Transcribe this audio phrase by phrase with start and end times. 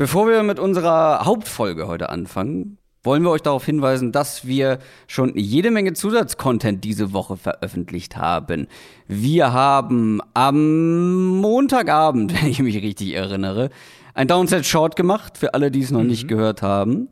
[0.00, 4.78] Bevor wir mit unserer Hauptfolge heute anfangen, wollen wir euch darauf hinweisen, dass wir
[5.08, 8.68] schon jede Menge Zusatzcontent diese Woche veröffentlicht haben.
[9.08, 13.70] Wir haben am Montagabend, wenn ich mich richtig erinnere,
[14.14, 16.06] ein Downset Short gemacht, für alle, die es noch mhm.
[16.06, 17.08] nicht gehört haben.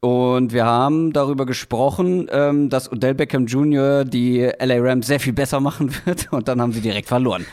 [0.00, 4.04] Und wir haben darüber gesprochen, ähm, dass Odell Beckham Jr.
[4.04, 6.32] die LA Rams sehr viel besser machen wird.
[6.32, 7.46] Und dann haben sie direkt verloren.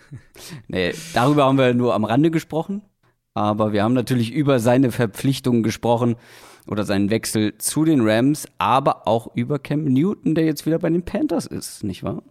[0.68, 2.80] nee, darüber haben wir nur am Rande gesprochen.
[3.36, 6.16] Aber wir haben natürlich über seine Verpflichtungen gesprochen
[6.66, 10.88] oder seinen Wechsel zu den Rams, aber auch über Cam Newton, der jetzt wieder bei
[10.88, 12.22] den Panthers ist, nicht wahr?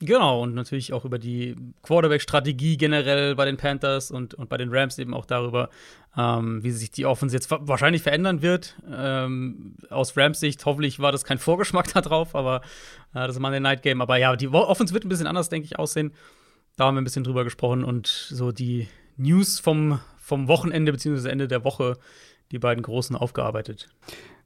[0.00, 4.68] Genau, und natürlich auch über die Quarterback-Strategie generell bei den Panthers und, und bei den
[4.70, 5.70] Rams eben auch darüber,
[6.14, 8.76] ähm, wie sich die Offense jetzt wahrscheinlich verändern wird.
[8.94, 12.60] Ähm, aus Rams Sicht, hoffentlich war das kein Vorgeschmack da drauf, aber
[13.14, 14.02] äh, das ist mal ein Night Game.
[14.02, 16.12] Aber ja, die Offense wird ein bisschen anders, denke ich, aussehen.
[16.76, 21.28] Da haben wir ein bisschen drüber gesprochen und so die News vom vom Wochenende bzw.
[21.28, 21.98] Ende der Woche
[22.50, 23.88] die beiden großen aufgearbeitet.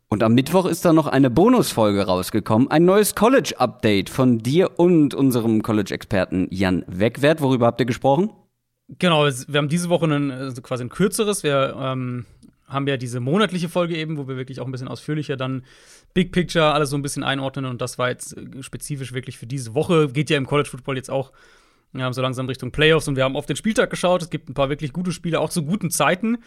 [0.09, 2.71] Und am Mittwoch ist da noch eine Bonusfolge rausgekommen.
[2.71, 7.41] Ein neues College-Update von dir und unserem College-Experten Jan Wegwert.
[7.43, 8.31] Worüber habt ihr gesprochen?
[8.99, 11.43] Genau, wir haben diese Woche ein, also quasi ein kürzeres.
[11.43, 12.25] Wir ähm,
[12.67, 15.63] haben ja diese monatliche Folge eben, wo wir wirklich auch ein bisschen ausführlicher dann
[16.15, 17.67] Big Picture alles so ein bisschen einordnen.
[17.67, 20.09] Und das war jetzt spezifisch wirklich für diese Woche.
[20.09, 21.33] Geht ja im College Football jetzt auch
[21.93, 24.23] wir haben so langsam Richtung Playoffs und wir haben auf den Spieltag geschaut.
[24.23, 26.39] Es gibt ein paar wirklich gute Spiele, auch zu guten Zeiten,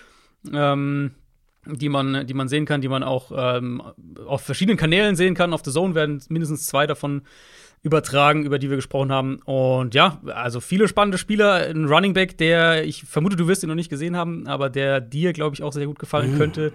[0.54, 1.12] ähm,
[1.66, 3.82] die, man, die man sehen kann, die man auch ähm,
[4.26, 5.54] auf verschiedenen Kanälen sehen kann.
[5.54, 7.24] Auf The Zone werden mindestens zwei davon
[7.84, 9.40] übertragen, über die wir gesprochen haben.
[9.46, 11.68] Und ja, also viele spannende Spieler.
[11.68, 15.02] Ein Running Back, der, ich vermute, du wirst ihn noch nicht gesehen haben, aber der
[15.02, 16.38] dir, glaube ich, auch sehr gut gefallen mhm.
[16.38, 16.74] könnte.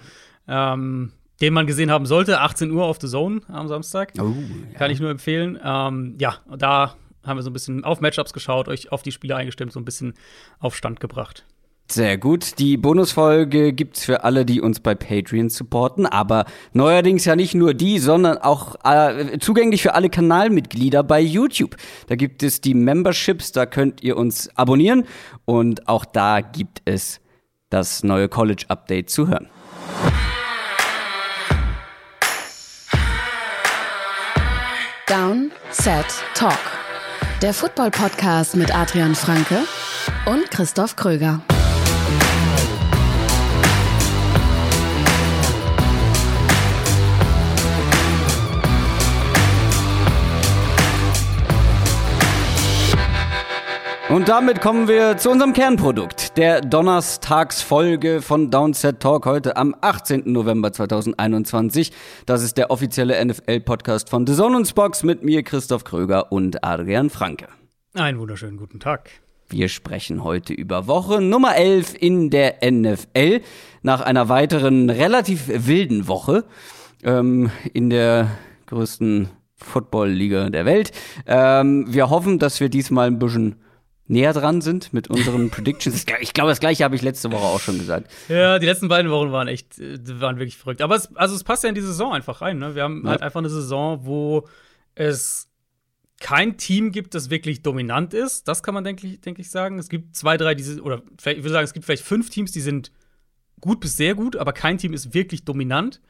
[0.48, 2.40] Ähm, den man gesehen haben sollte.
[2.40, 4.12] 18 Uhr auf The Zone am Samstag.
[4.18, 4.34] Oh,
[4.72, 4.78] ja.
[4.78, 5.58] Kann ich nur empfehlen.
[5.62, 6.94] Ähm, ja, da
[7.26, 9.84] haben wir so ein bisschen auf Matchups geschaut, euch auf die Spiele eingestimmt, so ein
[9.84, 10.14] bisschen
[10.58, 11.44] auf Stand gebracht.
[11.88, 12.58] Sehr gut.
[12.58, 17.74] Die Bonusfolge gibt's für alle, die uns bei Patreon supporten, aber neuerdings ja nicht nur
[17.74, 21.76] die, sondern auch äh, zugänglich für alle Kanalmitglieder bei YouTube.
[22.08, 25.04] Da gibt es die Memberships, da könnt ihr uns abonnieren
[25.44, 27.20] und auch da gibt es
[27.70, 29.48] das neue College Update zu hören.
[35.06, 36.75] Down, Set, Talk.
[37.42, 39.58] Der Football-Podcast mit Adrian Franke
[40.26, 41.40] und Christoph Kröger.
[54.08, 60.30] Und damit kommen wir zu unserem Kernprodukt, der Donnerstagsfolge von Downset Talk heute am 18.
[60.30, 61.90] November 2021.
[62.24, 66.62] Das ist der offizielle NFL-Podcast von The Zone und Spox mit mir, Christoph Kröger und
[66.62, 67.48] Adrian Franke.
[67.94, 69.10] Einen wunderschönen guten Tag.
[69.48, 73.40] Wir sprechen heute über Woche Nummer 11 in der NFL.
[73.82, 76.44] Nach einer weiteren relativ wilden Woche
[77.02, 78.28] ähm, in der
[78.66, 80.92] größten Football-Liga der Welt.
[81.26, 83.56] Ähm, wir hoffen, dass wir diesmal ein bisschen
[84.08, 86.04] näher dran sind mit unseren Predictions.
[86.20, 88.10] Ich glaube, das gleiche habe ich letzte Woche auch schon gesagt.
[88.28, 90.82] Ja, die letzten beiden Wochen waren echt, äh, waren wirklich verrückt.
[90.82, 92.58] Aber es, also es passt ja in die Saison einfach rein.
[92.58, 92.74] Ne?
[92.74, 93.10] Wir haben ja.
[93.10, 94.48] halt einfach eine Saison, wo
[94.94, 95.48] es
[96.20, 98.48] kein Team gibt, das wirklich dominant ist.
[98.48, 99.78] Das kann man, denke ich, denk ich, sagen.
[99.78, 102.60] Es gibt zwei, drei, diese, oder ich würde sagen, es gibt vielleicht fünf Teams, die
[102.60, 102.90] sind
[103.60, 106.00] gut bis sehr gut, aber kein Team ist wirklich dominant.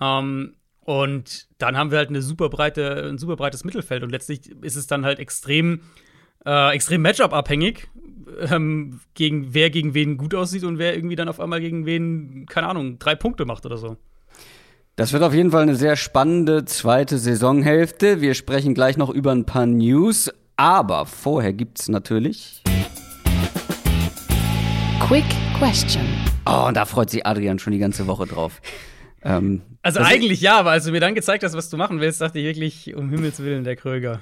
[0.00, 4.02] Ähm, und dann haben wir halt eine super breite, ein super breites Mittelfeld.
[4.02, 5.80] Und letztlich ist es dann halt extrem
[6.46, 7.88] äh, extrem Matchup-abhängig,
[8.50, 12.46] ähm, gegen wer gegen wen gut aussieht und wer irgendwie dann auf einmal gegen wen,
[12.48, 13.96] keine Ahnung, drei Punkte macht oder so.
[14.94, 18.22] Das wird auf jeden Fall eine sehr spannende zweite Saisonhälfte.
[18.22, 22.62] Wir sprechen gleich noch über ein paar News, aber vorher gibt's natürlich
[25.00, 25.24] Quick
[25.58, 26.02] Question.
[26.46, 28.62] Oh, und da freut sich Adrian schon die ganze Woche drauf.
[29.22, 32.20] Ähm, also eigentlich ja, aber als du mir dann gezeigt hast, was du machen willst,
[32.20, 34.20] dachte ich wirklich, um Himmels Willen, der Kröger.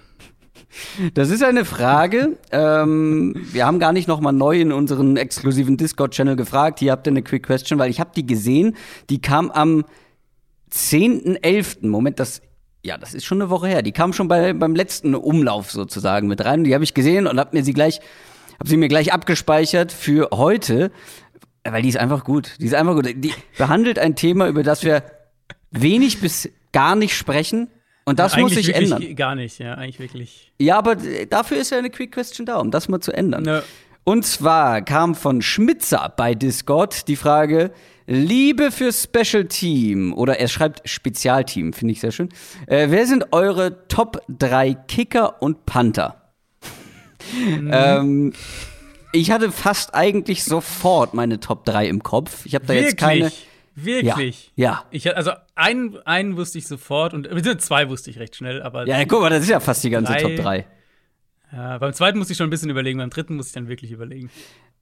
[1.15, 2.37] Das ist eine Frage.
[2.53, 6.79] Ähm, wir haben gar nicht noch mal neu in unseren exklusiven Discord-Channel gefragt.
[6.79, 8.77] Hier habt ihr eine Quick Question, weil ich habe die gesehen.
[9.11, 9.85] Die kam am
[10.73, 11.87] 10.11.
[11.87, 12.43] Moment, das
[12.85, 13.83] ja, das ist schon eine Woche her.
[13.83, 16.65] Die kam schon bei, beim letzten Umlauf sozusagen mit rein.
[16.65, 18.01] Die habe ich gesehen und habe mir sie gleich,
[18.61, 20.93] habe sie mir gleich abgespeichert für heute,
[21.65, 22.57] weil die ist einfach gut.
[22.61, 23.07] Die ist einfach gut.
[23.07, 25.03] Die behandelt ein Thema, über das wir
[25.71, 27.69] wenig bis gar nicht sprechen
[28.05, 29.15] und das ja, muss sich ändern.
[29.17, 30.53] Gar nicht, ja, eigentlich wirklich.
[30.59, 30.97] Ja, aber
[31.29, 33.45] dafür ist ja eine Quick Question da, um das mal zu ändern.
[33.45, 33.63] Ja.
[34.05, 37.73] Und zwar kam von Schmitzer bei Discord die Frage:
[38.07, 42.29] Liebe für Special Team oder er schreibt Spezialteam, finde ich sehr schön.
[42.67, 46.21] Äh, wer sind eure Top 3 Kicker und Panther?
[47.35, 47.71] Mhm.
[47.73, 48.33] ähm,
[49.13, 52.45] Ich hatte fast eigentlich sofort meine Top 3 im Kopf.
[52.45, 53.33] Ich habe da jetzt keine.
[53.75, 54.53] Wirklich?
[54.55, 54.71] Ja.
[54.71, 54.85] ja.
[54.91, 57.29] Ich, also einen, einen wusste ich sofort und
[57.61, 58.87] zwei wusste ich recht schnell, aber.
[58.87, 60.67] Ja, guck mal, das ist ja fast die ganze drei, Top 3.
[61.53, 63.91] Ja, beim zweiten musste ich schon ein bisschen überlegen, beim dritten musste ich dann wirklich
[63.91, 64.31] überlegen.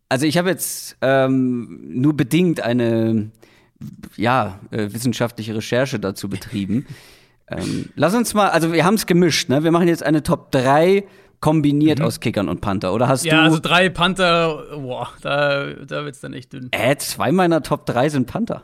[0.09, 3.31] Also ich habe jetzt ähm, nur bedingt eine
[4.17, 6.87] ja, äh, wissenschaftliche Recherche dazu betrieben.
[7.49, 9.65] ähm, lass uns mal, also wir haben es gemischt, ne?
[9.65, 11.05] Wir machen jetzt eine Top 3
[11.41, 12.05] kombiniert mhm.
[12.05, 13.37] aus Kickern und Panther, oder hast ja, du?
[13.39, 16.69] Ja, also drei Panther, boah, da, da wird's dann echt dünn.
[16.71, 18.62] Äh, zwei meiner Top 3 sind Panther.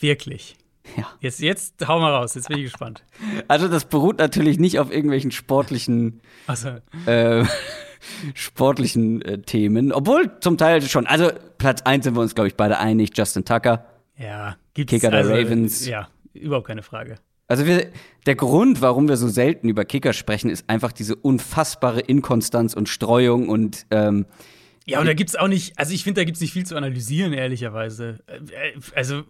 [0.00, 0.56] Wirklich?
[0.96, 1.06] Ja.
[1.20, 3.04] Jetzt, jetzt hau mal raus, jetzt bin ich gespannt.
[3.46, 6.20] Also, das beruht natürlich nicht auf irgendwelchen sportlichen,
[6.54, 6.68] so.
[7.10, 7.44] äh,
[8.34, 11.06] sportlichen äh, Themen, obwohl zum Teil schon.
[11.06, 13.84] Also, Platz 1 sind wir uns, glaube ich, beide einig: Justin Tucker.
[14.16, 15.86] Ja, gibt's Kicker der also, Ravens.
[15.86, 17.16] Ja, überhaupt keine Frage.
[17.48, 17.90] Also wir,
[18.26, 22.90] der Grund, warum wir so selten über Kicker sprechen, ist einfach diese unfassbare Inkonstanz und
[22.90, 24.26] Streuung und ähm,
[24.84, 27.34] ja, und da gibt's auch nicht, also ich finde, da gibt's nicht viel zu analysieren,
[27.34, 28.20] ehrlicherweise.
[28.26, 29.24] Äh, also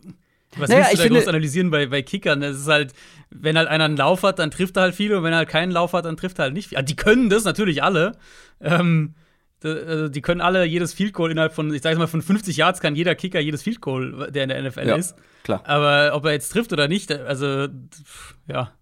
[0.56, 2.42] was naja, willst du da finde, groß analysieren bei, bei Kickern?
[2.42, 2.92] Es ist halt,
[3.30, 5.48] wenn halt einer einen Lauf hat, dann trifft er halt viel und wenn er halt
[5.48, 6.78] keinen Lauf hat, dann trifft er halt nicht viel.
[6.78, 8.12] Also die können das natürlich alle.
[8.60, 9.14] Ähm,
[9.62, 12.80] also die können alle jedes Field Goal innerhalb von, ich sage mal, von 50 Yards
[12.80, 15.16] kann jeder Kicker jedes Field Goal, der in der NFL ja, ist.
[15.42, 15.62] Klar.
[15.64, 17.68] Aber ob er jetzt trifft oder nicht, also
[18.46, 18.72] ja.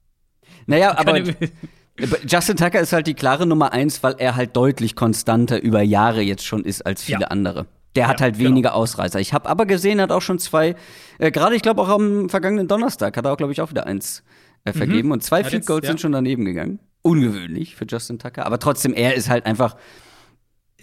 [0.66, 1.18] Naja, aber
[2.28, 6.20] Justin Tucker ist halt die klare Nummer eins, weil er halt deutlich konstanter über Jahre
[6.20, 7.28] jetzt schon ist als viele ja.
[7.28, 7.66] andere.
[7.96, 8.50] Der hat halt genau.
[8.50, 8.82] weniger genau.
[8.82, 9.18] Ausreißer.
[9.18, 10.76] Ich habe aber gesehen, hat auch schon zwei,
[11.18, 13.86] äh, gerade ich glaube auch am vergangenen Donnerstag hat er auch, glaube ich, auch wieder
[13.86, 14.22] eins
[14.64, 14.74] äh, mhm.
[14.76, 15.08] vergeben.
[15.08, 15.12] Mhm.
[15.12, 15.88] Und zwei Field Goals ja.
[15.88, 16.78] sind schon daneben gegangen.
[17.02, 18.46] Ungewöhnlich für Justin Tucker.
[18.46, 19.76] Aber trotzdem, er ist halt einfach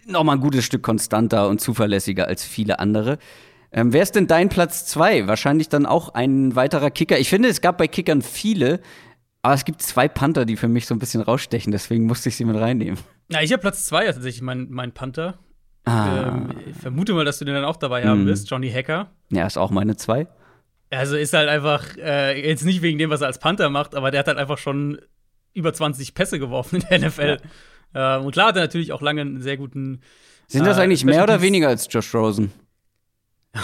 [0.05, 3.17] noch mal ein gutes Stück konstanter und zuverlässiger als viele andere.
[3.71, 5.27] Ähm, wer ist denn dein Platz zwei?
[5.27, 7.19] Wahrscheinlich dann auch ein weiterer Kicker.
[7.19, 8.79] Ich finde, es gab bei Kickern viele,
[9.41, 11.71] aber es gibt zwei Panther, die für mich so ein bisschen rausstechen.
[11.71, 12.99] Deswegen musste ich sie mit reinnehmen.
[13.29, 15.39] Ja, ich habe Platz zwei tatsächlich, mein, mein Panther.
[15.85, 16.27] Ah.
[16.27, 18.27] Ähm, ich vermute mal, dass du den dann auch dabei haben mm.
[18.27, 19.11] wirst, Johnny Hacker.
[19.29, 20.27] Ja, ist auch meine zwei.
[20.89, 24.11] Also ist halt einfach, äh, jetzt nicht wegen dem, was er als Panther macht, aber
[24.11, 25.01] der hat halt einfach schon
[25.53, 27.37] über 20 Pässe geworfen in der NFL.
[27.93, 28.17] Ja.
[28.17, 30.01] Äh, und klar hat er natürlich auch lange einen sehr guten.
[30.47, 32.51] Sind das äh, eigentlich mehr oder weniger als Josh Rosen?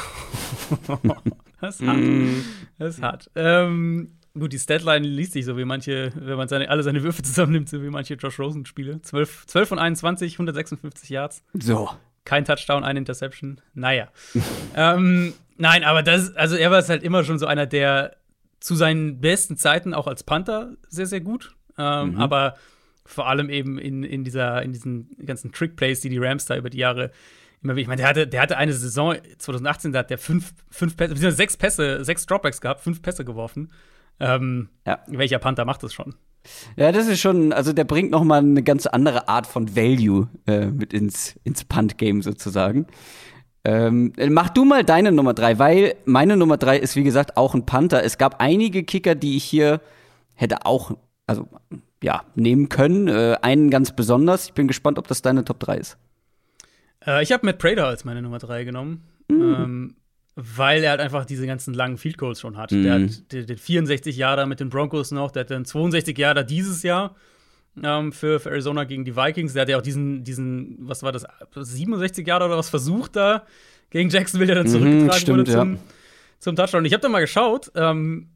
[1.62, 1.98] das ist hart.
[1.98, 2.46] Mm.
[2.78, 3.32] Das ist hart.
[3.36, 7.22] Ähm, gut, die Statline liest sich so wie manche, wenn man seine, alle seine Würfe
[7.24, 9.02] zusammennimmt, so wie manche Josh Rosen-Spiele.
[9.02, 11.44] 12, 12 von 21, 156 Yards.
[11.54, 11.90] So.
[12.30, 13.60] Kein Touchdown, eine Interception.
[13.74, 14.10] Naja.
[14.76, 18.18] ähm, nein, aber das, also er war halt immer schon so einer, der
[18.60, 21.56] zu seinen besten Zeiten auch als Panther sehr, sehr gut.
[21.80, 22.22] Ähm, mhm.
[22.22, 22.54] Aber
[23.04, 26.70] vor allem eben in, in, dieser, in diesen ganzen Trick-Plays, die die Rams da über
[26.70, 27.10] die Jahre
[27.64, 27.82] immer wieder.
[27.82, 31.32] Ich meine, der hatte, der hatte eine Saison 2018, da hat der fünf, fünf Pässe,
[31.32, 33.72] sechs Pässe, sechs Dropbacks gehabt, fünf Pässe geworfen.
[34.20, 35.00] Ähm, ja.
[35.08, 36.14] Welcher Panther macht das schon?
[36.76, 40.30] Ja, das ist schon, also der bringt noch mal eine ganz andere Art von Value
[40.48, 42.88] äh, mit ins, ins Punt-Game sozusagen.
[43.66, 47.54] Ähm, mach du mal deine Nummer drei, weil meine Nummer drei ist, wie gesagt, auch
[47.54, 48.04] ein Panther.
[48.04, 49.82] Es gab einige Kicker, die ich hier
[50.36, 50.92] hätte auch,
[51.28, 51.48] also
[52.02, 53.08] ja, nehmen können.
[53.08, 54.46] Äh, einen ganz besonders.
[54.46, 55.98] Ich bin gespannt, ob das deine Top 3 ist.
[57.06, 59.04] Äh, ich habe Matt Prater als meine Nummer 3 genommen.
[59.28, 59.42] Mhm.
[59.42, 59.96] Ähm,
[60.58, 62.72] weil er halt einfach diese ganzen langen Field Goals schon hat.
[62.72, 62.84] Mhm.
[62.84, 66.84] Der hat den, 64 Jahre mit den Broncos noch, der hat dann 62 Jahre dieses
[66.84, 67.16] Jahr
[67.84, 69.54] ähm, für, für, Arizona gegen die Vikings.
[69.54, 71.26] Der hat ja auch diesen, diesen, was war das,
[71.56, 73.46] 67 Jahre oder was versucht da
[73.90, 75.80] gegen Jacksonville, der dann mhm, zurückgetragen stimmt, wurde zum, ja.
[76.40, 76.86] zum Touchdown.
[76.86, 78.30] Ich habe da mal geschaut, ähm,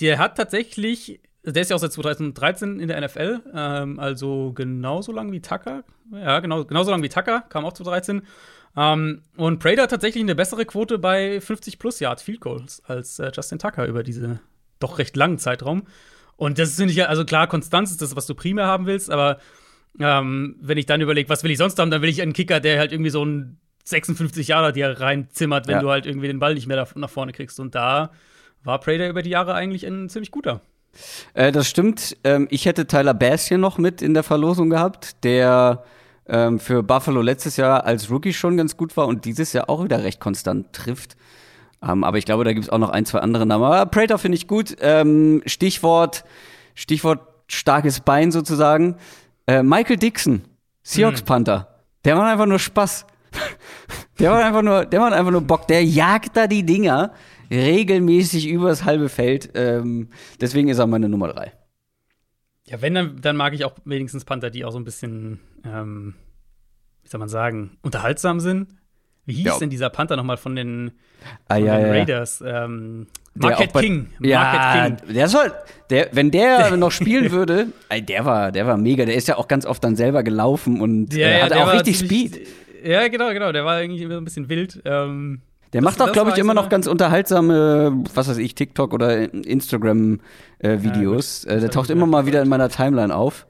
[0.00, 5.12] der hat tatsächlich, der ist ja auch seit 2013 in der NFL, ähm, also genauso
[5.12, 5.84] lang wie Tucker.
[6.12, 8.22] Ja, genau, genauso lang wie Tucker, kam auch 2013.
[8.76, 13.18] Ähm, und Prater hat tatsächlich eine bessere Quote bei 50 plus Yards Field Goals als
[13.18, 14.40] äh, Justin Tucker über diese
[14.80, 15.84] doch recht langen Zeitraum.
[16.36, 19.10] Und das finde ich ja, also klar, Konstanz ist das, was du primär haben willst,
[19.10, 19.38] aber
[20.00, 22.58] ähm, wenn ich dann überlege, was will ich sonst haben, dann will ich einen Kicker,
[22.58, 25.80] der halt irgendwie so einen 56 Jahre dir reinzimmert, wenn ja.
[25.80, 27.60] du halt irgendwie den Ball nicht mehr nach vorne kriegst.
[27.60, 28.10] Und da
[28.64, 30.60] war Prater über die Jahre eigentlich ein ziemlich guter.
[31.34, 32.16] Äh, das stimmt.
[32.24, 35.84] Ähm, ich hätte Tyler Bass hier noch mit in der Verlosung gehabt, der
[36.26, 39.84] ähm, für Buffalo letztes Jahr als Rookie schon ganz gut war und dieses Jahr auch
[39.84, 41.16] wieder recht konstant trifft.
[41.82, 43.64] Ähm, aber ich glaube, da gibt es auch noch ein, zwei andere Namen.
[43.64, 44.76] Aber Prater finde ich gut.
[44.80, 46.24] Ähm, Stichwort,
[46.74, 48.96] Stichwort starkes Bein sozusagen.
[49.46, 50.42] Äh, Michael Dixon,
[50.82, 51.26] Seahawks hm.
[51.26, 51.68] Panther.
[52.04, 53.06] Der macht einfach nur Spaß.
[54.18, 55.68] der macht einfach nur, der macht einfach nur Bock.
[55.68, 57.12] Der jagt da die Dinger
[57.50, 59.50] regelmäßig übers halbe Feld.
[59.54, 60.08] Ähm,
[60.40, 61.52] deswegen ist er meine Nummer drei.
[62.66, 66.14] Ja, wenn, dann, dann mag ich auch wenigstens Panther, die auch so ein bisschen, ähm,
[67.02, 68.68] wie soll man sagen, unterhaltsam sind.
[69.26, 69.58] Wie hieß ja.
[69.58, 70.92] denn dieser Panther nochmal von den,
[71.48, 72.44] ah, von ja, den Raiders?
[72.46, 74.08] Ähm, Marquette King.
[74.20, 75.14] Ja, King.
[75.14, 75.52] Der soll,
[75.90, 79.06] der, wenn der noch spielen würde, der war, der war mega.
[79.06, 81.98] Der ist ja auch ganz oft dann selber gelaufen und ja, äh, hatte auch richtig
[81.98, 82.46] Speed.
[82.84, 83.52] Ja, genau, genau.
[83.52, 84.82] Der war irgendwie immer ein bisschen wild.
[84.84, 85.40] Ähm,
[85.72, 88.36] Der das- macht auch, das glaube war ich, immer so noch ganz unterhaltsame, was weiß
[88.36, 91.44] ich, TikTok oder Instagram-Videos.
[91.44, 93.46] Ja, äh, der taucht immer mal wieder in meiner Timeline auf.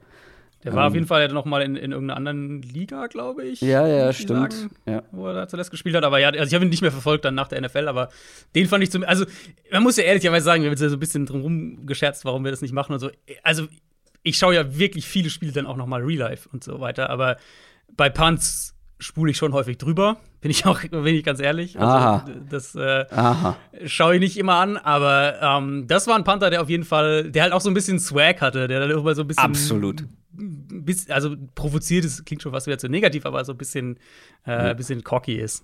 [0.65, 0.95] Der war auf Ähm.
[0.95, 3.61] jeden Fall noch mal in, in irgendeiner anderen Liga, glaube ich.
[3.61, 4.51] Ja, ja, stimmt.
[4.53, 5.03] sagen, Ja.
[5.11, 6.03] Wo er da zuletzt gespielt hat.
[6.03, 8.09] Aber ja, also ich habe ihn nicht mehr verfolgt dann nach der NFL, aber
[8.55, 9.03] den fand ich zum.
[9.03, 9.25] Also,
[9.71, 12.43] man muss ja ehrlicherweise sagen, wir haben jetzt ja so ein bisschen drum gescherzt, warum
[12.43, 13.09] wir das nicht machen und so.
[13.43, 13.67] Also,
[14.23, 17.11] ich schaue ja wirklich viele Spiele dann auch noch mal Real Life und so weiter,
[17.11, 17.37] aber
[17.95, 20.17] bei Punts spule ich schon häufig drüber.
[20.41, 21.79] Bin ich auch, bin ich ganz ehrlich.
[21.79, 22.25] Also, Aha.
[22.49, 23.05] Das äh,
[23.85, 27.29] schaue ich nicht immer an, aber ähm, das war ein Panther, der auf jeden Fall,
[27.31, 29.43] der halt auch so ein bisschen Swag hatte, der dann immer so ein bisschen.
[29.43, 30.05] Absolut.
[30.37, 33.97] Bis, also provoziert ist, klingt schon fast wieder zu negativ, aber so ein bisschen,
[34.45, 35.63] äh, ein bisschen cocky ist.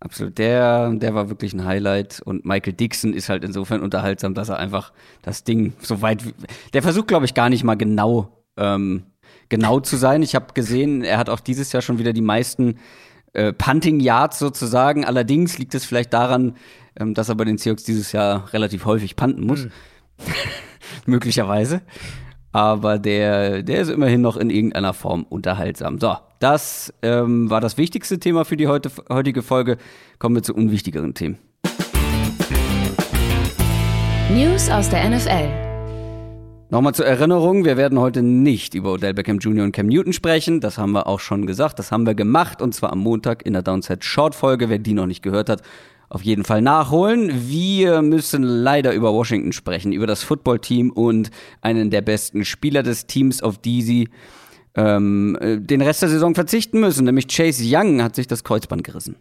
[0.00, 0.38] Absolut.
[0.38, 2.20] Der, der war wirklich ein Highlight.
[2.24, 6.24] Und Michael Dixon ist halt insofern unterhaltsam, dass er einfach das Ding so weit.
[6.24, 6.34] wie-
[6.72, 9.04] Der versucht, glaube ich, gar nicht mal genau, ähm,
[9.50, 10.22] genau zu sein.
[10.22, 12.78] Ich habe gesehen, er hat auch dieses Jahr schon wieder die meisten
[13.34, 15.04] äh, Punting Yards sozusagen.
[15.04, 16.56] Allerdings liegt es vielleicht daran,
[16.98, 19.68] ähm, dass er bei den Seahawks dieses Jahr relativ häufig punten muss.
[21.06, 21.82] Möglicherweise.
[22.52, 25.98] Aber der, der ist immerhin noch in irgendeiner Form unterhaltsam.
[26.00, 29.76] So, das ähm, war das wichtigste Thema für die heute, heutige Folge.
[30.18, 31.38] Kommen wir zu unwichtigeren Themen.
[34.34, 35.48] News aus der NFL.
[36.70, 39.64] Nochmal zur Erinnerung, wir werden heute nicht über Odell Beckham Jr.
[39.64, 40.60] und Cam Newton sprechen.
[40.60, 41.80] Das haben wir auch schon gesagt.
[41.80, 44.68] Das haben wir gemacht und zwar am Montag in der Downside Short Folge.
[44.68, 45.62] Wer die noch nicht gehört hat,
[46.10, 47.48] auf jeden Fall nachholen.
[47.48, 51.30] Wir müssen leider über Washington sprechen, über das Footballteam und
[51.62, 54.08] einen der besten Spieler des Teams, auf die sie
[54.74, 57.04] ähm, äh, den Rest der Saison verzichten müssen.
[57.04, 59.16] Nämlich Chase Young hat sich das Kreuzband gerissen.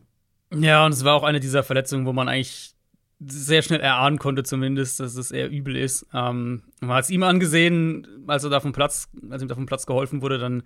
[0.52, 2.74] Ja, und es war auch eine dieser Verletzungen, wo man eigentlich
[3.20, 6.08] sehr schnell erahnen konnte, zumindest, dass es eher übel ist.
[6.12, 9.68] Ähm, man hat es ihm angesehen, als er da vom Platz, als ihm da vom
[9.68, 10.64] Platz geholfen wurde, dann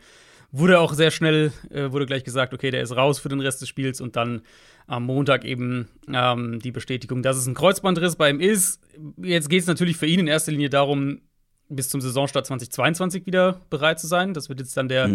[0.53, 3.62] wurde auch sehr schnell, äh, wurde gleich gesagt, okay, der ist raus für den Rest
[3.62, 4.44] des Spiels und dann
[4.88, 8.82] am Montag eben ähm, die Bestätigung, dass es ein Kreuzbandriss bei ihm ist.
[9.22, 11.22] Jetzt geht es natürlich für ihn in erster Linie darum,
[11.70, 14.34] bis zum Saisonstart 2022 wieder bereit zu sein.
[14.34, 15.10] Das wird jetzt dann der,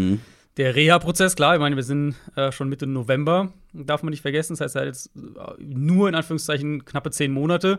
[0.56, 1.36] der Reha-Prozess.
[1.36, 4.54] Klar, ich meine, wir sind äh, schon Mitte November, darf man nicht vergessen.
[4.54, 7.78] Das heißt, er hat jetzt äh, nur in Anführungszeichen knappe zehn Monate.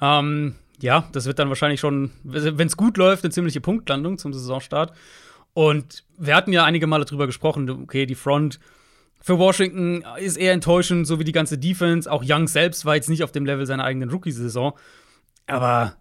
[0.00, 4.32] Ähm, ja, das wird dann wahrscheinlich schon, wenn es gut läuft, eine ziemliche Punktlandung zum
[4.32, 4.92] Saisonstart.
[5.54, 8.60] Und wir hatten ja einige Male drüber gesprochen, okay, die Front
[9.20, 12.10] für Washington ist eher enttäuschend, so wie die ganze Defense.
[12.10, 14.72] Auch Young selbst war jetzt nicht auf dem Level seiner eigenen Rookie-Saison.
[15.46, 15.96] Aber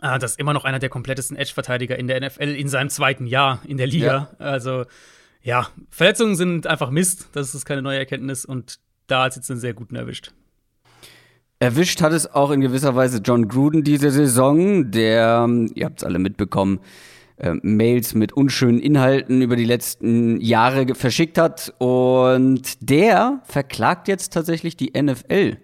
[0.00, 3.26] ah, das ist immer noch einer der komplettesten Edge-Verteidiger in der NFL in seinem zweiten
[3.26, 4.30] Jahr in der Liga.
[4.38, 4.84] Also,
[5.42, 7.28] ja, Verletzungen sind einfach Mist.
[7.32, 8.44] Das ist keine neue Erkenntnis.
[8.44, 10.32] Und da hat es jetzt einen sehr guten erwischt.
[11.58, 16.04] Erwischt hat es auch in gewisser Weise John Gruden diese Saison, der, ihr habt es
[16.04, 16.80] alle mitbekommen,
[17.36, 21.74] äh, Mails mit unschönen Inhalten über die letzten Jahre verschickt hat.
[21.78, 25.56] Und der verklagt jetzt tatsächlich die NFL.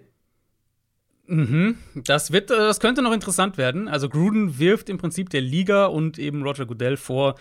[1.29, 1.75] Mhm.
[1.93, 3.87] Das, wird, äh, das könnte noch interessant werden.
[3.87, 7.35] Also Gruden wirft im Prinzip der Liga und eben Roger Goodell vor,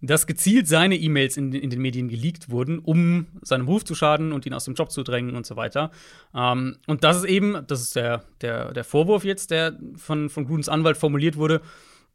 [0.00, 4.32] dass gezielt seine E-Mails in, in den Medien geleakt wurden, um seinem Ruf zu schaden
[4.32, 5.90] und ihn aus dem Job zu drängen und so weiter.
[6.34, 10.46] Ähm, und das ist eben, das ist der, der, der Vorwurf jetzt, der von, von
[10.46, 11.60] Grudens Anwalt formuliert wurde,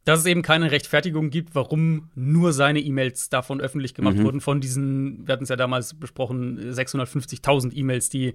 [0.04, 4.60] dass es eben keine Rechtfertigung gibt, warum nur seine E-Mails davon öffentlich gemacht wurden, von
[4.60, 8.34] diesen, wir hatten es ja damals besprochen, 650.000 E-Mails, die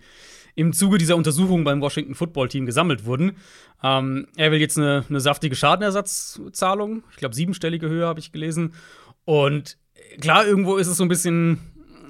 [0.54, 3.34] im Zuge dieser Untersuchung beim Washington Football Team gesammelt wurden.
[3.84, 8.74] Ähm, er will jetzt eine, eine saftige Schadenersatzzahlung, ich glaube siebenstellige Höhe habe ich gelesen.
[9.26, 9.78] Und
[10.22, 11.60] klar, irgendwo ist es so ein bisschen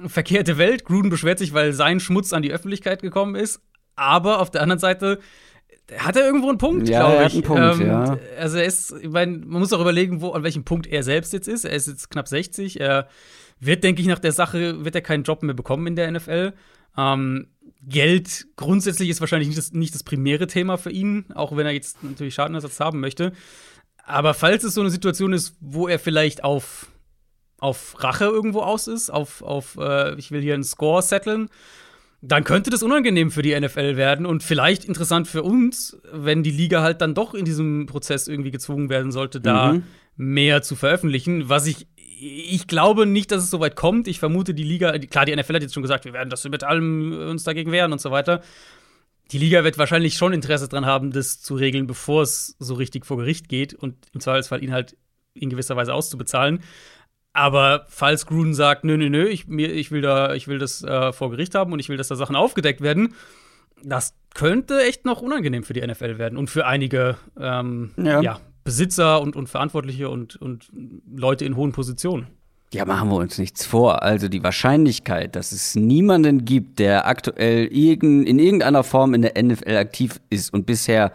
[0.07, 0.83] verkehrte Welt.
[0.83, 3.61] Gruden beschwert sich, weil sein Schmutz an die Öffentlichkeit gekommen ist.
[3.95, 5.19] Aber auf der anderen Seite
[5.97, 7.35] hat er irgendwo einen Punkt, Ja, glaube er ich.
[7.35, 8.17] hat einen Punkt, ja.
[8.39, 11.33] Also er ist, ich meine, man muss auch überlegen, wo, an welchem Punkt er selbst
[11.33, 11.63] jetzt ist.
[11.65, 12.79] Er ist jetzt knapp 60.
[12.79, 13.07] Er
[13.59, 16.53] wird, denke ich, nach der Sache, wird er keinen Job mehr bekommen in der NFL.
[16.97, 17.47] Ähm,
[17.87, 21.71] Geld grundsätzlich ist wahrscheinlich nicht das, nicht das primäre Thema für ihn, auch wenn er
[21.71, 23.31] jetzt natürlich Schadenersatz haben möchte.
[24.05, 26.87] Aber falls es so eine Situation ist, wo er vielleicht auf,
[27.59, 31.49] auf Rache irgendwo aus ist, auf, auf äh, ich will hier einen Score setteln,
[32.27, 36.51] dann könnte das unangenehm für die NFL werden und vielleicht interessant für uns, wenn die
[36.51, 39.83] Liga halt dann doch in diesem Prozess irgendwie gezwungen werden sollte, da Mhm.
[40.17, 41.49] mehr zu veröffentlichen.
[41.49, 44.07] Was ich, ich glaube nicht, dass es so weit kommt.
[44.07, 46.63] Ich vermute, die Liga, klar, die NFL hat jetzt schon gesagt, wir werden das mit
[46.63, 48.41] allem uns dagegen wehren und so weiter.
[49.31, 53.05] Die Liga wird wahrscheinlich schon Interesse dran haben, das zu regeln, bevor es so richtig
[53.05, 54.95] vor Gericht geht und im Zweifelsfall ihn halt
[55.33, 56.61] in gewisser Weise auszubezahlen.
[57.35, 60.83] Aber falls Gruden sagt, nö, nö, nö, ich, mir, ich, will, da, ich will das
[60.83, 63.13] äh, vor Gericht haben und ich will, dass da Sachen aufgedeckt werden,
[63.83, 68.21] das könnte echt noch unangenehm für die NFL werden und für einige ähm, Ja.
[68.21, 68.39] ja.
[68.63, 70.71] Besitzer und, und Verantwortliche und, und
[71.13, 72.27] Leute in hohen Positionen.
[72.73, 74.01] Ja, machen wir uns nichts vor.
[74.01, 79.75] Also die Wahrscheinlichkeit, dass es niemanden gibt, der aktuell in irgendeiner Form in der NFL
[79.75, 81.11] aktiv ist und bisher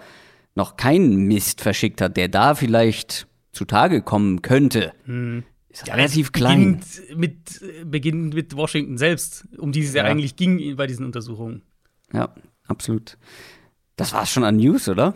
[0.54, 5.44] noch keinen Mist verschickt hat, der da vielleicht zutage kommen könnte, hm.
[5.70, 6.80] Ist ja, relativ klein.
[6.80, 10.04] Beginnt mit, beginnt mit Washington selbst, um die es ja.
[10.04, 11.62] ja eigentlich ging bei diesen Untersuchungen.
[12.12, 12.34] Ja,
[12.66, 13.16] absolut.
[13.96, 15.14] Das war's schon an News, oder?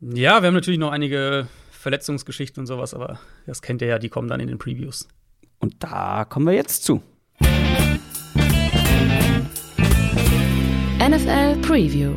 [0.00, 4.08] Ja, wir haben natürlich noch einige Verletzungsgeschichten und sowas, aber das kennt ihr ja, die
[4.08, 5.08] kommen dann in den Previews.
[5.58, 7.02] Und da kommen wir jetzt zu.
[10.98, 12.14] NFL Preview.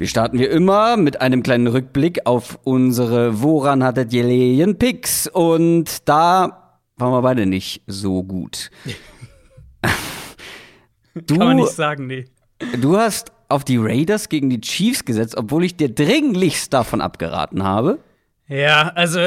[0.00, 5.26] Wir starten wie immer mit einem kleinen Rückblick auf unsere Woran hattet ihr Lehen Picks
[5.26, 8.70] und da waren wir beide nicht so gut.
[11.12, 12.24] du, Kann man nicht sagen, nee.
[12.80, 17.62] Du hast auf die Raiders gegen die Chiefs gesetzt, obwohl ich dir dringlichst davon abgeraten
[17.62, 17.98] habe.
[18.48, 19.20] Ja, also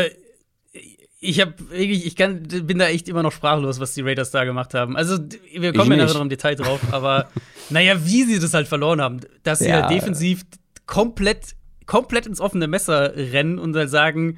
[1.20, 4.44] ich habe wirklich, ich kann, bin da echt immer noch sprachlos, was die Raiders da
[4.44, 4.98] gemacht haben.
[4.98, 5.20] Also,
[5.56, 7.30] wir kommen ja nachher noch im Detail drauf, aber
[7.70, 9.84] naja, wie sie das halt verloren haben, dass sie ja.
[9.84, 10.44] halt defensiv
[10.86, 14.38] komplett, komplett ins offene Messer rennen und halt sagen,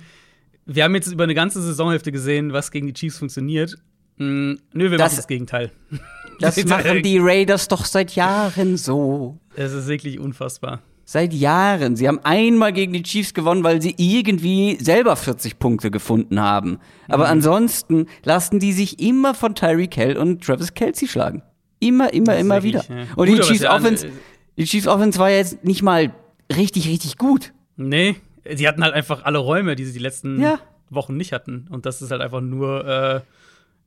[0.65, 3.77] wir haben jetzt über eine ganze Saisonhälfte gesehen, was gegen die Chiefs funktioniert.
[4.17, 5.71] Hm, nö, wir das, machen das Gegenteil.
[6.41, 9.39] Das machen die Raiders doch seit Jahren so.
[9.55, 10.81] Es ist wirklich unfassbar.
[11.05, 11.95] Seit Jahren.
[11.95, 16.79] Sie haben einmal gegen die Chiefs gewonnen, weil sie irgendwie selber 40 Punkte gefunden haben.
[17.07, 17.31] Aber mhm.
[17.31, 21.41] ansonsten lassen die sich immer von Tyreek Hill und Travis Kelsey schlagen.
[21.79, 22.83] Immer, immer, immer wieder.
[22.89, 23.05] Ja.
[23.15, 24.09] Und gut, die Chiefs Offense,
[24.57, 26.13] die Chiefs Offense war jetzt nicht mal
[26.55, 27.53] richtig, richtig gut.
[27.77, 28.15] Nee,
[28.55, 30.59] sie hatten halt einfach alle Räume, die sie die letzten ja.
[30.89, 31.67] Wochen nicht hatten.
[31.69, 33.23] Und das ist halt einfach nur,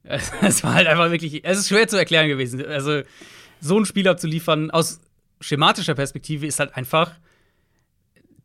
[0.05, 2.65] äh, es war halt einfach wirklich, es ist schwer zu erklären gewesen.
[2.67, 3.03] Also,
[3.61, 5.01] so einen Spieler zu liefern, aus
[5.41, 7.13] schematischer Perspektive ist halt einfach,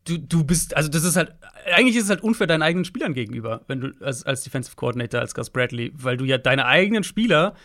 [0.05, 1.33] du, du bist, also das ist halt,
[1.75, 5.19] eigentlich ist es halt unfair deinen eigenen Spielern gegenüber, wenn du als, als Defensive Coordinator,
[5.19, 7.55] als Gus Bradley, weil du ja deine eigenen Spieler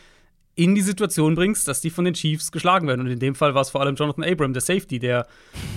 [0.58, 3.00] in die Situation bringst, dass die von den Chiefs geschlagen werden.
[3.02, 5.26] Und in dem Fall war es vor allem Jonathan Abram, der Safety, der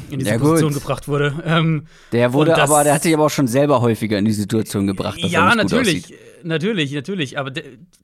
[0.10, 1.42] in diese ja, Position gebracht wurde.
[1.46, 4.32] Ähm, der wurde das, aber, der hat sich aber auch schon selber häufiger in die
[4.32, 5.24] Situation gebracht.
[5.24, 6.14] Dass ja, natürlich,
[6.44, 7.38] natürlich, natürlich.
[7.38, 7.64] Aber der,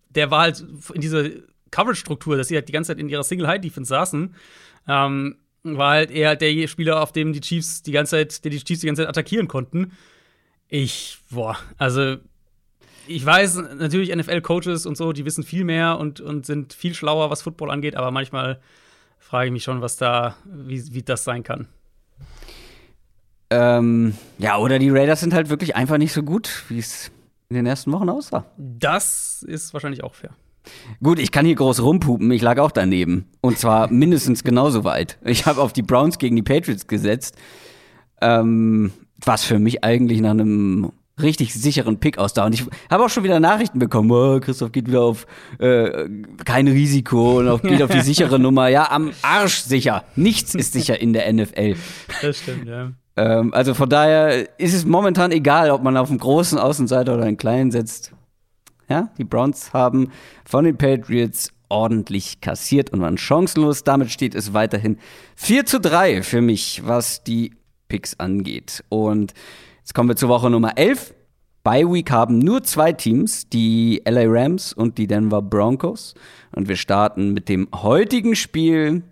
[0.10, 0.64] der war halt
[0.94, 1.30] in dieser
[1.72, 4.36] Coverage-Struktur, dass sie halt die ganze Zeit in ihrer Single-High-Defense saßen
[4.88, 8.64] ähm, war halt eher der Spieler, auf dem die Chiefs die ganze Zeit, der die
[8.64, 9.92] Chiefs die ganze Zeit attackieren konnten.
[10.70, 12.18] Ich, boah, also
[13.08, 17.30] ich weiß natürlich NFL-Coaches und so, die wissen viel mehr und, und sind viel schlauer,
[17.30, 18.60] was Football angeht, aber manchmal
[19.20, 21.68] frage ich mich schon, was da, wie, wie das sein kann.
[23.50, 27.12] Ähm, ja, oder die Raiders sind halt wirklich einfach nicht so gut, wie es
[27.50, 28.46] in den ersten Wochen aussah.
[28.58, 30.32] Das ist wahrscheinlich auch fair.
[31.02, 33.30] Gut, ich kann hier groß rumpupen, ich lag auch daneben.
[33.40, 35.18] Und zwar mindestens genauso weit.
[35.24, 37.38] Ich habe auf die Browns gegen die Patriots gesetzt.
[38.20, 38.92] Ähm,
[39.24, 42.46] was für mich eigentlich nach einem richtig sicheren Pick aussah.
[42.46, 45.26] Und ich habe auch schon wieder Nachrichten bekommen, oh, Christoph geht wieder auf
[45.60, 46.08] äh,
[46.46, 48.68] kein Risiko und auf, geht auf die sichere Nummer.
[48.68, 50.04] Ja, am Arsch sicher.
[50.16, 51.76] Nichts ist sicher in der NFL.
[52.22, 52.92] Das stimmt, ja.
[53.16, 57.24] Ähm, also von daher ist es momentan egal, ob man auf einen großen Außenseiter oder
[57.24, 58.14] einen kleinen setzt.
[58.90, 60.12] Ja, die Browns haben
[60.46, 63.84] von den Patriots ordentlich kassiert und waren chancenlos.
[63.84, 64.98] Damit steht es weiterhin
[65.36, 67.54] 4 zu 3 für mich, was die
[67.90, 68.84] Picks angeht.
[68.90, 69.34] Und
[69.88, 71.14] jetzt kommen wir zur Woche Nummer 11.
[71.64, 76.14] Bei Week haben nur zwei Teams, die LA Rams und die Denver Broncos.
[76.54, 79.04] Und wir starten mit dem heutigen Spiel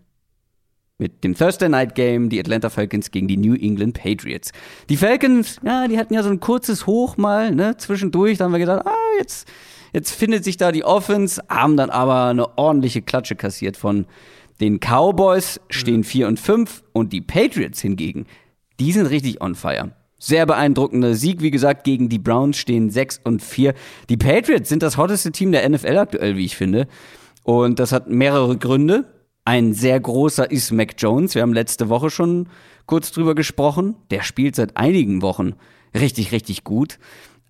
[0.97, 4.51] mit dem Thursday Night Game, die Atlanta Falcons gegen die New England Patriots.
[4.89, 8.51] Die Falcons, ja, die hatten ja so ein kurzes Hoch mal, ne, zwischendurch, da haben
[8.51, 9.47] wir gedacht, ah, jetzt,
[9.93, 14.07] jetzt findet sich da die Offense, haben dann aber eine ordentliche Klatsche kassiert von
[14.59, 18.25] den Cowboys, stehen 4 und 5 und die Patriots hingegen,
[18.81, 19.93] die sind richtig on fire.
[20.25, 23.75] Sehr beeindruckender Sieg, wie gesagt, gegen die Browns stehen 6 und 4.
[24.09, 26.87] Die Patriots sind das hotteste Team der NFL aktuell, wie ich finde.
[27.43, 29.05] Und das hat mehrere Gründe.
[29.45, 31.35] Ein sehr großer ist Mac Jones.
[31.35, 32.49] Wir haben letzte Woche schon
[32.87, 33.97] kurz drüber gesprochen.
[34.09, 35.53] Der spielt seit einigen Wochen
[35.93, 36.97] richtig, richtig gut.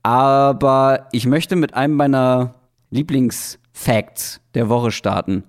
[0.04, 2.56] Aber ich möchte mit einem meiner
[2.92, 5.46] Lieblingsfacts der Woche starten.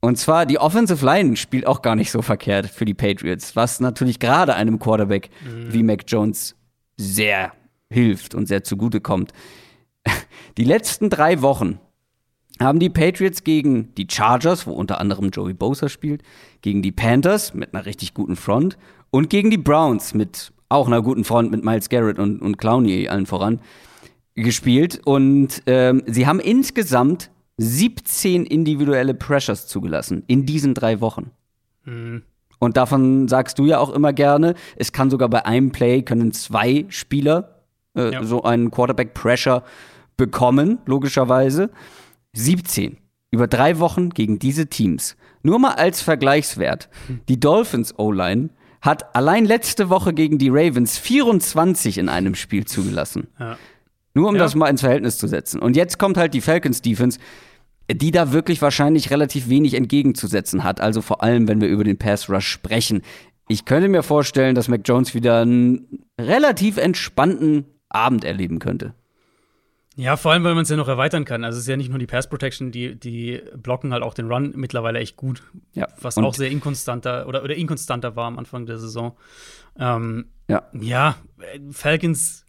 [0.00, 3.80] Und zwar, die Offensive Line spielt auch gar nicht so verkehrt für die Patriots, was
[3.80, 5.72] natürlich gerade einem Quarterback mhm.
[5.72, 6.54] wie Mac Jones
[6.96, 7.52] sehr
[7.90, 9.32] hilft und sehr zugute kommt.
[10.56, 11.78] Die letzten drei Wochen
[12.60, 16.22] haben die Patriots gegen die Chargers, wo unter anderem Joey Bosa spielt,
[16.60, 18.76] gegen die Panthers mit einer richtig guten Front
[19.10, 23.08] und gegen die Browns mit auch einer guten Front mit Miles Garrett und, und Clowney
[23.08, 23.60] allen voran
[24.34, 25.00] gespielt.
[25.04, 31.30] Und ähm, sie haben insgesamt 17 individuelle Pressures zugelassen in diesen drei Wochen.
[31.84, 32.22] Mhm.
[32.60, 36.32] Und davon sagst du ja auch immer gerne, es kann sogar bei einem Play können
[36.32, 37.62] zwei Spieler
[37.96, 38.24] äh, ja.
[38.24, 39.62] so einen Quarterback Pressure
[40.16, 41.70] bekommen, logischerweise.
[42.34, 42.96] 17
[43.30, 45.16] über drei Wochen gegen diese Teams.
[45.42, 46.88] Nur mal als Vergleichswert.
[47.28, 53.28] Die Dolphins O-Line hat allein letzte Woche gegen die Ravens 24 in einem Spiel zugelassen.
[53.38, 53.56] Ja.
[54.14, 54.42] Nur um Ja.
[54.42, 55.60] das mal ins Verhältnis zu setzen.
[55.60, 57.18] Und jetzt kommt halt die Falcons Defense,
[57.90, 60.80] die da wirklich wahrscheinlich relativ wenig entgegenzusetzen hat.
[60.80, 63.02] Also vor allem, wenn wir über den Pass Rush sprechen.
[63.48, 68.92] Ich könnte mir vorstellen, dass Mac Jones wieder einen relativ entspannten Abend erleben könnte.
[69.96, 71.42] Ja, vor allem, weil man es ja noch erweitern kann.
[71.42, 74.30] Also es ist ja nicht nur die Pass Protection, die, die blocken halt auch den
[74.30, 75.42] Run mittlerweile echt gut.
[75.72, 75.88] Ja.
[76.00, 79.16] Was Und- auch sehr inkonstanter oder, oder inkonstanter war am Anfang der Saison.
[79.78, 80.62] Ähm, Ja.
[80.78, 81.16] ja,
[81.72, 82.44] Falcons,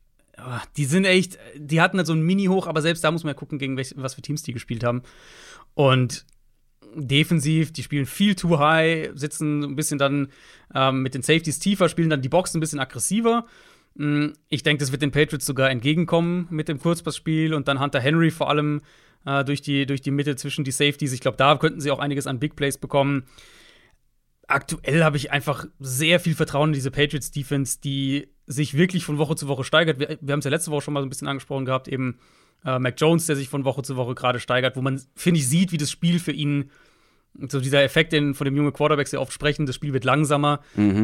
[0.77, 3.39] die sind echt, die hatten halt so ein Mini-Hoch, aber selbst da muss man ja
[3.39, 5.03] gucken, gegen welch, was für Teams die gespielt haben.
[5.73, 6.25] Und
[6.95, 10.29] defensiv, die spielen viel too high, sitzen ein bisschen dann
[10.73, 13.45] ähm, mit den Safeties tiefer, spielen dann die Box ein bisschen aggressiver.
[13.95, 17.99] Mm, Ich denke, das wird den Patriots sogar entgegenkommen mit dem Kurzpassspiel und dann Hunter
[17.99, 18.81] Henry vor allem
[19.25, 21.13] äh, durch, die, durch die Mitte zwischen die Safeties.
[21.13, 23.25] Ich glaube, da könnten sie auch einiges an Big Plays bekommen.
[24.49, 29.35] Aktuell habe ich einfach sehr viel Vertrauen in diese Patriots-Defense, die sich wirklich von Woche
[29.35, 29.99] zu Woche steigert.
[29.99, 32.17] Wir, wir haben es ja letzte Woche schon mal so ein bisschen angesprochen gehabt, eben
[32.65, 35.47] äh, Mac Jones, der sich von Woche zu Woche gerade steigert, wo man, finde ich,
[35.47, 36.71] sieht, wie das Spiel für ihn,
[37.47, 40.61] so dieser Effekt, den von dem jungen Quarterback sehr oft sprechen, das Spiel wird langsamer.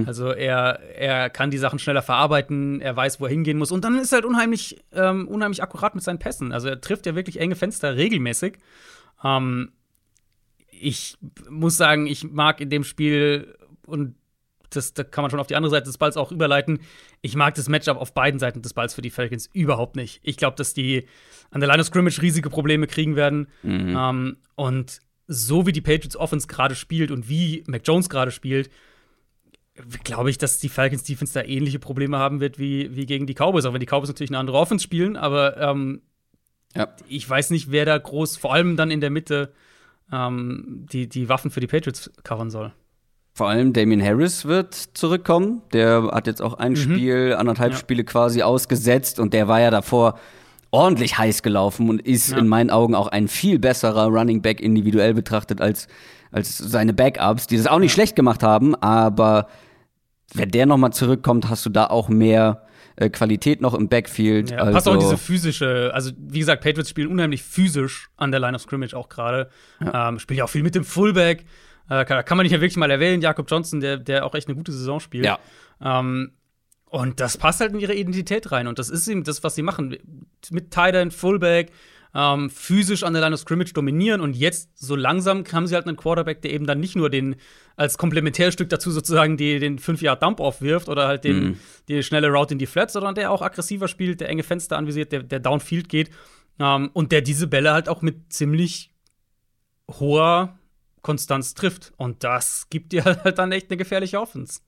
[0.07, 3.71] Also er, er kann die Sachen schneller verarbeiten, er weiß, wo er hingehen muss.
[3.71, 6.51] Und dann ist er halt unheimlich, ähm, unheimlich akkurat mit seinen Pässen.
[6.51, 8.57] Also er trifft ja wirklich enge Fenster regelmäßig.
[9.23, 9.71] Ähm,
[10.79, 11.17] ich
[11.49, 14.15] muss sagen, ich mag in dem Spiel, und
[14.69, 16.79] das, da kann man schon auf die andere Seite des Balls auch überleiten,
[17.21, 20.19] ich mag das Matchup auf beiden Seiten des Balls für die Falcons überhaupt nicht.
[20.23, 21.05] Ich glaube, dass die
[21.51, 23.47] an der Line of Scrimmage riesige Probleme kriegen werden.
[23.63, 28.69] Ähm, und so wie die Patriots Offense gerade spielt und wie Mac Jones gerade spielt,
[30.03, 33.33] glaube ich, dass die Falcons Defense da ähnliche Probleme haben wird wie, wie gegen die
[33.33, 33.65] Cowboys.
[33.65, 36.01] Auch wenn die Cowboys natürlich eine andere Offense spielen, aber ähm,
[36.75, 36.93] Ja.
[37.07, 39.51] ich weiß nicht, wer da groß, vor allem dann in der Mitte,
[40.11, 42.73] ähm, die, die Waffen für die Patriots covern soll.
[43.33, 45.61] Vor allem Damien Harris wird zurückkommen.
[45.73, 47.77] Der hat jetzt auch ein Spiel, anderthalb Ja.
[47.77, 50.17] Spiele quasi ausgesetzt und der war ja davor
[50.71, 52.37] ordentlich heiß gelaufen und ist Ja.
[52.37, 55.87] in meinen Augen auch ein viel besserer Running Back individuell betrachtet als,
[56.31, 59.47] als seine Backups, die das auch nicht schlecht gemacht haben, aber
[60.33, 62.64] wenn der nochmal zurückkommt, hast du da auch mehr
[62.95, 64.51] äh, Qualität noch im Backfield.
[64.51, 68.31] Ja, also, passt auch in diese physische, also wie gesagt, Patriots spielen unheimlich physisch an
[68.31, 69.49] der Line of Scrimmage auch gerade.
[69.93, 71.45] Ähm, spielen ja auch viel mit dem Fullback.
[71.89, 74.47] Äh, kann, kann man nicht ja wirklich mal erwähnen, Jakob Johnson, der, der auch echt
[74.47, 75.25] eine gute Saison spielt.
[75.25, 75.39] Ja.
[75.81, 76.31] Ähm,
[76.89, 78.67] und das passt halt in ihre Identität rein.
[78.67, 79.97] Und das ist eben das, was sie machen.
[80.51, 81.71] Mit Tight End, Fullback,
[82.15, 84.21] ähm, physisch an der Line of Scrimmage dominieren.
[84.21, 87.35] Und jetzt so langsam haben sie halt einen Quarterback, der eben dann nicht nur den
[87.75, 92.59] als Komplementärstück dazu sozusagen die, den 5-Yard-Dump-Off wirft oder halt den, die schnelle Route in
[92.59, 96.09] die Flats, sondern der auch aggressiver spielt, der enge Fenster anvisiert, der, der Downfield geht.
[96.57, 98.91] Ähm, und der diese Bälle halt auch mit ziemlich
[99.91, 100.57] hoher
[101.01, 101.91] Konstanz trifft.
[101.97, 104.61] Und das gibt dir halt dann echt eine gefährliche Offense.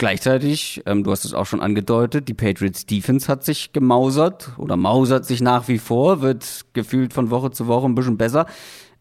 [0.00, 4.78] Gleichzeitig, ähm, du hast es auch schon angedeutet, die Patriots Defense hat sich gemausert oder
[4.78, 8.46] mausert sich nach wie vor, wird gefühlt von Woche zu Woche ein bisschen besser.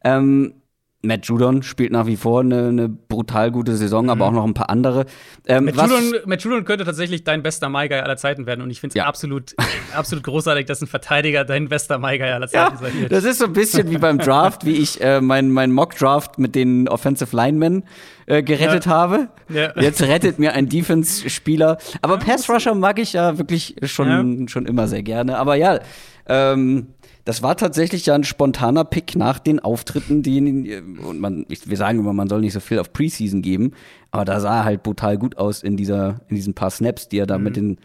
[0.03, 0.55] Ähm,
[1.01, 4.53] Matt Judon spielt nach wie vor eine, eine brutal gute Saison, aber auch noch ein
[4.53, 5.05] paar andere.
[5.47, 8.61] Ähm, Matt Judon, Matt Judon könnte tatsächlich dein bester My-Guy aller Zeiten werden.
[8.61, 9.05] Und ich finde es Ja.
[9.05, 9.55] absolut,
[9.95, 13.11] absolut großartig, dass ein Verteidiger dein bester My-Guy aller Zeiten sein Ja, wird.
[13.13, 16.53] das ist so ein bisschen wie beim Draft, wie ich äh, mein, mein Mock-Draft mit
[16.53, 17.85] den Offensive Linemen
[18.25, 18.91] äh, gerettet Ja.
[18.91, 19.29] habe.
[19.47, 19.71] Ja.
[19.79, 21.77] Jetzt rettet mir ein Defense-Spieler.
[22.01, 25.37] Aber Pass-Rusher mag ich ja wirklich schon, schon immer sehr gerne.
[25.37, 25.79] Aber ja,
[26.27, 26.87] ähm,
[27.29, 31.99] das war tatsächlich ja ein spontaner Pick nach den Auftritten, die und man, wir sagen
[31.99, 33.73] immer, man soll nicht so viel auf Preseason geben,
[34.09, 37.19] aber da sah er halt brutal gut aus in dieser, in diesen paar Snaps, die
[37.19, 37.77] er da mit den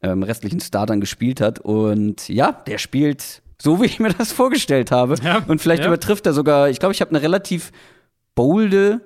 [0.00, 1.58] ähm, restlichen Startern gespielt hat.
[1.58, 5.16] Und ja, der spielt so, wie ich mir das vorgestellt habe.
[5.24, 5.88] Ja, Und vielleicht ja.
[5.88, 7.72] übertrifft er sogar, ich glaube, ich habe eine relativ
[8.36, 9.00] bolde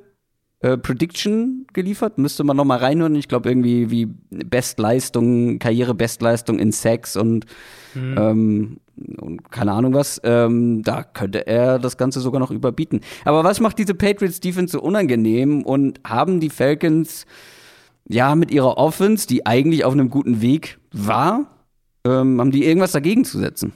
[0.60, 2.18] äh, Prediction geliefert.
[2.18, 3.14] Müsste man noch mal reinhören.
[3.14, 7.46] Ich glaube, irgendwie wie Bestleistung, Karriere-Bestleistung in Sex und,
[7.94, 8.78] ähm,
[9.20, 10.20] und keine Ahnung was.
[10.24, 13.02] Ähm, da könnte er das Ganze sogar noch überbieten.
[13.24, 17.24] Aber was macht diese Patriots Defense so unangenehm und haben die Falcons
[18.08, 21.46] ja mit ihrer Offense, die eigentlich auf einem guten Weg war,
[22.04, 23.72] ähm, haben die irgendwas dagegen zu setzen?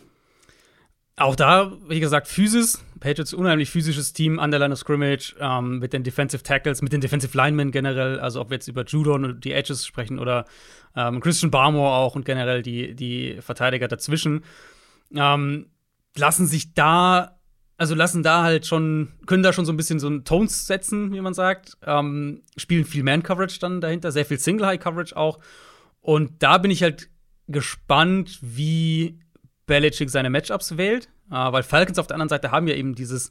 [1.17, 2.83] Auch da, wie gesagt, Physis.
[3.03, 6.93] Patriots unheimlich physisches Team an der Line of Scrimmage ähm, mit den Defensive Tackles, mit
[6.93, 8.21] den Defensive Linemen generell.
[8.21, 10.47] Also, ob wir jetzt über Judon und die Edges sprechen oder
[10.97, 14.45] ähm, Christian Barmore auch und generell die, die Verteidiger dazwischen.
[15.15, 15.67] Ähm,
[16.17, 17.39] lassen sich da,
[17.77, 21.13] also lassen da halt schon, können da schon so ein bisschen so einen Tones setzen,
[21.13, 21.77] wie man sagt.
[21.85, 25.41] Ähm, spielen viel Man-Coverage dann dahinter, sehr viel Single-High-Coverage auch.
[26.01, 27.11] Und da bin ich halt
[27.49, 29.19] gespannt, wie
[29.67, 33.31] Belichick seine Matchups wählt, äh, weil Falcons auf der anderen Seite haben ja eben dieses,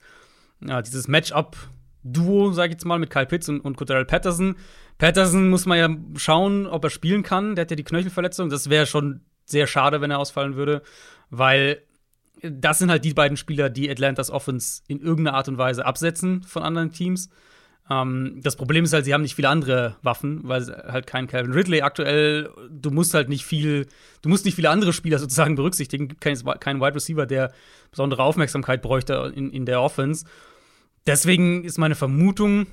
[0.68, 4.56] äh, dieses Matchup-Duo, sag ich jetzt mal, mit Kyle Pitts und, und Cordell Patterson.
[4.98, 7.56] Patterson muss man ja schauen, ob er spielen kann.
[7.56, 8.50] Der hat ja die Knöchelverletzung.
[8.50, 10.82] Das wäre schon sehr schade, wenn er ausfallen würde,
[11.30, 11.82] weil
[12.42, 16.44] das sind halt die beiden Spieler, die Atlantas Offense in irgendeiner Art und Weise absetzen
[16.44, 17.30] von anderen Teams.
[17.92, 21.52] Ähm, das Problem ist halt, sie haben nicht viele andere Waffen, weil halt kein Calvin
[21.52, 23.88] Ridley aktuell, du musst halt nicht viel,
[24.22, 26.08] du musst nicht viele andere Spieler sozusagen berücksichtigen.
[26.08, 27.52] Gibt keinen kein Wide Receiver, der
[27.90, 30.26] besondere Aufmerksamkeit bräuchte in, in der Offense.
[31.06, 32.68] Deswegen ist meine Vermutung,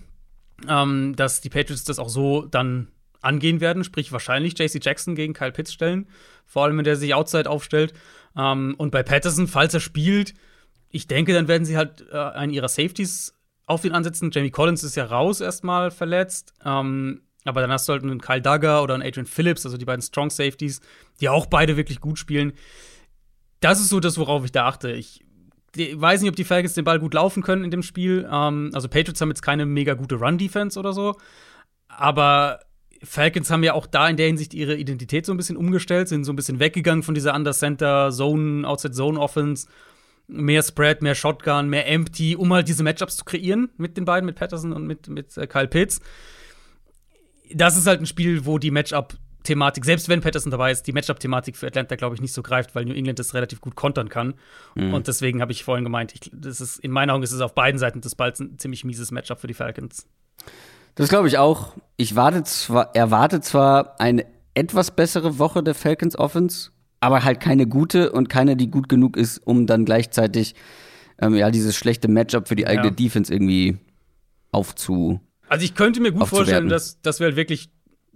[0.69, 2.89] ähm, dass die Patriots das auch so dann
[3.21, 6.07] angehen werden, sprich wahrscheinlich JC Jackson gegen Kyle Pitts stellen,
[6.47, 7.93] vor allem wenn der sich outside aufstellt.
[8.37, 10.35] Ähm, und bei Patterson, falls er spielt,
[10.91, 13.35] ich denke, dann werden sie halt äh, einen ihrer Safeties
[13.69, 14.31] auf ihn ansetzen.
[14.33, 16.55] Jamie Collins ist ja raus erstmal verletzt.
[16.65, 20.31] Ähm, aber du halt einen Kyle Duggar oder einen Adrian Phillips, also die beiden Strong
[20.31, 20.81] Safeties,
[21.21, 22.53] die auch beide wirklich gut spielen.
[23.61, 24.93] Das ist so das, worauf ich da achte.
[24.93, 25.25] Ich
[25.77, 28.29] weiß nicht, ob die Falcons den Ball gut laufen können in dem Spiel.
[28.31, 31.17] Ähm, also Patriots haben jetzt keine mega gute Run-Defense oder so.
[31.89, 32.61] Aber
[33.03, 36.25] Falcons haben ja auch da in der Hinsicht ihre Identität so ein bisschen umgestellt, sind
[36.25, 39.69] so ein bisschen weggegangen von dieser Under-Center, Zone, Outside-Zone-Offense.
[40.29, 44.27] Mehr Spread, mehr Shotgun, mehr Empty, um halt diese Matchups zu kreieren mit den beiden,
[44.27, 46.01] mit Patterson und mit, mit äh, Kyle Pitts.
[47.53, 51.57] Das ist halt ein Spiel, wo die Matchup-Thematik, selbst wenn Patterson dabei ist, die Matchup-Thematik
[51.57, 54.35] für Atlanta, glaube ich, nicht so greift, weil New England das relativ gut kontern kann.
[54.75, 54.93] Mhm.
[54.93, 57.55] Und deswegen habe ich vorhin gemeint, ich, das ist, in meinen Augen ist es auf
[57.55, 60.07] beiden Seiten des Balls ein ziemlich mieses Matchup für die Falcons.
[60.95, 61.75] Das glaube ich auch.
[61.97, 67.67] Ich warte zwar, erwarte zwar eine etwas bessere Woche der Falcons Offense, aber halt keine
[67.67, 70.55] gute und keine, die gut genug ist, um dann gleichzeitig
[71.21, 72.95] ähm, ja dieses schlechte Matchup für die eigene ja.
[72.95, 73.79] Defense irgendwie
[74.53, 75.21] aufzu.
[75.49, 77.71] Also ich könnte mir gut vorstellen, dass, dass wir halt wirklich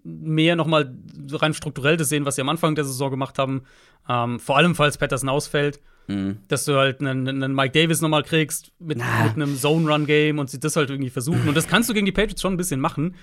[0.04, 0.94] mehr nochmal
[1.30, 3.62] rein strukturell das sehen, was sie am Anfang der Saison gemacht haben.
[4.08, 5.80] Ähm, vor allem, falls Patterson ausfällt.
[6.08, 6.38] Mhm.
[6.48, 10.58] Dass du halt einen, einen Mike Davis nochmal kriegst mit, mit einem Zone-Run-Game und sie
[10.58, 11.46] das halt irgendwie versuchen.
[11.46, 13.14] Und das kannst du gegen die Patriots schon ein bisschen machen.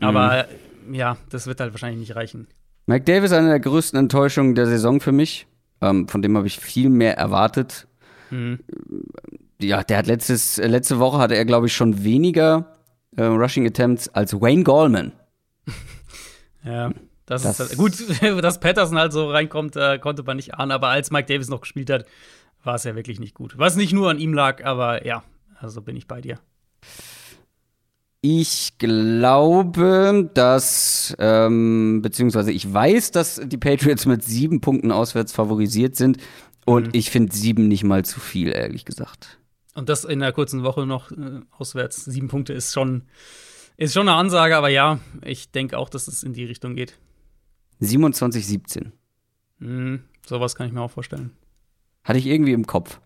[0.00, 0.46] Aber
[0.84, 0.94] mhm.
[0.94, 2.48] ja, das wird halt wahrscheinlich nicht reichen.
[2.88, 5.46] Mike Davis eine der größten Enttäuschungen der Saison für mich.
[5.82, 7.86] Ähm, von dem habe ich viel mehr erwartet.
[8.30, 8.60] Mhm.
[9.60, 12.78] Ja, der hat letztes, letzte Woche hatte er, glaube ich, schon weniger
[13.14, 15.12] äh, Rushing Attempts als Wayne Gallman.
[16.64, 16.90] ja.
[17.26, 20.72] Das, das ist halt, gut, dass Patterson halt so reinkommt, äh, konnte man nicht ahnen,
[20.72, 22.06] aber als Mike Davis noch gespielt hat,
[22.64, 23.58] war es ja wirklich nicht gut.
[23.58, 25.22] Was nicht nur an ihm lag, aber ja,
[25.60, 26.38] also bin ich bei dir.
[28.20, 35.94] Ich glaube, dass, ähm, beziehungsweise ich weiß, dass die Patriots mit sieben Punkten auswärts favorisiert
[35.94, 36.18] sind.
[36.66, 36.92] Und mhm.
[36.94, 39.38] ich finde sieben nicht mal zu viel, ehrlich gesagt.
[39.74, 42.04] Und das in der kurzen Woche noch äh, auswärts.
[42.04, 43.04] Sieben Punkte ist schon,
[43.76, 46.98] ist schon eine Ansage, aber ja, ich denke auch, dass es in die Richtung geht.
[47.78, 48.92] 27, 17.
[49.60, 51.30] Mhm, sowas kann ich mir auch vorstellen.
[52.02, 53.00] Hatte ich irgendwie im Kopf.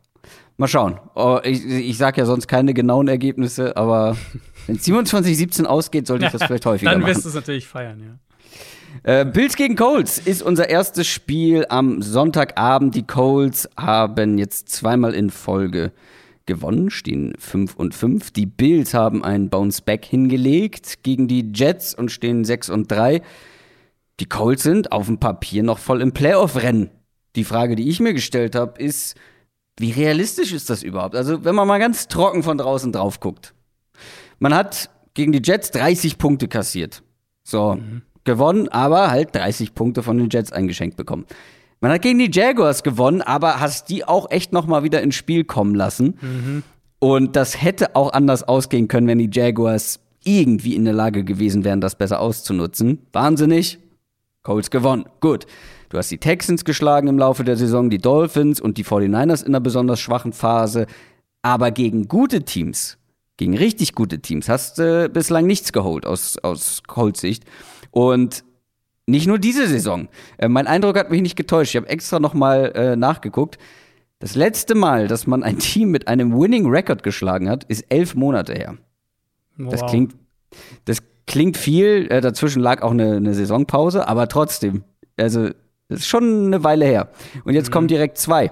[0.56, 1.00] Mal schauen.
[1.14, 4.16] Oh, ich, ich sage ja sonst keine genauen Ergebnisse, aber
[4.66, 7.00] wenn 27, 17 ausgeht, sollte ich das vielleicht häufiger machen.
[7.02, 8.18] Dann wirst du es natürlich feiern, ja.
[9.04, 12.94] Äh, Bills gegen Colts ist unser erstes Spiel am Sonntagabend.
[12.94, 15.92] Die Colts haben jetzt zweimal in Folge
[16.46, 18.30] gewonnen, stehen 5 und 5.
[18.32, 23.22] Die Bills haben einen Bounce-Back hingelegt gegen die Jets und stehen 6 und 3.
[24.20, 26.90] Die Colts sind auf dem Papier noch voll im Playoff-Rennen.
[27.34, 29.16] Die Frage, die ich mir gestellt habe, ist,
[29.78, 31.14] wie realistisch ist das überhaupt?
[31.14, 33.54] Also, wenn man mal ganz trocken von draußen drauf guckt.
[34.38, 37.02] Man hat gegen die Jets 30 Punkte kassiert.
[37.44, 38.02] So, mhm.
[38.24, 41.26] gewonnen, aber halt 30 Punkte von den Jets eingeschenkt bekommen.
[41.80, 45.16] Man hat gegen die Jaguars gewonnen, aber hast die auch echt noch mal wieder ins
[45.16, 46.18] Spiel kommen lassen.
[46.20, 46.62] Mhm.
[47.00, 51.64] Und das hätte auch anders ausgehen können, wenn die Jaguars irgendwie in der Lage gewesen
[51.64, 53.00] wären, das besser auszunutzen.
[53.12, 53.80] Wahnsinnig,
[54.42, 55.06] Colts gewonnen.
[55.20, 55.46] Gut.
[55.92, 59.48] Du hast die Texans geschlagen im Laufe der Saison, die Dolphins und die 49ers in
[59.48, 60.86] einer besonders schwachen Phase.
[61.42, 62.96] Aber gegen gute Teams,
[63.36, 67.44] gegen richtig gute Teams, hast du äh, bislang nichts geholt aus, aus Colts Sicht.
[67.90, 68.42] Und
[69.06, 70.08] nicht nur diese Saison.
[70.38, 71.74] Äh, mein Eindruck hat mich nicht getäuscht.
[71.74, 73.58] Ich habe extra noch mal äh, nachgeguckt.
[74.18, 78.14] Das letzte Mal, dass man ein Team mit einem Winning Record geschlagen hat, ist elf
[78.14, 78.78] Monate her.
[79.58, 79.70] Wow.
[79.70, 80.14] Das klingt,
[80.86, 82.06] das klingt viel.
[82.10, 84.84] Äh, dazwischen lag auch eine, eine Saisonpause, aber trotzdem.
[85.18, 85.50] Also
[85.92, 87.10] das ist schon eine Weile her.
[87.44, 87.72] Und jetzt mhm.
[87.72, 88.50] kommen direkt zwei.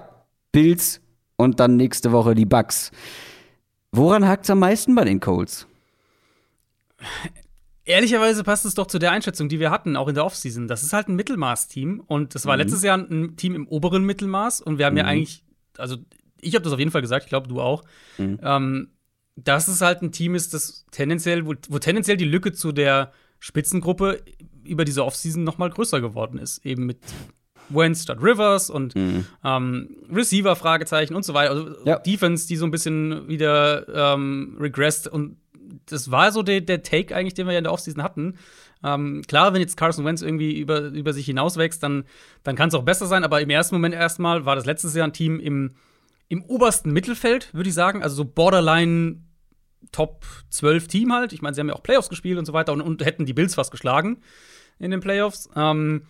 [0.51, 1.01] Bills
[1.37, 2.91] und dann nächste Woche die Bucks.
[3.91, 5.67] Woran hakt es am meisten bei den Colts?
[7.83, 10.67] Ehrlicherweise passt es doch zu der Einschätzung, die wir hatten, auch in der Offseason.
[10.67, 12.61] Das ist halt ein Mittelmaß-Team und das war mhm.
[12.61, 14.99] letztes Jahr ein Team im oberen Mittelmaß und wir haben mhm.
[14.99, 15.43] ja eigentlich,
[15.77, 15.97] also
[16.39, 17.83] ich habe das auf jeden Fall gesagt, ich glaube du auch,
[18.17, 18.39] mhm.
[18.43, 18.89] ähm,
[19.35, 23.11] dass es halt ein Team ist, das tendenziell, wo, wo tendenziell die Lücke zu der
[23.39, 24.21] Spitzengruppe
[24.71, 26.65] über diese Offseason noch mal größer geworden ist.
[26.65, 26.99] Eben mit
[27.69, 29.25] Wentz statt Rivers und mhm.
[29.43, 31.51] ähm, Receiver Fragezeichen und so weiter.
[31.51, 31.99] Also ja.
[31.99, 35.37] Defense, die so ein bisschen wieder ähm, regressed und
[35.85, 38.37] das war so der, der Take eigentlich, den wir ja in der Offseason hatten.
[38.83, 42.03] Ähm, klar, wenn jetzt Carson Wentz irgendwie über, über sich hinauswächst, dann,
[42.43, 45.07] dann kann es auch besser sein, aber im ersten Moment erstmal war das letztes Jahr
[45.07, 45.75] ein Team im,
[46.27, 48.03] im obersten Mittelfeld, würde ich sagen.
[48.03, 49.21] Also so Borderline
[49.91, 51.33] Top 12 Team halt.
[51.33, 53.33] Ich meine, sie haben ja auch Playoffs gespielt und so weiter und, und hätten die
[53.33, 54.21] Bills fast geschlagen
[54.81, 55.49] in den Playoffs.
[55.55, 56.03] Ähm,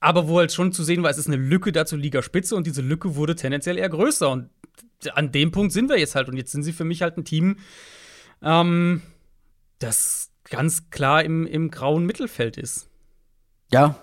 [0.00, 2.66] aber wo halt schon zu sehen war, es ist eine Lücke da zur Ligaspitze und
[2.66, 4.30] diese Lücke wurde tendenziell eher größer.
[4.30, 4.50] Und
[5.14, 6.28] an dem Punkt sind wir jetzt halt.
[6.28, 7.56] Und jetzt sind sie für mich halt ein Team,
[8.42, 9.02] ähm,
[9.78, 12.88] das ganz klar im, im grauen Mittelfeld ist.
[13.72, 13.96] Ja,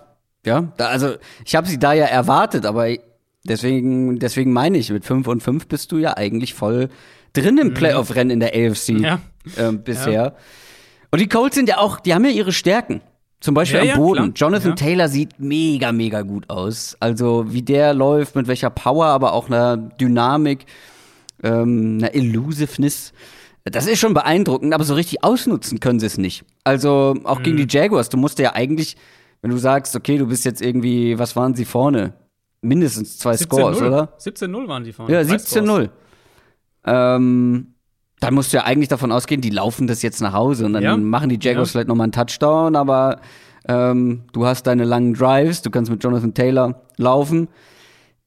[0.44, 0.72] ja.
[0.76, 2.88] Da, also ich habe sie da ja erwartet, aber
[3.44, 6.90] deswegen, deswegen meine ich, mit 5 und 5 bist du ja eigentlich voll
[7.32, 7.74] drin im mhm.
[7.74, 9.20] Playoff-Rennen in der AFC ja.
[9.56, 10.12] äh, bisher.
[10.12, 10.36] Ja.
[11.10, 13.00] Und die Colts sind ja auch, die haben ja ihre Stärken.
[13.44, 14.32] Zum Beispiel ja, am Boden.
[14.34, 16.96] Jonathan Taylor sieht mega, mega gut aus.
[16.98, 20.64] Also wie der läuft, mit welcher Power, aber auch einer Dynamik,
[21.42, 23.12] ähm, einer Elusiveness.
[23.64, 26.46] Das ist schon beeindruckend, aber so richtig ausnutzen können sie es nicht.
[26.64, 27.42] Also auch mhm.
[27.42, 28.96] gegen die Jaguars, du musst ja eigentlich,
[29.42, 32.14] wenn du sagst, okay, du bist jetzt irgendwie, was waren sie vorne?
[32.62, 34.14] Mindestens zwei Scores, oder?
[34.18, 35.12] 17-0 waren die vorne.
[35.12, 35.90] Ja, 17-0.
[36.86, 37.73] Ähm,
[38.24, 40.82] dann musst du ja eigentlich davon ausgehen, die laufen das jetzt nach Hause und dann
[40.82, 40.96] ja.
[40.96, 41.72] machen die Jaguars ja.
[41.72, 43.20] vielleicht nochmal einen Touchdown, aber
[43.68, 47.48] ähm, du hast deine langen Drives, du kannst mit Jonathan Taylor laufen.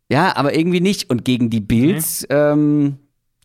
[0.08, 1.10] Ja, aber irgendwie nicht.
[1.10, 2.54] Und gegen die Bills, okay.
[2.54, 3.00] ähm,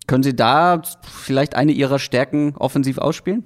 [0.06, 3.44] können Sie da vielleicht eine Ihrer Stärken offensiv ausspielen?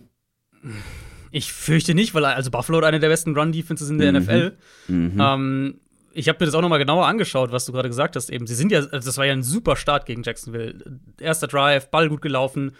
[1.31, 4.19] Ich fürchte nicht, weil also Buffalo hat eine der besten Run-Defenses in der mhm.
[4.19, 4.57] NFL.
[4.89, 5.21] Mhm.
[5.21, 5.81] Ähm,
[6.13, 8.31] ich habe mir das auch noch mal genauer angeschaut, was du gerade gesagt hast.
[8.31, 10.99] Eben, sie sind ja, also das war ja ein super Start gegen Jacksonville.
[11.21, 12.73] Erster Drive, Ball gut gelaufen.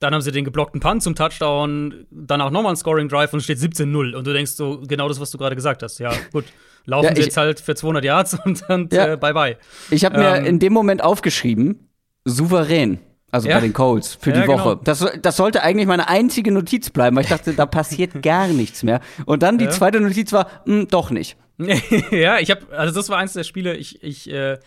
[0.00, 3.44] Dann haben sie den geblockten Punt zum Touchdown, danach nochmal ein Scoring Drive und es
[3.44, 4.14] steht 17-0.
[4.14, 5.98] Und du denkst so, genau das, was du gerade gesagt hast.
[5.98, 6.44] Ja, gut,
[6.84, 9.56] laufen ja, ich, sie jetzt halt für 200 Yards und dann ja, äh, bye bye.
[9.90, 11.88] Ich habe mir ähm, in dem Moment aufgeschrieben,
[12.24, 13.00] souverän.
[13.34, 13.56] Also ja.
[13.56, 14.76] bei den Colts für ja, die Woche.
[14.76, 14.84] Genau.
[14.84, 18.84] Das, das sollte eigentlich meine einzige Notiz bleiben, weil ich dachte, da passiert gar nichts
[18.84, 19.00] mehr.
[19.26, 19.70] Und dann die ja.
[19.72, 21.36] zweite Notiz war, mh, hm, doch nicht.
[22.12, 24.58] ja, ich habe, also das war eins der Spiele, ich, ich, äh,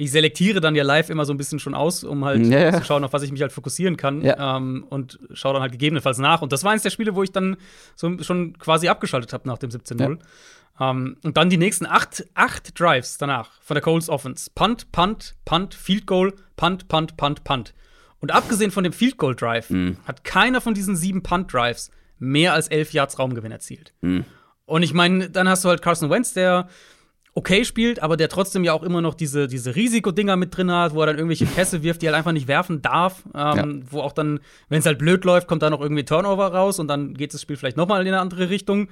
[0.00, 2.72] ich selektiere dann ja live immer so ein bisschen schon aus, um halt ja.
[2.72, 4.22] zu schauen, auf was ich mich halt fokussieren kann.
[4.22, 4.56] Ja.
[4.56, 6.40] Ähm, und schaue dann halt gegebenenfalls nach.
[6.40, 7.58] Und das war eins der Spiele, wo ich dann
[7.96, 10.18] so schon quasi abgeschaltet habe nach dem 17-0.
[10.78, 10.90] Ja.
[10.90, 14.50] Ähm, und dann die nächsten acht, acht Drives danach von der Colts Offense.
[14.54, 17.74] Punt, Punt, Punt, Field Goal, Punt, Punt, Punt, Punt.
[18.20, 19.98] Und abgesehen von dem Field Goal Drive mhm.
[20.06, 23.92] hat keiner von diesen sieben Punt Drives mehr als elf Yards Raumgewinn erzielt.
[24.00, 24.24] Mhm.
[24.64, 26.68] Und ich meine, dann hast du halt Carson Wentz, der
[27.40, 30.94] okay spielt, aber der trotzdem ja auch immer noch diese, diese Risikodinger mit drin hat,
[30.94, 33.22] wo er dann irgendwelche Pässe wirft, die er halt einfach nicht werfen darf.
[33.34, 33.86] Ähm, ja.
[33.90, 36.88] Wo auch dann, wenn es halt blöd läuft, kommt da noch irgendwie Turnover raus und
[36.88, 38.88] dann geht das Spiel vielleicht nochmal in eine andere Richtung.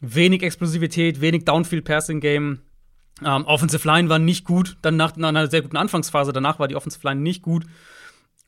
[0.00, 2.60] Wenig Explosivität, wenig Downfield-Passing-Game.
[3.24, 6.68] Ähm, Offensive Line war nicht gut, dann nach, nach einer sehr guten Anfangsphase, danach war
[6.68, 7.64] die Offensive Line nicht gut.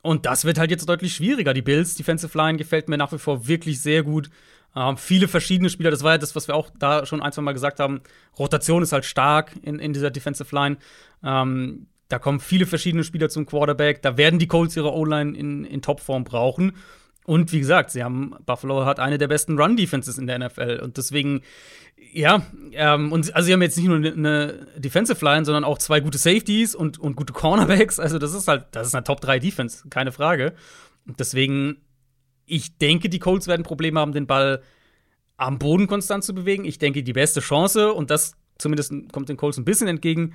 [0.02, 1.54] Und das wird halt jetzt deutlich schwieriger.
[1.54, 4.30] Die Bills Defensive Line gefällt mir nach wie vor wirklich sehr gut.
[4.74, 7.42] Ähm, viele verschiedene Spieler, das war ja das, was wir auch da schon ein, zwei
[7.42, 8.00] Mal gesagt haben.
[8.38, 10.78] Rotation ist halt stark in, in dieser Defensive Line.
[11.22, 14.02] Ähm, da kommen viele verschiedene Spieler zum Quarterback.
[14.02, 16.72] Da werden die Colts ihre O-Line in, in Topform brauchen.
[17.24, 20.80] Und wie gesagt, sie haben Buffalo hat eine der besten Run-Defenses in der NFL.
[20.82, 21.42] Und deswegen,
[22.12, 25.78] ja, ähm, und also sie haben jetzt nicht nur eine ne Defensive Line, sondern auch
[25.78, 28.00] zwei gute Safeties und, und gute Cornerbacks.
[28.00, 30.54] Also, das ist halt, das ist eine Top 3 Defense, keine Frage.
[31.06, 31.76] Und deswegen
[32.46, 34.62] ich denke, die Colts werden Probleme haben, den Ball
[35.36, 36.64] am Boden konstant zu bewegen.
[36.64, 40.34] Ich denke, die beste Chance, und das zumindest kommt den Colts ein bisschen entgegen,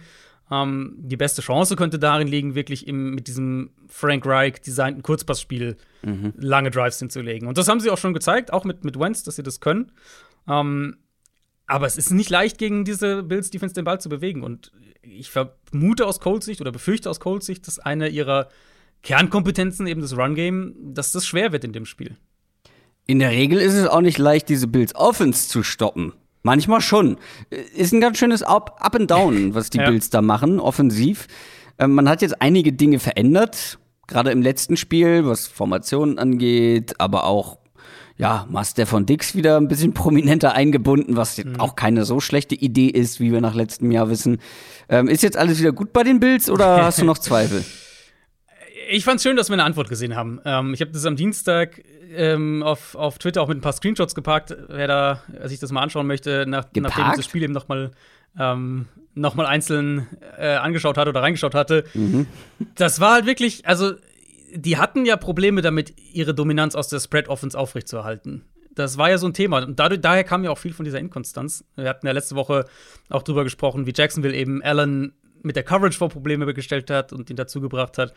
[0.49, 5.77] ähm, die beste Chance könnte darin liegen, wirklich im, mit diesem Frank Reich designten Kurzpassspiel
[6.03, 6.33] mhm.
[6.37, 7.47] lange Drives hinzulegen.
[7.47, 9.91] Und das haben sie auch schon gezeigt, auch mit, mit Wentz, dass sie das können.
[10.47, 10.97] Ähm,
[11.65, 14.41] aber es ist nicht leicht, gegen diese Bills Defense den Ball zu bewegen.
[14.41, 18.47] Und ich vermute aus Colts Sicht oder befürchte aus Colts Sicht, dass eine ihrer
[19.03, 22.17] Kernkompetenzen, eben das Run-Game, dass das schwer wird in dem Spiel.
[23.05, 26.13] In der Regel ist es auch nicht leicht, diese Bills Offense zu stoppen.
[26.43, 27.17] Manchmal schon.
[27.75, 29.89] Ist ein ganz schönes Up, Up and Down, was die ja.
[29.89, 31.27] Bills da machen, offensiv.
[31.79, 37.25] Ähm, man hat jetzt einige Dinge verändert, gerade im letzten Spiel, was Formationen angeht, aber
[37.25, 37.59] auch
[38.17, 41.59] ja, Master von Dix wieder ein bisschen prominenter eingebunden, was mhm.
[41.59, 44.39] auch keine so schlechte Idee ist, wie wir nach letztem Jahr wissen.
[44.89, 47.63] Ähm, ist jetzt alles wieder gut bei den Bills oder hast du noch Zweifel?
[48.89, 50.39] Ich fand's schön, dass wir eine Antwort gesehen haben.
[50.45, 51.81] Ähm, ich habe das am Dienstag
[52.15, 54.55] ähm, auf, auf Twitter auch mit ein paar Screenshots gepackt.
[54.67, 57.91] Wer da sich das mal anschauen möchte, nach, nachdem das Spiel eben noch mal,
[58.39, 60.07] ähm, noch mal einzeln
[60.37, 61.83] äh, angeschaut hatte oder reingeschaut hatte.
[61.93, 62.27] Mhm.
[62.75, 63.93] Das war halt wirklich, also
[64.53, 68.45] die hatten ja Probleme damit, ihre Dominanz aus der Spread Offense aufrechtzuerhalten.
[68.75, 69.63] das war ja so ein Thema.
[69.63, 71.65] Und dadurch, daher kam ja auch viel von dieser Inkonstanz.
[71.75, 72.65] Wir hatten ja letzte Woche
[73.09, 75.13] auch drüber gesprochen, wie Jacksonville eben Allen
[75.43, 78.13] mit der Coverage vor Probleme gestellt hat und ihn dazu gebracht hat,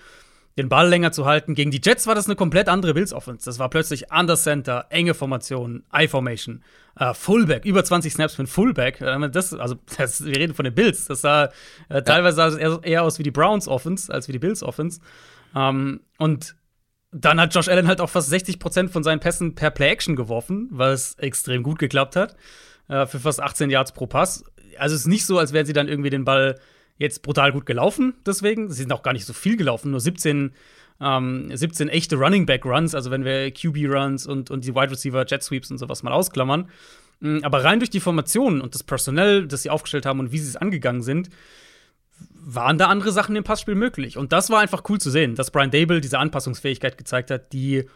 [0.58, 1.54] den Ball länger zu halten.
[1.54, 3.44] Gegen die Jets war das eine komplett andere Bills Offense.
[3.44, 6.62] Das war plötzlich Under Center, enge Formation, I-Formation,
[7.00, 9.00] uh, Fullback, über 20 Snaps für ein Fullback.
[9.00, 11.06] Äh, das, also, das, wir reden von den Bills.
[11.06, 11.50] Das sah
[11.88, 14.62] äh, teilweise sah es eher, eher, aus wie die Browns Offense als wie die Bills
[14.62, 15.00] Offense.
[15.54, 16.56] Ähm, und
[17.12, 21.14] dann hat Josh Allen halt auch fast 60% von seinen Pässen per Play-Action geworfen, was
[21.14, 22.36] extrem gut geklappt hat.
[22.88, 24.44] Uh, für fast 18 Yards pro Pass.
[24.76, 26.58] Also es ist nicht so, als wären sie dann irgendwie den Ball
[27.00, 28.68] jetzt brutal gut gelaufen, deswegen.
[28.68, 30.52] Sie sind auch gar nicht so viel gelaufen, nur 17,
[31.00, 34.90] ähm, 17 echte Running Back Runs, also wenn wir QB Runs und, und die Wide
[34.92, 36.68] Receiver Jet Sweeps und sowas mal ausklammern.
[37.20, 40.38] Mm, aber rein durch die Formationen und das Personell, das sie aufgestellt haben und wie
[40.38, 41.30] sie es angegangen sind,
[42.34, 44.18] waren da andere Sachen im Passspiel möglich.
[44.18, 47.86] Und das war einfach cool zu sehen, dass Brian Dable diese Anpassungsfähigkeit gezeigt hat, die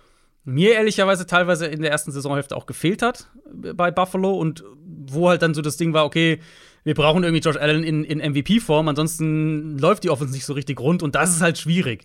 [0.45, 4.65] mir ehrlicherweise teilweise in der ersten Saisonhälfte auch gefehlt hat bei Buffalo und
[5.07, 6.41] wo halt dann so das Ding war, okay,
[6.85, 10.78] wir brauchen irgendwie Josh Allen in, in MVP-Form, ansonsten läuft die Offense nicht so richtig
[10.80, 12.05] rund und das ist halt schwierig.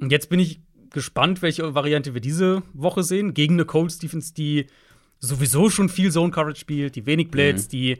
[0.00, 0.60] Und jetzt bin ich
[0.90, 3.34] gespannt, welche Variante wir diese Woche sehen.
[3.34, 4.66] Gegen eine Colts Defense, die
[5.18, 7.70] sowieso schon viel Zone Coverage spielt, die wenig Blitz, mhm.
[7.70, 7.98] die,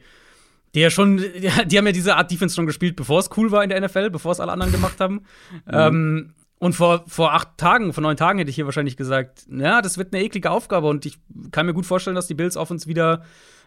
[0.73, 1.17] die ja schon,
[1.65, 4.09] die haben ja diese Art Defense schon gespielt, bevor es cool war in der NFL,
[4.09, 5.21] bevor es alle anderen gemacht haben.
[5.65, 5.73] Mhm.
[5.73, 9.81] Ähm, und vor, vor acht Tagen, vor neun Tagen hätte ich hier wahrscheinlich gesagt, ja,
[9.81, 11.19] das wird eine eklige Aufgabe und ich
[11.51, 13.25] kann mir gut vorstellen, dass die Bills Offense wieder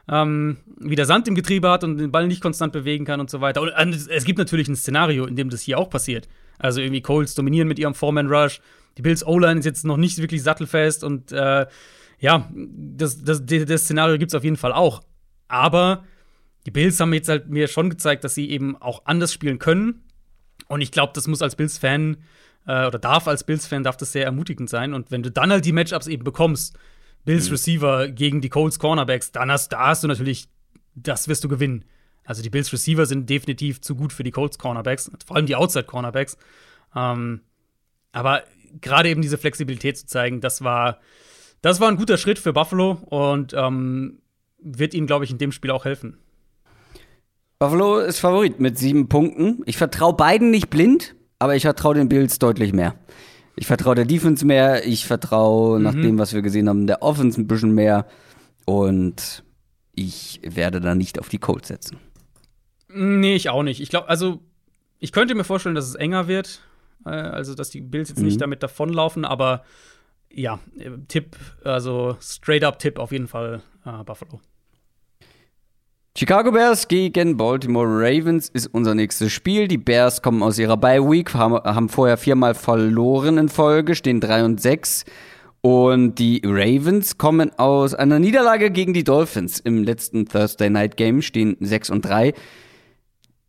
[0.08, 3.40] ähm, wieder Sand im Getriebe hat und den Ball nicht konstant bewegen kann und so
[3.40, 3.60] weiter.
[3.62, 6.28] Und es gibt natürlich ein Szenario, in dem das hier auch passiert.
[6.58, 8.60] Also irgendwie Coles dominieren mit ihrem Foreman-Rush.
[8.96, 11.66] Die Bills O-Line ist jetzt noch nicht wirklich sattelfest und äh,
[12.20, 15.02] ja, das, das, das Szenario gibt es auf jeden Fall auch.
[15.46, 16.04] Aber
[16.66, 20.02] die Bills haben jetzt halt mir schon gezeigt, dass sie eben auch anders spielen können.
[20.66, 22.18] Und ich glaube, das muss als Bills-Fan
[22.66, 24.94] äh, oder darf als Bills-Fan darf das sehr ermutigend sein.
[24.94, 26.76] Und wenn du dann halt die Matchups eben bekommst,
[27.24, 27.52] Bills mhm.
[27.52, 30.48] Receiver gegen die Colts Cornerbacks, dann hast, da hast du natürlich,
[30.94, 31.84] das wirst du gewinnen.
[32.24, 35.56] Also die Bills Receiver sind definitiv zu gut für die Colts Cornerbacks, vor allem die
[35.56, 36.36] Outside Cornerbacks.
[36.94, 37.40] Ähm,
[38.12, 38.44] aber
[38.80, 40.98] gerade eben diese Flexibilität zu zeigen, das war,
[41.62, 44.20] das war ein guter Schritt für Buffalo und ähm,
[44.58, 46.18] wird ihnen, glaube ich, in dem Spiel auch helfen.
[47.58, 49.62] Buffalo ist Favorit mit sieben Punkten.
[49.66, 52.94] Ich vertraue beiden nicht blind, aber ich vertraue den Bills deutlich mehr.
[53.58, 55.84] Ich vertraue der Defense mehr, ich vertraue, mhm.
[55.84, 58.06] nach dem, was wir gesehen haben, der Offense ein bisschen mehr.
[58.64, 59.42] Und
[59.94, 61.98] ich werde da nicht auf die Colts setzen.
[62.88, 63.80] Nee, ich auch nicht.
[63.80, 64.40] Ich glaube, also,
[65.00, 66.60] ich könnte mir vorstellen, dass es enger wird.
[67.04, 68.26] Äh, also, dass die Bills jetzt mhm.
[68.26, 69.64] nicht damit davonlaufen, aber
[70.30, 70.60] ja,
[71.08, 74.40] Tipp, also straight up Tipp auf jeden Fall äh, Buffalo.
[76.16, 79.68] Chicago Bears gegen Baltimore Ravens ist unser nächstes Spiel.
[79.68, 84.44] Die Bears kommen aus ihrer Bye Week, haben, vorher viermal verloren in Folge, stehen 3
[84.44, 85.04] und 6.
[85.60, 91.22] Und die Ravens kommen aus einer Niederlage gegen die Dolphins im letzten Thursday Night Game,
[91.22, 92.34] stehen 6 und 3.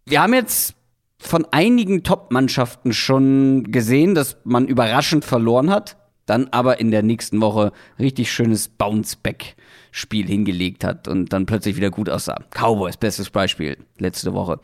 [0.05, 0.76] Wir haben jetzt
[1.20, 7.41] von einigen Top-Mannschaften schon gesehen, dass man überraschend verloren hat, dann aber in der nächsten
[7.41, 9.55] Woche richtig schönes Bounce-Back
[9.91, 12.43] Spiel hingelegt hat und dann plötzlich wieder gut aussah.
[12.51, 14.59] Cowboys, bestes Beispiel, letzte Woche.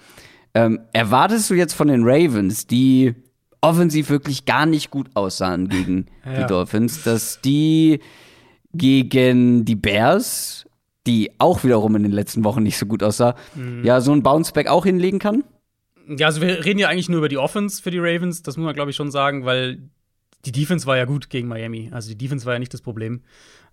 [0.53, 3.13] Ähm, erwartest du jetzt von den Ravens, die
[3.61, 6.41] offensiv wirklich gar nicht gut aussahen gegen ja.
[6.41, 7.99] die Dolphins, dass die
[8.73, 10.65] gegen die Bears,
[11.07, 13.83] die auch wiederum in den letzten Wochen nicht so gut aussah, mhm.
[13.83, 15.43] ja, so ein Bounceback auch hinlegen kann?
[16.07, 18.65] Ja, also wir reden ja eigentlich nur über die Offense für die Ravens, das muss
[18.65, 19.89] man glaube ich schon sagen, weil
[20.45, 21.89] die Defense war ja gut gegen Miami.
[21.91, 23.21] Also die Defense war ja nicht das Problem.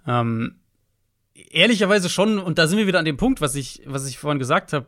[0.07, 0.57] Ähm,
[1.35, 4.39] ehrlicherweise schon, und da sind wir wieder an dem Punkt, was ich, was ich vorhin
[4.39, 4.87] gesagt habe.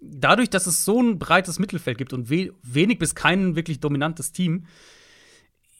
[0.00, 4.32] Dadurch, dass es so ein breites Mittelfeld gibt und we wenig bis kein wirklich dominantes
[4.32, 4.66] Team,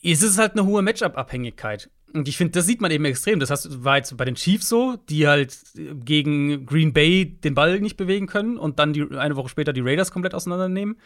[0.02, 1.90] ist es halt eine hohe Matchup-Abhängigkeit.
[2.12, 3.38] Und ich finde, das sieht man eben extrem.
[3.38, 5.56] Das heißt, war jetzt bei den Chiefs so, die halt
[6.04, 9.82] gegen Green Bay den Ball nicht bewegen können und dann die, eine Woche später die
[9.82, 10.98] Raiders komplett auseinandernehmen.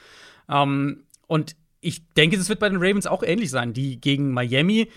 [0.49, 4.89] Ähm, und ich denke, das wird bei den Ravens auch ähnlich sein, die gegen Miami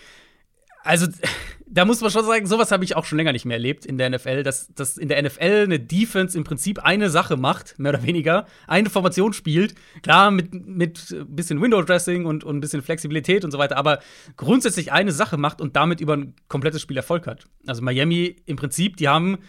[0.88, 1.08] also,
[1.70, 3.98] da muss man schon sagen, sowas habe ich auch schon länger nicht mehr erlebt in
[3.98, 7.94] der NFL, dass, dass in der NFL eine Defense im Prinzip eine Sache macht, mehr
[7.94, 9.76] oder weniger, eine Formation spielt.
[10.02, 14.00] Klar, mit, mit ein bisschen Window-Dressing und, und ein bisschen Flexibilität und so weiter, aber
[14.38, 17.46] grundsätzlich eine Sache macht und damit über ein komplettes Spiel Erfolg hat.
[17.66, 19.40] Also, Miami im Prinzip, die haben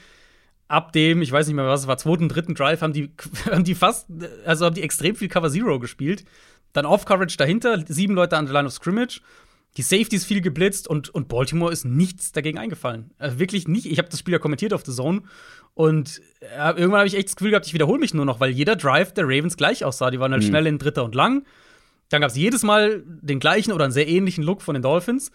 [0.67, 3.11] ab dem, ich weiß nicht mehr, was es war, zweiten, dritten Drive, haben die,
[3.51, 4.09] haben die fast,
[4.45, 6.25] also haben die extrem viel Cover Zero gespielt.
[6.73, 9.23] Dann Off-Coverage dahinter, sieben Leute an der Line of Scrimmage
[9.79, 13.13] die Safeties viel geblitzt und, und Baltimore ist nichts dagegen eingefallen.
[13.17, 13.87] Also wirklich nicht.
[13.87, 15.23] Ich habe das Spiel ja kommentiert auf The Zone
[15.75, 18.51] und äh, irgendwann habe ich echt das Gefühl gehabt, ich wiederhole mich nur noch, weil
[18.51, 20.11] jeder Drive der Ravens gleich aussah.
[20.11, 20.49] Die waren halt mhm.
[20.49, 21.47] schnell in Dritter und Lang.
[22.09, 25.31] Dann gab es jedes Mal den gleichen oder einen sehr ähnlichen Look von den Dolphins.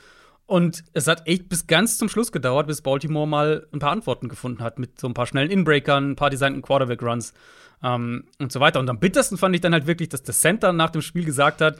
[0.45, 4.27] Und es hat echt bis ganz zum Schluss gedauert, bis Baltimore mal ein paar Antworten
[4.27, 7.33] gefunden hat mit so ein paar schnellen Inbreakern, ein paar designten Quarterback-Runs
[7.81, 8.81] ähm, und so weiter.
[8.81, 11.61] Und am bittersten fand ich dann halt wirklich, dass der Center nach dem Spiel gesagt
[11.61, 11.77] hat,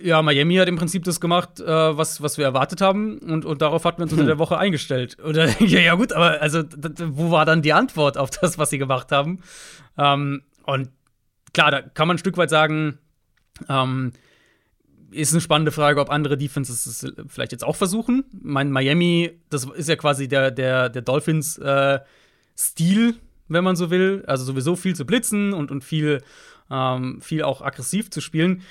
[0.00, 3.62] ja, Miami hat im Prinzip das gemacht, äh, was, was wir erwartet haben, und, und
[3.62, 4.20] darauf hatten wir uns hm.
[4.20, 5.18] unter der Woche eingestellt.
[5.18, 6.62] Und denke ich, ja, gut, aber also,
[7.08, 9.40] wo war dann die Antwort auf das, was sie gemacht haben?
[9.98, 10.90] Ähm, und
[11.52, 12.98] klar, da kann man ein Stück weit sagen,
[13.68, 14.12] ähm,
[15.10, 18.24] ist eine spannende Frage, ob andere Defenses es vielleicht jetzt auch versuchen.
[18.40, 23.14] Mein Miami, das ist ja quasi der, der, der Dolphins-Stil, äh,
[23.48, 24.24] wenn man so will.
[24.26, 26.22] Also sowieso viel zu blitzen und, und viel,
[26.70, 28.62] ähm, viel auch aggressiv zu spielen.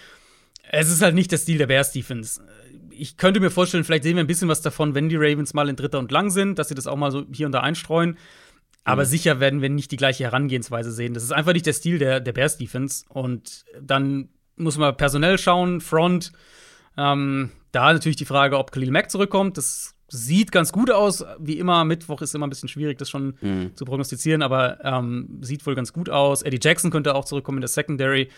[0.73, 2.41] Es ist halt nicht der Stil der Bears Defense.
[2.91, 5.67] Ich könnte mir vorstellen, vielleicht sehen wir ein bisschen was davon, wenn die Ravens mal
[5.67, 8.17] in Dritter und Lang sind, dass sie das auch mal so hier und da einstreuen.
[8.85, 9.07] Aber mhm.
[9.07, 11.13] sicher werden wir nicht die gleiche Herangehensweise sehen.
[11.13, 13.03] Das ist einfach nicht der Stil der, der Bears Defense.
[13.09, 16.31] Und dann muss man personell schauen, Front.
[16.97, 19.57] Ähm, da natürlich die Frage, ob Khalil Mack zurückkommt.
[19.57, 21.25] Das sieht ganz gut aus.
[21.37, 23.75] Wie immer, Mittwoch ist immer ein bisschen schwierig, das schon mhm.
[23.75, 26.43] zu prognostizieren, aber ähm, sieht wohl ganz gut aus.
[26.43, 28.29] Eddie Jackson könnte auch zurückkommen in der Secondary.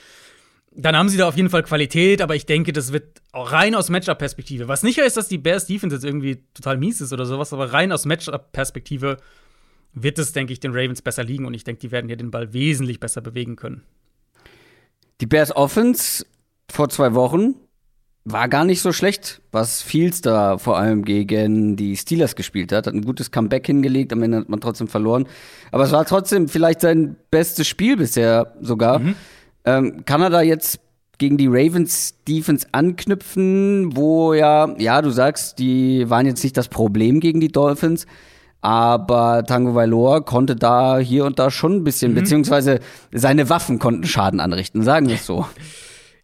[0.75, 3.75] Dann haben sie da auf jeden Fall Qualität, aber ich denke, das wird auch rein
[3.75, 4.67] aus Matchup-Perspektive.
[4.67, 7.73] Was nicht heißt, dass die Bears Defense jetzt irgendwie total mies ist oder sowas, aber
[7.73, 9.17] rein aus Matchup-Perspektive
[9.93, 12.31] wird es, denke ich, den Ravens besser liegen und ich denke, die werden hier den
[12.31, 13.83] Ball wesentlich besser bewegen können.
[15.21, 16.25] Die Bears Offense
[16.69, 17.55] vor zwei Wochen
[18.25, 22.87] war gar nicht so schlecht, was Fields da vor allem gegen die Steelers gespielt hat.
[22.87, 25.27] Hat ein gutes Comeback hingelegt, am Ende hat man trotzdem verloren.
[25.71, 28.99] Aber es war trotzdem vielleicht sein bestes Spiel bisher sogar.
[28.99, 29.15] Mhm.
[29.65, 30.79] Ähm, kann er da jetzt
[31.17, 36.67] gegen die Ravens Defense anknüpfen, wo ja, ja, du sagst, die waren jetzt nicht das
[36.67, 38.05] Problem gegen die Dolphins,
[38.61, 42.15] aber Tango Valor konnte da hier und da schon ein bisschen, mhm.
[42.15, 42.79] beziehungsweise
[43.11, 45.45] seine Waffen konnten Schaden anrichten, sagen wir es so.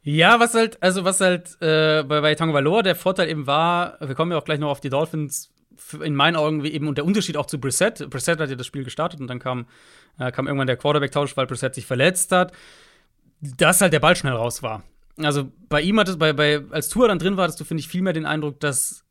[0.02, 3.98] Ja, was halt, also was halt äh, bei, bei Tango Valor der Vorteil eben war,
[4.00, 5.52] wir kommen ja auch gleich noch auf die Dolphins,
[6.02, 8.10] in meinen Augen eben und der Unterschied auch zu Brissett.
[8.10, 9.66] Brissett hat ja das Spiel gestartet und dann kam,
[10.18, 12.52] äh, kam irgendwann der Quarterback-Tausch, weil Brissett sich verletzt hat,
[13.42, 14.84] dass halt der Ball schnell raus war.
[15.18, 17.82] Also bei ihm hat es, bei, bei, als Tour dann drin war, hattest du, finde
[17.82, 19.04] ich, viel mehr den Eindruck, dass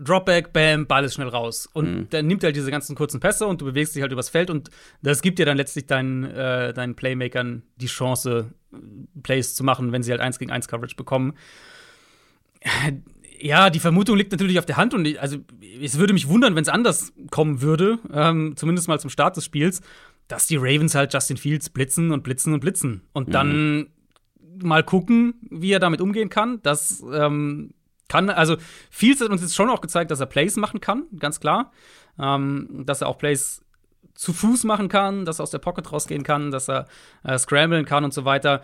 [0.00, 1.68] Dropback, Bam, Ball ist schnell raus.
[1.72, 2.06] Und mhm.
[2.10, 4.50] dann nimmt er halt diese ganzen kurzen Pässe und du bewegst dich halt übers Feld
[4.50, 4.70] und
[5.02, 8.52] das gibt dir dann letztlich deinen, äh, deinen Playmakern die Chance,
[9.22, 11.34] Plays zu machen, wenn sie halt 1 gegen 1 Coverage bekommen.
[13.40, 15.38] Ja, die Vermutung liegt natürlich auf der Hand und ich, also
[15.80, 19.44] es würde mich wundern, wenn es anders kommen würde, ähm, zumindest mal zum Start des
[19.44, 19.80] Spiels,
[20.28, 23.32] dass die Ravens halt Justin Fields blitzen und blitzen und blitzen und mhm.
[23.32, 23.86] dann
[24.62, 26.60] mal gucken, wie er damit umgehen kann.
[26.62, 27.74] Das ähm,
[28.08, 28.56] kann, also
[28.90, 31.72] Fields hat uns jetzt schon auch gezeigt, dass er Plays machen kann, ganz klar.
[32.18, 33.64] Ähm, dass er auch Plays
[34.14, 36.88] zu Fuß machen kann, dass er aus der Pocket rausgehen kann, dass er
[37.22, 38.62] äh, scramblen kann und so weiter.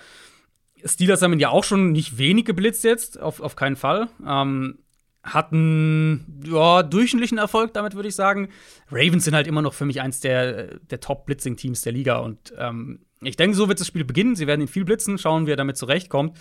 [0.85, 4.09] Steelers haben ihn ja auch schon nicht wenig geblitzt jetzt, auf, auf keinen Fall.
[4.27, 4.79] Ähm,
[5.25, 8.51] hatten ja, durchschnittlichen Erfolg, damit würde ich sagen.
[8.91, 12.19] Ravens sind halt immer noch für mich eins der, der Top-Blitzing-Teams der Liga.
[12.19, 14.37] Und ähm, ich denke, so wird das Spiel beginnen.
[14.37, 16.37] Sie werden ihn viel blitzen, schauen, wie er damit zurechtkommt.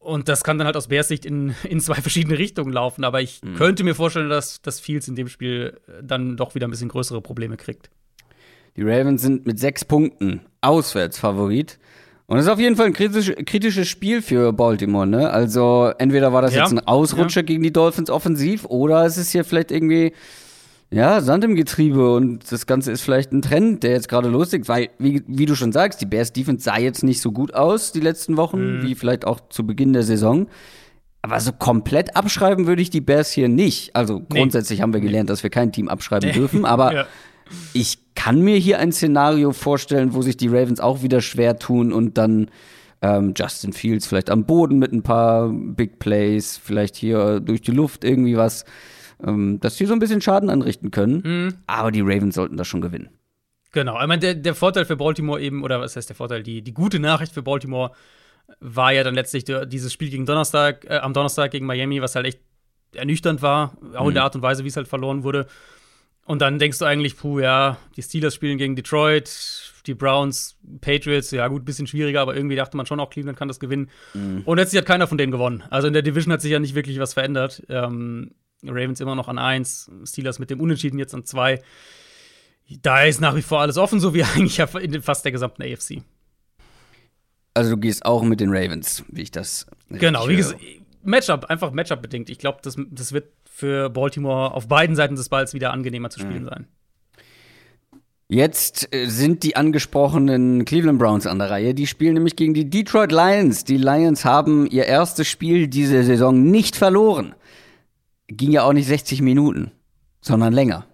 [0.00, 3.04] Und das kann dann halt aus Bears Sicht in, in zwei verschiedene Richtungen laufen.
[3.04, 3.54] Aber ich mhm.
[3.54, 7.22] könnte mir vorstellen, dass, dass Fields in dem Spiel dann doch wieder ein bisschen größere
[7.22, 7.90] Probleme kriegt.
[8.76, 11.78] Die Ravens sind mit sechs Punkten auswärts Favorit.
[12.28, 15.30] Und das ist auf jeden Fall ein kritisch, kritisches Spiel für Baltimore, ne?
[15.30, 16.60] Also entweder war das ja.
[16.60, 17.46] jetzt ein Ausrutscher ja.
[17.46, 20.12] gegen die Dolphins offensiv oder es ist hier vielleicht irgendwie
[20.90, 24.68] ja, Sand im Getriebe und das Ganze ist vielleicht ein Trend, der jetzt gerade loslegt,
[24.68, 27.92] weil, wie, wie du schon sagst, die Bears Defense sah jetzt nicht so gut aus
[27.92, 28.82] die letzten Wochen, mhm.
[28.82, 30.48] wie vielleicht auch zu Beginn der Saison.
[31.22, 33.96] Aber so komplett abschreiben würde ich die Bears hier nicht.
[33.96, 34.82] Also grundsätzlich nee.
[34.82, 37.06] haben wir gelernt, dass wir kein Team abschreiben dürfen, aber ja.
[37.72, 41.92] Ich kann mir hier ein Szenario vorstellen, wo sich die Ravens auch wieder schwer tun
[41.92, 42.50] und dann
[43.00, 47.70] ähm, Justin Fields vielleicht am Boden mit ein paar Big Plays, vielleicht hier durch die
[47.70, 48.64] Luft irgendwie was
[49.24, 51.22] ähm, dass sie so ein bisschen Schaden anrichten können.
[51.24, 51.54] Mhm.
[51.66, 53.10] Aber die Ravens sollten das schon gewinnen.
[53.72, 56.62] Genau, ich meine, der, der Vorteil für Baltimore eben, oder was heißt der Vorteil, die,
[56.62, 57.92] die gute Nachricht für Baltimore
[58.60, 62.26] war ja dann letztlich dieses Spiel gegen Donnerstag, äh, am Donnerstag gegen Miami, was halt
[62.26, 62.40] echt
[62.94, 64.08] ernüchternd war, auch mhm.
[64.08, 65.46] in der Art und Weise, wie es halt verloren wurde.
[66.28, 71.30] Und dann denkst du eigentlich, puh, ja, die Steelers spielen gegen Detroit, die Browns, Patriots,
[71.30, 73.88] ja gut, bisschen schwieriger, aber irgendwie dachte man schon auch, Cleveland kann das gewinnen.
[74.12, 74.42] Mhm.
[74.44, 75.64] Und letztlich hat keiner von denen gewonnen.
[75.70, 77.62] Also in der Division hat sich ja nicht wirklich was verändert.
[77.70, 81.62] Ähm, Ravens immer noch an 1, Steelers mit dem Unentschieden jetzt an 2.
[82.82, 86.02] Da ist nach wie vor alles offen, so wie eigentlich in fast der gesamten AFC.
[87.54, 89.66] Also du gehst auch mit den Ravens, wie ich das.
[89.88, 90.60] Genau, wie gesagt,
[91.02, 92.28] Matchup, einfach Matchup bedingt.
[92.28, 96.20] Ich glaube, das, das wird für Baltimore auf beiden Seiten des Balls wieder angenehmer zu
[96.20, 96.48] spielen mhm.
[96.48, 96.66] sein.
[98.28, 101.74] Jetzt äh, sind die angesprochenen Cleveland Browns an der Reihe.
[101.74, 103.64] Die spielen nämlich gegen die Detroit Lions.
[103.64, 107.34] Die Lions haben ihr erstes Spiel diese Saison nicht verloren.
[108.28, 109.72] ging ja auch nicht 60 Minuten,
[110.20, 110.86] sondern länger.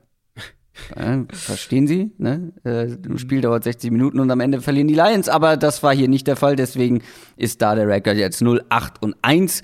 [1.33, 2.13] Verstehen Sie?
[2.17, 2.53] Ne?
[2.65, 5.95] Äh, Ein Spiel dauert 60 Minuten und am Ende verlieren die Lions, aber das war
[5.95, 7.03] hier nicht der Fall, deswegen
[7.37, 9.61] ist da der Rekord jetzt 0, 8 und 1.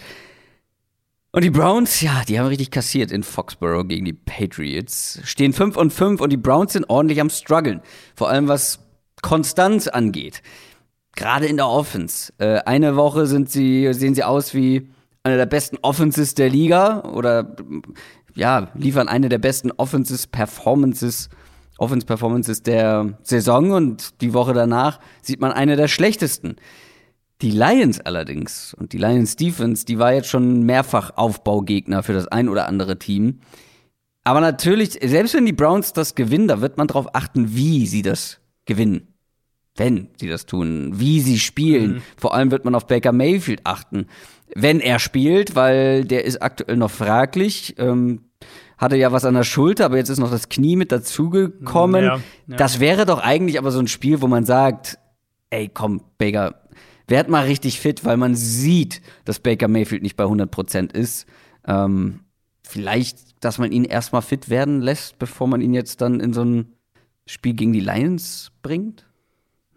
[1.32, 5.20] Und die Browns, ja, die haben richtig kassiert in Foxborough gegen die Patriots.
[5.22, 7.82] Stehen 5 und 5 und die Browns sind ordentlich am struggeln.
[8.16, 8.80] Vor allem was
[9.22, 10.42] Konstanz angeht.
[11.14, 12.32] Gerade in der Offense.
[12.38, 14.90] Äh, eine Woche sind sie, sehen sie aus wie
[15.22, 17.56] eine der besten Offenses der Liga oder
[18.34, 21.28] ja, liefern eine der besten Offenses Performances
[21.78, 26.56] Offense Performances der Saison und die Woche danach sieht man eine der schlechtesten.
[27.42, 32.28] Die Lions allerdings und die Lions Defense, die war jetzt schon mehrfach Aufbaugegner für das
[32.28, 33.40] ein oder andere Team.
[34.24, 38.02] Aber natürlich, selbst wenn die Browns das gewinnen, da wird man darauf achten, wie sie
[38.02, 39.14] das gewinnen.
[39.76, 41.92] Wenn sie das tun, wie sie spielen.
[41.92, 42.02] Mhm.
[42.18, 44.06] Vor allem wird man auf Baker Mayfield achten,
[44.54, 47.76] wenn er spielt, weil der ist aktuell noch fraglich.
[47.78, 48.26] Ähm,
[48.76, 52.04] hatte ja was an der Schulter, aber jetzt ist noch das Knie mit dazugekommen.
[52.04, 52.56] Ja, ja.
[52.56, 54.98] Das wäre doch eigentlich aber so ein Spiel, wo man sagt,
[55.50, 56.62] ey, komm, Baker,
[57.10, 61.26] werd mal richtig fit, weil man sieht, dass Baker Mayfield nicht bei 100% ist.
[61.66, 62.20] Ähm,
[62.62, 66.44] vielleicht, dass man ihn erstmal fit werden lässt, bevor man ihn jetzt dann in so
[66.44, 66.72] ein
[67.26, 69.06] Spiel gegen die Lions bringt?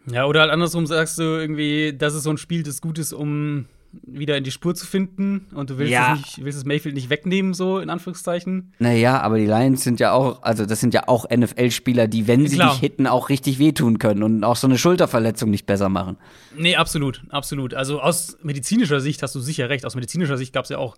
[0.09, 3.13] Ja, oder halt andersrum sagst du irgendwie, das ist so ein Spiel, das gut ist,
[3.13, 3.65] um
[4.01, 6.13] wieder in die Spur zu finden und du willst, ja.
[6.13, 8.73] es, nicht, willst es Mayfield nicht wegnehmen, so in Anführungszeichen.
[8.79, 12.47] Naja, aber die Lions sind ja auch, also das sind ja auch NFL-Spieler, die, wenn
[12.47, 12.71] sie Klar.
[12.71, 16.17] dich hitten, auch richtig wehtun können und auch so eine Schulterverletzung nicht besser machen.
[16.57, 17.73] Nee, absolut, absolut.
[17.73, 19.85] Also aus medizinischer Sicht hast du sicher recht.
[19.85, 20.95] Aus medizinischer Sicht gab es ja auch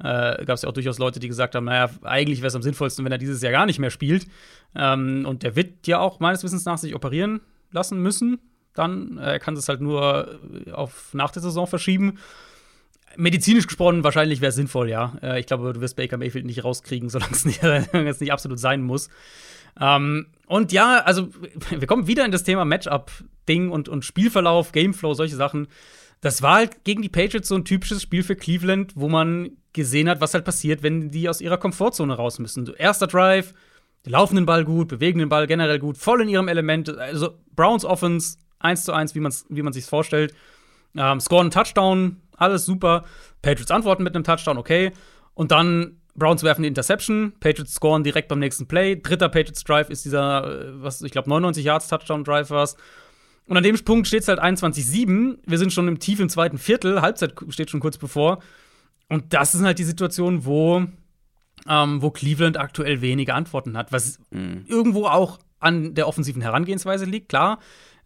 [0.00, 2.62] äh, gab es ja auch durchaus Leute, die gesagt haben, naja, eigentlich wäre es am
[2.62, 4.26] sinnvollsten, wenn er dieses Jahr gar nicht mehr spielt.
[4.74, 7.40] Ähm, und der wird ja auch meines Wissens nach sich operieren
[7.72, 8.38] lassen müssen
[8.78, 9.18] dann.
[9.18, 12.18] Er kann es halt nur äh, auf nach der Saison verschieben.
[13.16, 15.14] Medizinisch gesprochen, wahrscheinlich wäre es sinnvoll, ja.
[15.22, 18.82] Äh, ich glaube, du wirst Baker Mayfield nicht rauskriegen, solange es nicht, nicht, absolut sein
[18.82, 19.08] muss.
[19.80, 21.28] Ähm, und ja, also
[21.70, 25.68] wir kommen wieder in das Thema Matchup-Ding und, und Spielverlauf, Gameflow, solche Sachen.
[26.20, 30.08] Das war halt gegen die Patriots so ein typisches Spiel für Cleveland, wo man gesehen
[30.08, 32.68] hat, was halt passiert, wenn die aus ihrer Komfortzone raus müssen.
[32.76, 33.54] Erster Drive,
[34.04, 36.88] die laufen den Ball gut, bewegen den Ball generell gut, voll in ihrem Element.
[36.98, 40.34] Also Browns Offense eins zu eins, wie, man's, wie man sich vorstellt.
[40.96, 43.04] Ähm, scoren einen Touchdown, alles super.
[43.42, 44.92] Patriots antworten mit einem Touchdown, okay.
[45.34, 48.96] Und dann Browns werfen die Interception, Patriots scoren direkt beim nächsten Play.
[48.96, 52.68] Dritter Patriots Drive ist dieser, äh, was ich glaube, 99 Yards Touchdown Drive war
[53.46, 55.38] Und an dem Punkt steht es halt 21-7.
[55.46, 58.40] Wir sind schon im tiefen zweiten Viertel, Halbzeit steht schon kurz bevor.
[59.08, 60.84] Und das ist halt die Situation, wo,
[61.66, 64.64] ähm, wo Cleveland aktuell wenige Antworten hat, was mhm.
[64.66, 67.58] irgendwo auch an der offensiven Herangehensweise liegt, klar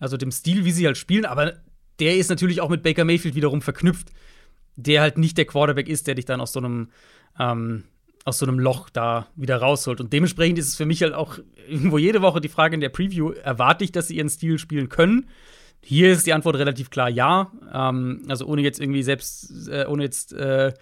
[0.03, 1.55] also dem Stil, wie sie halt spielen, aber
[2.01, 4.09] der ist natürlich auch mit Baker Mayfield wiederum verknüpft,
[4.75, 6.89] der halt nicht der Quarterback ist, der dich dann aus so einem
[7.39, 7.85] ähm,
[8.25, 10.01] aus so einem Loch da wieder rausholt.
[10.01, 11.39] Und dementsprechend ist es für mich halt auch
[11.69, 14.89] irgendwo jede Woche die Frage in der Preview, erwarte ich, dass sie ihren Stil spielen
[14.89, 15.29] können?
[15.85, 17.53] Hier ist die Antwort relativ klar ja.
[17.73, 20.73] Ähm, also ohne jetzt irgendwie selbst, äh, ohne jetzt, äh,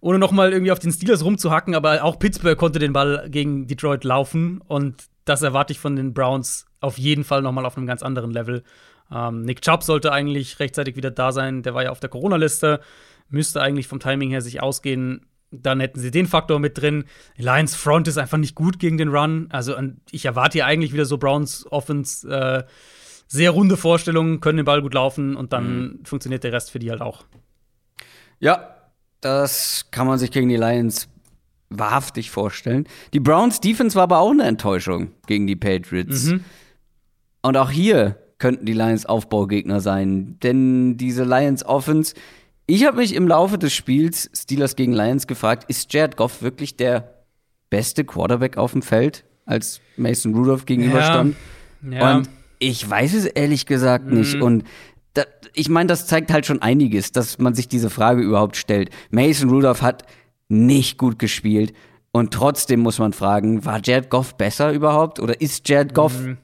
[0.00, 3.66] ohne noch mal irgendwie auf den Steelers rumzuhacken, aber auch Pittsburgh konnte den Ball gegen
[3.66, 7.76] Detroit laufen und das erwarte ich von den Browns auf jeden Fall noch mal auf
[7.76, 8.62] einem ganz anderen Level.
[9.10, 11.62] Ähm, Nick Chubb sollte eigentlich rechtzeitig wieder da sein.
[11.62, 12.80] Der war ja auf der Corona-Liste.
[13.28, 15.26] Müsste eigentlich vom Timing her sich ausgehen.
[15.50, 17.04] Dann hätten sie den Faktor mit drin.
[17.36, 19.48] Lions Front ist einfach nicht gut gegen den Run.
[19.50, 19.74] Also
[20.10, 22.28] ich erwarte hier eigentlich wieder so Browns Offense.
[22.28, 22.64] Äh,
[23.32, 26.04] sehr runde Vorstellungen, können den Ball gut laufen und dann mhm.
[26.04, 27.24] funktioniert der Rest für die halt auch.
[28.40, 28.76] Ja,
[29.22, 31.08] das kann man sich gegen die Lions
[31.70, 32.86] wahrhaftig vorstellen.
[33.14, 36.24] Die Browns Defense war aber auch eine Enttäuschung gegen die Patriots.
[36.24, 36.44] Mhm.
[37.42, 42.14] Und auch hier könnten die Lions Aufbaugegner sein, denn diese Lions Offense,
[42.66, 46.76] ich habe mich im Laufe des Spiels Steelers gegen Lions gefragt, ist Jared Goff wirklich
[46.76, 47.24] der
[47.70, 51.36] beste Quarterback auf dem Feld, als Mason Rudolph gegenüberstand?
[51.82, 51.90] Ja.
[51.90, 52.16] ja.
[52.16, 52.28] Und
[52.58, 54.18] ich weiß es ehrlich gesagt mhm.
[54.18, 54.40] nicht.
[54.40, 54.64] Und
[55.14, 55.24] da,
[55.54, 58.90] ich meine, das zeigt halt schon einiges, dass man sich diese Frage überhaupt stellt.
[59.10, 60.04] Mason Rudolph hat
[60.48, 61.72] nicht gut gespielt.
[62.12, 65.18] Und trotzdem muss man fragen, war Jared Goff besser überhaupt?
[65.18, 66.38] Oder ist Jared Goff mhm.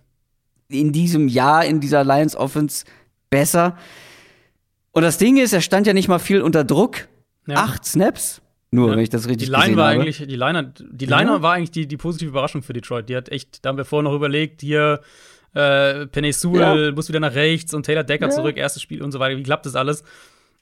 [0.69, 2.85] In diesem Jahr in dieser Lions Offense
[3.31, 3.77] besser?
[4.93, 7.09] Und das Ding ist, er stand ja nicht mal viel unter Druck.
[7.47, 7.57] Ja.
[7.57, 8.43] Acht Snaps.
[8.71, 8.93] Nur, ja.
[8.93, 10.01] wenn ich das richtig die Line war habe.
[10.01, 11.43] Eigentlich, die Line, die Line ja.
[11.43, 13.09] war eigentlich die, die positive Überraschung für Detroit.
[13.09, 15.01] Die hat echt, da haben wir vorher noch überlegt, hier
[15.55, 16.93] äh, Penny Sewell ja.
[16.93, 19.37] muss wieder nach rechts und Taylor Decker zurück, erstes Spiel und so weiter.
[19.39, 20.03] Wie klappt das alles?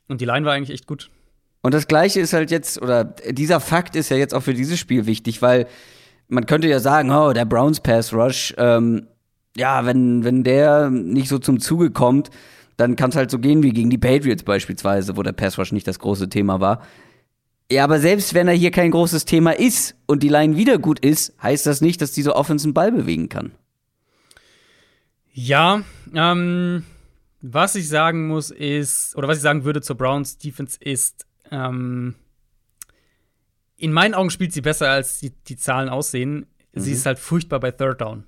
[0.09, 1.11] Und die Line war eigentlich echt gut.
[1.63, 4.79] Und das Gleiche ist halt jetzt, oder dieser Fakt ist ja jetzt auch für dieses
[4.79, 5.67] Spiel wichtig, weil
[6.29, 9.09] man könnte ja sagen, oh, der Browns Pass Rush, ähm,
[9.57, 12.31] ja, wenn, wenn der nicht so zum Zuge kommt,
[12.77, 15.73] dann kann es halt so gehen wie gegen die Patriots beispielsweise, wo der Pass Rush
[15.73, 16.83] nicht das große Thema war.
[17.71, 21.01] Ja, aber selbst wenn er hier kein großes Thema ist und die Line wieder gut
[21.01, 23.53] ist, heißt das nicht, dass diese Offense einen Ball bewegen kann.
[25.33, 25.83] Ja,
[26.15, 26.85] ähm,
[27.41, 32.15] was ich sagen muss ist, oder was ich sagen würde zur Browns Defense ist, ähm,
[33.77, 36.47] in meinen Augen spielt sie besser, als die, die Zahlen aussehen.
[36.73, 36.81] Mhm.
[36.81, 38.25] Sie ist halt furchtbar bei Third Down.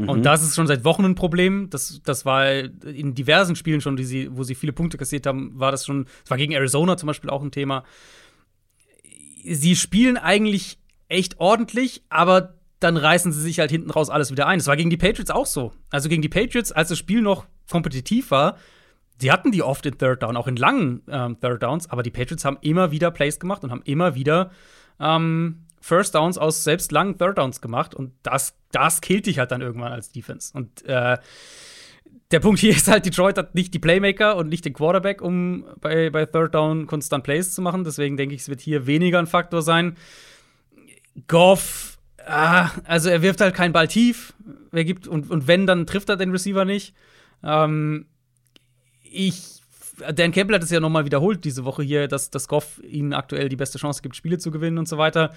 [0.00, 0.08] Mhm.
[0.08, 1.68] Und das ist schon seit Wochen ein Problem.
[1.70, 5.70] Das, das war in diversen Spielen schon, sie, wo sie viele Punkte kassiert haben, war
[5.70, 7.84] das schon, das war gegen Arizona zum Beispiel auch ein Thema.
[9.44, 10.78] Sie spielen eigentlich
[11.08, 14.58] echt ordentlich, aber dann reißen sie sich halt hinten raus alles wieder ein.
[14.58, 15.72] Das war gegen die Patriots auch so.
[15.90, 18.56] Also gegen die Patriots, als das Spiel noch kompetitiv war,
[19.20, 22.10] die hatten die oft in Third Down, auch in langen ähm, Third Downs, aber die
[22.10, 24.50] Patriots haben immer wieder Plays gemacht und haben immer wieder
[24.98, 29.50] ähm, First Downs aus selbst langen Third Downs gemacht und das, das killt dich halt
[29.50, 30.52] dann irgendwann als Defense.
[30.56, 31.18] Und äh,
[32.30, 35.64] der Punkt hier ist halt, Detroit hat nicht die Playmaker und nicht den Quarterback, um
[35.80, 37.84] bei, bei Third Down konstant Plays zu machen.
[37.84, 39.96] Deswegen denke ich, es wird hier weniger ein Faktor sein.
[41.26, 41.90] Goff
[42.26, 44.34] Ah, also er wirft halt keinen Ball tief.
[44.72, 46.94] Er gibt, und, und wenn, dann trifft er den Receiver nicht.
[47.42, 48.06] Ähm,
[49.02, 49.60] ich
[50.12, 53.50] Dan Campbell hat es ja nochmal wiederholt diese Woche hier, dass, dass Goff ihnen aktuell
[53.50, 55.34] die beste Chance gibt, Spiele zu gewinnen und so weiter.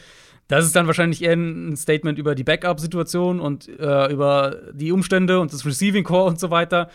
[0.47, 5.39] Das ist dann wahrscheinlich eher ein Statement über die Backup-Situation und äh, über die Umstände
[5.39, 6.89] und das Receiving Core und so weiter.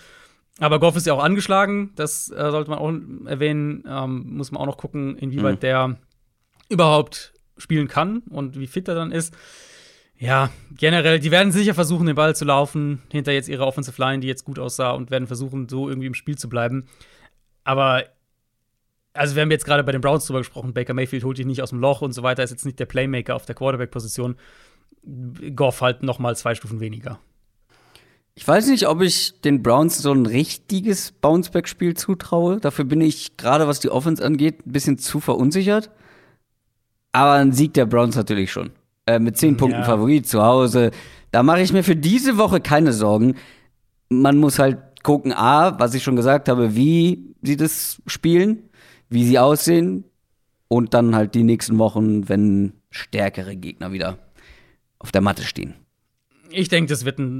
[0.60, 2.92] Aber Goff ist ja auch angeschlagen, das äh, sollte man auch
[3.26, 3.84] erwähnen.
[3.88, 5.60] Ähm, muss man auch noch gucken, inwieweit mhm.
[5.60, 5.96] der
[6.68, 9.34] überhaupt spielen kann und wie fit er dann ist.
[10.20, 14.18] Ja, generell, die werden sicher versuchen, den Ball zu laufen, hinter jetzt ihrer Offensive Line,
[14.18, 16.86] die jetzt gut aussah, und werden versuchen, so irgendwie im Spiel zu bleiben.
[17.62, 18.04] Aber,
[19.18, 21.62] also wir haben jetzt gerade bei den Browns drüber gesprochen, Baker Mayfield holt dich nicht
[21.62, 24.36] aus dem Loch und so weiter, ist jetzt nicht der Playmaker auf der Quarterback-Position.
[25.54, 27.18] Goff halt noch mal zwei Stufen weniger.
[28.34, 32.58] Ich weiß nicht, ob ich den Browns so ein richtiges Bounceback-Spiel zutraue.
[32.60, 35.90] Dafür bin ich gerade, was die Offense angeht, ein bisschen zu verunsichert.
[37.10, 38.70] Aber ein Sieg der Browns natürlich schon
[39.06, 39.84] äh, mit zehn Punkten ja.
[39.84, 40.92] Favorit zu Hause.
[41.32, 43.34] Da mache ich mir für diese Woche keine Sorgen.
[44.08, 48.67] Man muss halt gucken, A, was ich schon gesagt habe, wie sie das spielen,
[49.08, 50.04] wie sie aussehen
[50.68, 54.18] und dann halt die nächsten Wochen, wenn stärkere Gegner wieder
[54.98, 55.74] auf der Matte stehen.
[56.50, 57.36] Ich denke, das wird ein,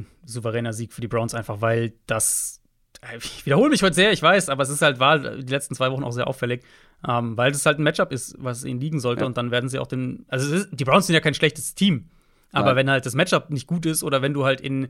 [0.00, 2.60] ein, souveräner Sieg für die Browns, einfach weil das.
[3.18, 5.90] Ich wiederhole mich heute sehr, ich weiß, aber es ist halt, war die letzten zwei
[5.90, 6.62] Wochen auch sehr auffällig.
[7.06, 9.22] Ähm, weil das halt ein Matchup ist, was ihnen liegen sollte.
[9.22, 9.26] Ja.
[9.26, 10.24] Und dann werden sie auch den.
[10.28, 12.08] Also, ist, die Browns sind ja kein schlechtes Team.
[12.52, 12.76] Aber ja.
[12.76, 14.88] wenn halt das Matchup nicht gut ist oder wenn du halt in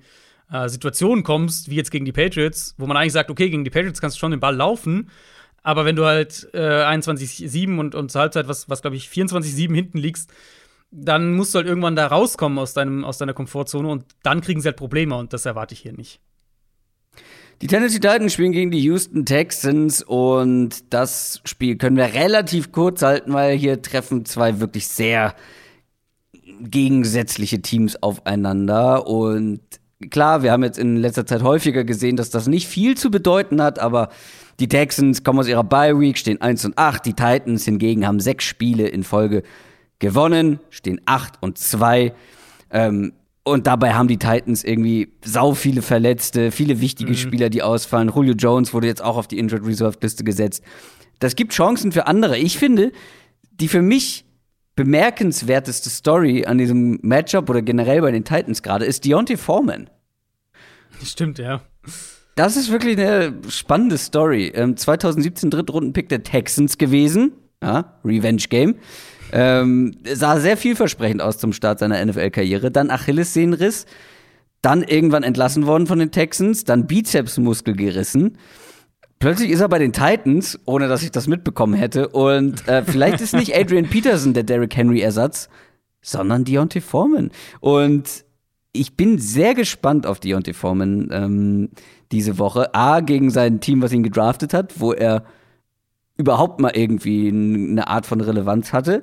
[0.52, 3.70] äh, Situationen kommst, wie jetzt gegen die Patriots, wo man eigentlich sagt, okay, gegen die
[3.70, 5.10] Patriots kannst du schon den Ball laufen.
[5.64, 9.74] Aber wenn du halt äh, 21-7 und, und zur Halbzeit, was, was glaube ich, 24-7
[9.74, 10.30] hinten liegst,
[10.92, 14.60] dann musst du halt irgendwann da rauskommen aus, deinem, aus deiner Komfortzone und dann kriegen
[14.60, 16.20] sie halt Probleme und das erwarte ich hier nicht.
[17.62, 23.00] Die Tennessee Titans spielen gegen die Houston Texans und das Spiel können wir relativ kurz
[23.00, 25.34] halten, weil hier treffen zwei wirklich sehr
[26.60, 29.60] gegensätzliche Teams aufeinander und
[30.10, 33.62] klar, wir haben jetzt in letzter Zeit häufiger gesehen, dass das nicht viel zu bedeuten
[33.62, 34.10] hat, aber
[34.60, 38.20] die Texans kommen aus ihrer Bye Week, stehen 1 und 8, die Titans hingegen haben
[38.20, 39.42] sechs Spiele in Folge
[39.98, 42.14] gewonnen, stehen 8 und 2.
[42.70, 47.16] Ähm, und dabei haben die Titans irgendwie sau viele Verletzte, viele wichtige mhm.
[47.16, 48.10] Spieler, die ausfallen.
[48.14, 50.62] Julio Jones wurde jetzt auch auf die Injured Reserve Liste gesetzt.
[51.18, 52.38] Das gibt Chancen für andere.
[52.38, 52.92] Ich finde,
[53.50, 54.24] die für mich
[54.76, 59.90] bemerkenswerteste Story an diesem Matchup oder generell bei den Titans gerade ist Deontay Foreman.
[61.02, 61.60] Stimmt, ja.
[62.34, 64.52] Das ist wirklich eine spannende Story.
[64.54, 67.32] Ähm, 2017 Drittrunden-Pick der Texans gewesen.
[67.62, 68.76] Ja, Revenge Game.
[69.32, 72.70] Ähm, sah sehr vielversprechend aus zum Start seiner NFL-Karriere.
[72.70, 73.86] Dann Achillessehnenriss,
[74.62, 78.36] dann irgendwann entlassen worden von den Texans, dann Bizepsmuskel gerissen.
[79.18, 82.08] Plötzlich ist er bei den Titans, ohne dass ich das mitbekommen hätte.
[82.08, 85.48] Und äh, vielleicht ist nicht Adrian Peterson der Derrick Henry-Ersatz,
[86.02, 87.30] sondern Deontay Foreman.
[87.60, 88.24] Und
[88.72, 91.70] ich bin sehr gespannt auf Deontay Foreman ähm,
[92.14, 92.74] diese Woche.
[92.74, 95.24] A, gegen sein Team, was ihn gedraftet hat, wo er
[96.16, 99.02] überhaupt mal irgendwie eine Art von Relevanz hatte.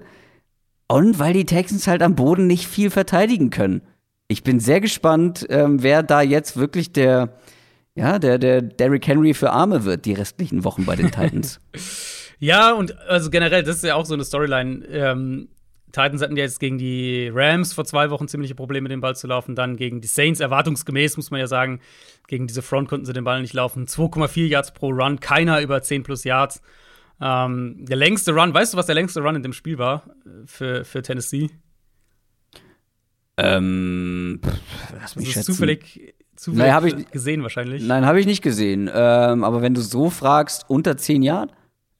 [0.87, 3.81] Und weil die Texans halt am Boden nicht viel verteidigen können.
[4.27, 7.37] Ich bin sehr gespannt, ähm, wer da jetzt wirklich der,
[7.95, 11.59] ja, der, der Derrick Henry für Arme wird, die restlichen Wochen bei den Titans.
[12.39, 14.85] ja, und also generell, das ist ja auch so eine Storyline.
[14.85, 15.49] Ähm,
[15.91, 19.27] Titans hatten ja jetzt gegen die Rams vor zwei Wochen ziemliche Probleme, den Ball zu
[19.27, 19.55] laufen.
[19.55, 21.79] Dann gegen die Saints, erwartungsgemäß, muss man ja sagen.
[22.27, 23.85] Gegen diese Front konnten sie den Ball nicht laufen.
[23.85, 26.61] 2,4 Yards pro Run, keiner über 10 plus Yards.
[27.19, 30.03] Ähm, der längste Run, weißt du, was der längste Run in dem Spiel war
[30.45, 31.49] für, für Tennessee?
[33.37, 34.39] Ähm,
[34.99, 37.83] lass mich das zufällig, zufällig naja, ich, gesehen wahrscheinlich.
[37.83, 38.89] Nein, habe ich nicht gesehen.
[38.93, 41.51] Ähm, aber wenn du so fragst, unter 10 Jahren?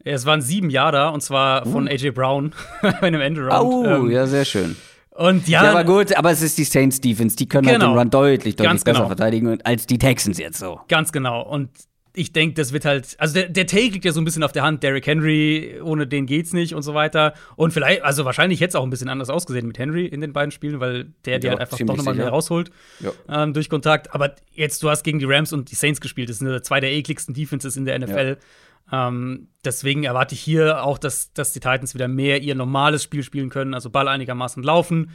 [0.03, 1.91] Es waren sieben Jahre und zwar von uh.
[1.91, 3.73] AJ Brown bei einem Endaround.
[3.73, 4.75] Oh, ähm, ja, sehr schön.
[5.11, 7.79] Und ja, ja, aber gut, aber es ist die Saints Defense, die können genau.
[7.87, 9.07] halt den Run deutlich, deutlich Ganz besser genau.
[9.07, 10.79] verteidigen als die Texans jetzt so.
[10.87, 11.41] Ganz genau.
[11.41, 11.69] Und
[12.13, 14.51] ich denke, das wird halt, also der, der Take liegt ja so ein bisschen auf
[14.51, 14.83] der Hand.
[14.83, 17.33] Derrick Henry, ohne den geht's nicht und so weiter.
[17.55, 20.33] Und vielleicht, also wahrscheinlich hätte es auch ein bisschen anders ausgesehen mit Henry in den
[20.33, 23.11] beiden Spielen, weil der die halt einfach doch nochmal mehr rausholt ja.
[23.29, 24.13] ähm, durch Kontakt.
[24.13, 26.29] Aber jetzt, du hast gegen die Rams und die Saints gespielt.
[26.29, 28.37] Das sind zwei der ekligsten Defenses in der NFL.
[28.39, 28.45] Ja.
[28.91, 33.23] Ähm, deswegen erwarte ich hier auch, dass, dass die Titans wieder mehr ihr normales Spiel
[33.23, 35.11] spielen können, also Ball einigermaßen laufen.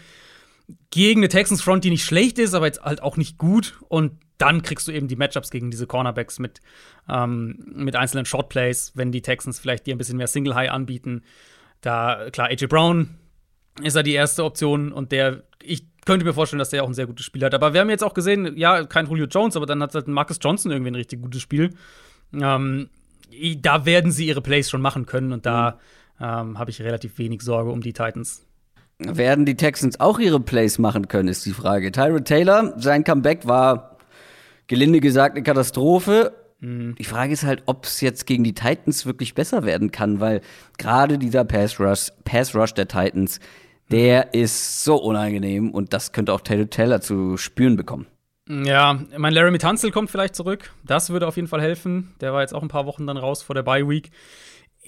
[0.91, 3.79] Gegen eine Texans Front, die nicht schlecht ist, aber jetzt halt auch nicht gut.
[3.89, 6.61] Und dann kriegst du eben die Matchups gegen diese Cornerbacks mit,
[7.09, 11.23] ähm, mit einzelnen Shotplays, wenn die Texans vielleicht dir ein bisschen mehr Single High anbieten.
[11.81, 13.17] Da, klar, AJ Brown
[13.83, 16.95] ist ja die erste Option und der, ich könnte mir vorstellen, dass der auch ein
[16.95, 17.55] sehr gutes Spiel hat.
[17.55, 20.39] Aber wir haben jetzt auch gesehen, ja, kein Julio Jones, aber dann hat halt Marcus
[20.41, 21.71] Johnson irgendwie ein richtig gutes Spiel.
[22.33, 22.89] Ähm,
[23.61, 25.79] da werden sie ihre Plays schon machen können und da
[26.19, 26.25] mhm.
[26.25, 28.45] ähm, habe ich relativ wenig Sorge um die Titans.
[28.99, 31.93] Werden die Texans auch ihre Plays machen können, ist die Frage.
[31.93, 33.99] Tyrod Taylor, sein Comeback war
[34.69, 36.33] gelinde gesagt eine Katastrophe.
[36.61, 36.95] Mhm.
[36.97, 40.41] Die Frage ist halt, ob es jetzt gegen die Titans wirklich besser werden kann, weil
[40.79, 43.41] gerade dieser Pass Rush, Pass Rush der Titans,
[43.91, 48.07] der ist so unangenehm und das könnte auch Taylor Taylor zu spüren bekommen.
[48.49, 50.73] Ja, mein Laramie Tunzel kommt vielleicht zurück.
[50.85, 52.15] Das würde auf jeden Fall helfen.
[52.21, 54.11] Der war jetzt auch ein paar Wochen dann raus vor der Bye Week.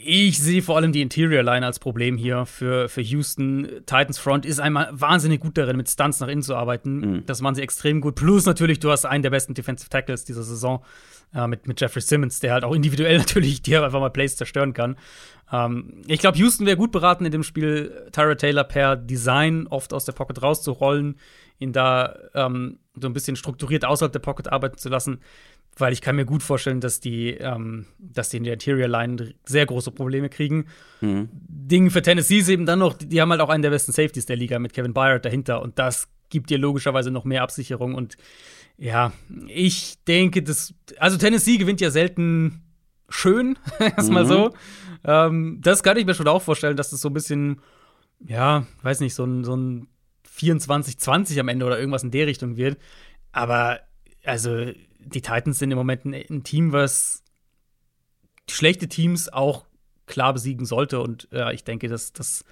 [0.01, 3.67] Ich sehe vor allem die Interior Line als Problem hier für, für Houston.
[3.85, 6.99] Titans Front ist einmal wahnsinnig gut darin, mit Stunts nach innen zu arbeiten.
[6.99, 7.27] Mhm.
[7.27, 8.15] Das machen sie extrem gut.
[8.15, 10.85] Plus natürlich, du hast einen der besten Defensive Tackles dieser Saison
[11.35, 14.73] äh, mit, mit Jeffrey Simmons, der halt auch individuell natürlich dir einfach mal Plays zerstören
[14.73, 14.97] kann.
[15.53, 19.93] Ähm, ich glaube, Houston wäre gut beraten, in dem Spiel Tyra Taylor per Design oft
[19.93, 21.19] aus der Pocket rauszurollen,
[21.59, 25.21] ihn da ähm, so ein bisschen strukturiert außerhalb der Pocket arbeiten zu lassen
[25.81, 29.35] weil ich kann mir gut vorstellen, dass die, ähm, dass die in der Interior Line
[29.45, 30.67] sehr große Probleme kriegen.
[31.01, 31.29] Mhm.
[31.33, 34.27] Ding für Tennessee ist eben dann noch, die haben halt auch einen der besten Safeties
[34.27, 38.17] der Liga mit Kevin Byard dahinter und das gibt dir logischerweise noch mehr Absicherung und
[38.77, 39.13] ja,
[39.49, 42.63] ich denke, das, also Tennessee gewinnt ja selten
[43.09, 44.29] schön, erstmal mhm.
[44.29, 44.55] so.
[45.05, 47.61] Ähm, das kann ich mir schon auch vorstellen, dass das so ein bisschen,
[48.25, 49.89] ja, weiß nicht, so ein, so ein
[50.39, 52.79] 24-20 am Ende oder irgendwas in der Richtung wird.
[53.33, 53.81] Aber
[54.25, 57.23] also die Titans sind im Moment ein, Team, was
[58.49, 59.65] schlechte Teams auch
[60.07, 61.01] klar besiegen sollte.
[61.01, 62.45] Und ja, ich denke, dass das,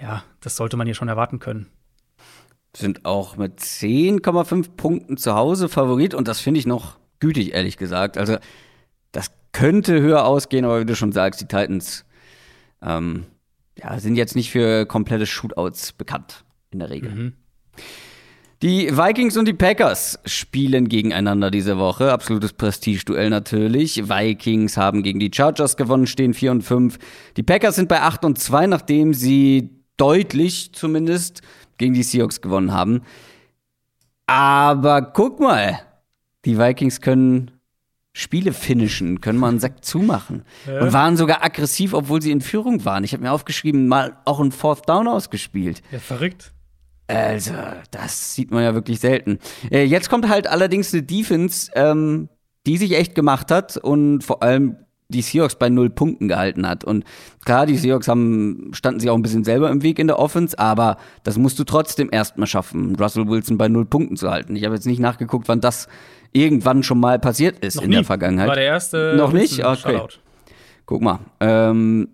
[0.00, 1.68] ja, das sollte man hier schon erwarten können.
[2.76, 7.76] Sind auch mit 10,5 Punkten zu Hause Favorit und das finde ich noch gütig, ehrlich
[7.76, 8.18] gesagt.
[8.18, 8.38] Also,
[9.12, 12.04] das könnte höher ausgehen, aber wie du schon sagst, die Titans
[12.82, 13.26] ähm,
[13.78, 16.43] ja, sind jetzt nicht für komplette Shootouts bekannt,
[16.74, 17.10] in der Regel.
[17.10, 17.32] Mhm.
[18.62, 22.12] Die Vikings und die Packers spielen gegeneinander diese Woche.
[22.12, 24.08] Absolutes Prestigeduell natürlich.
[24.08, 26.98] Vikings haben gegen die Chargers gewonnen, stehen 4 und 5.
[27.36, 31.42] Die Packers sind bei 8 und 2, nachdem sie deutlich zumindest
[31.76, 33.02] gegen die Seahawks gewonnen haben.
[34.26, 35.80] Aber guck mal,
[36.46, 37.50] die Vikings können
[38.14, 40.44] Spiele finishen, können mal einen Sack zumachen.
[40.66, 40.80] Ja.
[40.80, 43.04] Und waren sogar aggressiv, obwohl sie in Führung waren.
[43.04, 45.82] Ich habe mir aufgeschrieben, mal auch ein Fourth Down ausgespielt.
[45.90, 46.54] Ja, verrückt.
[47.06, 47.52] Also,
[47.90, 49.38] das sieht man ja wirklich selten.
[49.70, 52.28] Äh, jetzt kommt halt allerdings eine Defense, ähm,
[52.66, 54.76] die sich echt gemacht hat und vor allem
[55.08, 56.82] die Seahawks bei null Punkten gehalten hat.
[56.82, 57.04] Und
[57.44, 60.58] klar, die Seahawks haben, standen sich auch ein bisschen selber im Weg in der Offense,
[60.58, 64.56] aber das musst du trotzdem erstmal schaffen, Russell Wilson bei null Punkten zu halten.
[64.56, 65.88] Ich habe jetzt nicht nachgeguckt, wann das
[66.32, 67.96] irgendwann schon mal passiert ist Noch in nie.
[67.96, 68.48] der Vergangenheit.
[68.48, 69.14] War der erste.
[69.16, 69.64] Noch nicht?
[69.64, 70.00] Okay.
[70.86, 71.20] Guck mal.
[71.40, 72.08] Ähm,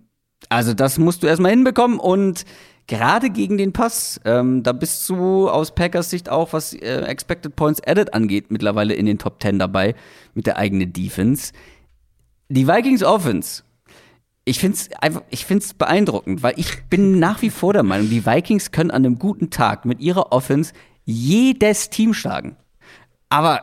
[0.48, 2.44] also, das musst du erstmal hinbekommen und
[2.90, 7.54] gerade gegen den Pass, ähm, da bist du aus Packers Sicht auch, was äh, Expected
[7.54, 9.94] Points Added angeht, mittlerweile in den Top 10 dabei
[10.34, 11.52] mit der eigenen Defense.
[12.48, 13.62] Die Vikings Offense,
[14.44, 17.84] ich finde es einfach, ich finde es beeindruckend, weil ich bin nach wie vor der
[17.84, 20.72] Meinung, die Vikings können an einem guten Tag mit ihrer Offense
[21.04, 22.56] jedes Team schlagen.
[23.28, 23.62] Aber,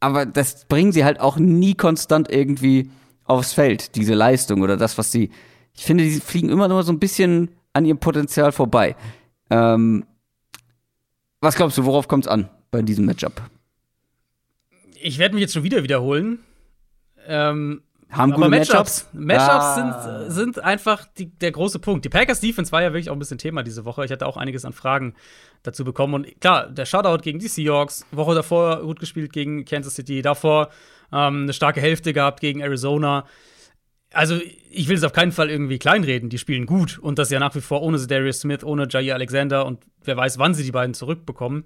[0.00, 2.90] aber das bringen sie halt auch nie konstant irgendwie
[3.24, 5.28] aufs Feld, diese Leistung oder das, was sie.
[5.74, 8.96] Ich finde, die fliegen immer nur so ein bisschen an ihrem Potenzial vorbei.
[9.50, 10.04] Ähm,
[11.40, 13.42] was glaubst du, worauf kommt es an bei diesem Matchup?
[15.02, 16.40] Ich werde mich jetzt schon wieder wiederholen.
[17.26, 19.08] Ähm, Haben gute Matchups.
[19.12, 20.24] Matchups, ah.
[20.26, 22.04] sind, sind einfach die, der große Punkt.
[22.04, 24.04] Die Packers Defense war ja wirklich auch ein bisschen Thema diese Woche.
[24.04, 25.14] Ich hatte auch einiges an Fragen
[25.62, 26.14] dazu bekommen.
[26.14, 30.68] Und klar, der Shutout gegen die Seahawks, Woche davor gut gespielt gegen Kansas City, davor
[31.12, 33.24] ähm, eine starke Hälfte gehabt gegen Arizona
[34.12, 34.38] also
[34.70, 36.28] ich will es auf keinen Fall irgendwie kleinreden.
[36.28, 39.66] Die spielen gut und das ja nach wie vor ohne Darius Smith, ohne Jair Alexander
[39.66, 41.64] und wer weiß, wann sie die beiden zurückbekommen.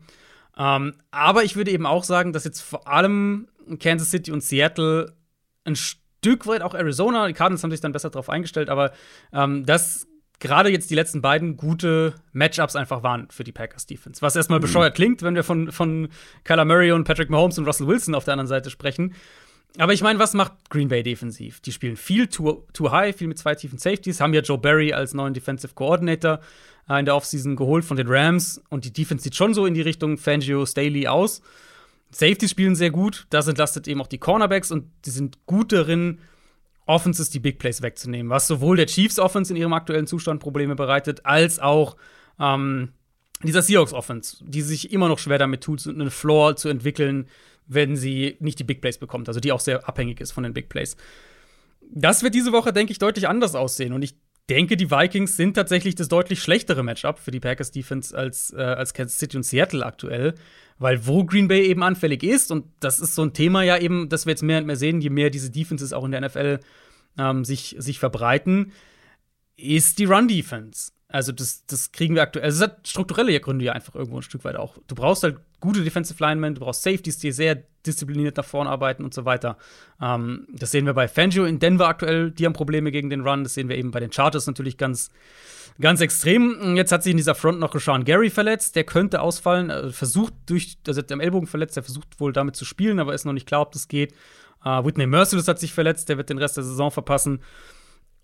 [0.57, 3.49] Ähm, aber ich würde eben auch sagen, dass jetzt vor allem
[3.81, 5.15] Kansas City und Seattle
[5.65, 7.27] ein Stück weit auch Arizona.
[7.27, 8.93] Die Cardinals haben sich dann besser darauf eingestellt, aber
[9.33, 10.07] ähm, das
[10.39, 14.21] gerade jetzt die letzten beiden gute Matchups einfach waren für die Packers Defense.
[14.21, 14.63] Was erstmal mhm.
[14.63, 16.09] bescheuert klingt, wenn wir von, von
[16.45, 19.15] Kyler Murray und Patrick Mahomes und Russell Wilson auf der anderen Seite sprechen.
[19.77, 21.61] Aber ich meine, was macht Green Bay defensiv?
[21.61, 24.93] Die spielen viel too, too high, viel mit zwei tiefen Safeties, haben ja Joe Barry
[24.93, 26.41] als neuen Defensive Coordinator
[26.89, 29.75] äh, in der Offseason geholt von den Rams und die Defense sieht schon so in
[29.75, 31.43] die Richtung Fangio, Staley aus.
[32.11, 36.21] Safeties spielen sehr gut, das entlastet eben auch die Cornerbacks und die sind gut darin,
[36.87, 40.77] Offenses die Big Plays wegzunehmen, was sowohl der Chiefs Offense in ihrem aktuellen Zustand Probleme
[40.77, 41.97] bereitet, als auch
[42.39, 42.93] ähm,
[43.43, 47.27] dieser Seahawks Offense, die sich immer noch schwer damit tut, einen Floor zu entwickeln,
[47.67, 50.55] wenn sie nicht die Big Plays bekommt, also die auch sehr abhängig ist von den
[50.55, 50.97] Big Plays.
[51.91, 53.93] Das wird diese Woche, denke ich, deutlich anders aussehen.
[53.93, 54.15] Und ich
[54.49, 58.61] denke, die Vikings sind tatsächlich das deutlich schlechtere Matchup für die Packers Defense als, äh,
[58.61, 60.35] als Kansas City und Seattle aktuell.
[60.79, 64.09] Weil wo Green Bay eben anfällig ist, und das ist so ein Thema ja eben,
[64.09, 66.61] das wir jetzt mehr und mehr sehen, je mehr diese Defenses auch in der NFL
[67.17, 68.73] ähm, sich, sich verbreiten,
[69.57, 70.91] ist die Run-Defense.
[71.15, 72.45] Also das, das kriegen wir aktuell.
[72.45, 74.79] Also es hat strukturelle Gründe ja einfach irgendwo ein Stück weit auch.
[74.89, 79.05] Du brauchst halt gute Defensive Linemen, du brauchst Safeties, die sehr diszipliniert nach vorne arbeiten
[79.05, 79.57] und so weiter.
[80.03, 83.45] Ähm, das sehen wir bei Fangio in Denver aktuell, die haben Probleme gegen den Run.
[83.45, 85.13] Das sehen wir eben bei den Chargers natürlich ganz,
[85.81, 86.75] ganz extrem.
[86.75, 88.75] Jetzt hat sich in dieser Front noch Rashawn Gary verletzt.
[88.75, 89.71] Der könnte ausfallen.
[89.71, 93.15] Also versucht durch, also hat am Ellbogen verletzt, der versucht wohl damit zu spielen, aber
[93.15, 94.13] ist noch nicht klar, ob das geht.
[94.67, 97.41] Uh, Whitney Merciless hat sich verletzt, der wird den Rest der Saison verpassen.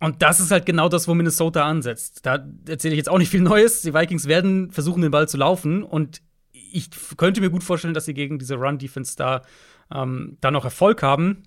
[0.00, 2.24] Und das ist halt genau das, wo Minnesota ansetzt.
[2.24, 3.82] Da erzähle ich jetzt auch nicht viel Neues.
[3.82, 5.82] Die Vikings werden versuchen, den Ball zu laufen.
[5.82, 6.22] Und
[6.52, 6.88] ich
[7.18, 9.42] könnte mir gut vorstellen, dass sie gegen diese Run-Defense da,
[9.92, 11.42] ähm, da noch Erfolg haben.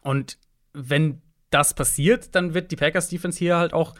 [0.00, 0.38] Und
[0.72, 1.20] wenn
[1.50, 3.94] das passiert, dann wird die Packers-Defense hier halt auch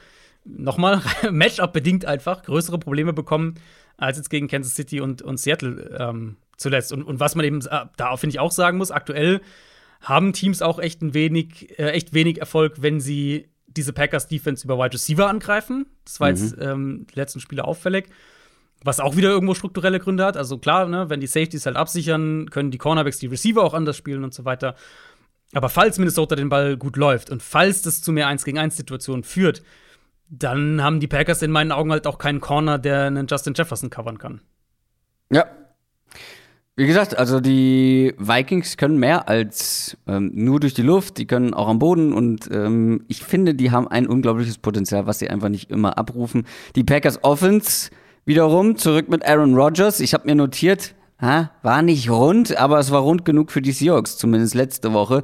[0.45, 3.57] nochmal Matchup-bedingt einfach größere Probleme bekommen
[3.99, 6.91] als jetzt gegen Kansas City und, und Seattle ähm, zuletzt.
[6.95, 9.43] Und, und was man eben da finde ich auch sagen muss, aktuell
[10.01, 14.65] haben Teams auch echt ein wenig, äh, echt wenig Erfolg, wenn sie diese Packers Defense
[14.65, 15.87] über Wide Receiver angreifen.
[16.05, 16.37] Das war mhm.
[16.37, 18.09] jetzt ähm, die letzten Spiele auffällig.
[18.83, 20.37] Was auch wieder irgendwo strukturelle Gründe hat.
[20.37, 23.97] Also klar, ne, wenn die Safeties halt absichern, können die Cornerbacks die Receiver auch anders
[23.97, 24.75] spielen und so weiter.
[25.53, 28.77] Aber falls Minnesota den Ball gut läuft und falls das zu mehr 1 gegen 1
[28.77, 29.63] Situationen führt,
[30.29, 33.91] dann haben die Packers in meinen Augen halt auch keinen Corner, der einen Justin Jefferson
[33.91, 34.41] covern kann.
[35.31, 35.47] Ja,
[36.77, 41.53] wie gesagt, also die Vikings können mehr als ähm, nur durch die Luft, die können
[41.53, 45.49] auch am Boden und ähm, ich finde, die haben ein unglaubliches Potenzial, was sie einfach
[45.49, 46.47] nicht immer abrufen.
[46.77, 47.91] Die Packers Offense
[48.25, 50.01] wiederum zurück mit Aaron Rodgers.
[50.01, 53.73] Ich habe mir notiert, ha, war nicht rund, aber es war rund genug für die
[53.73, 55.23] Seahawks, zumindest letzte Woche.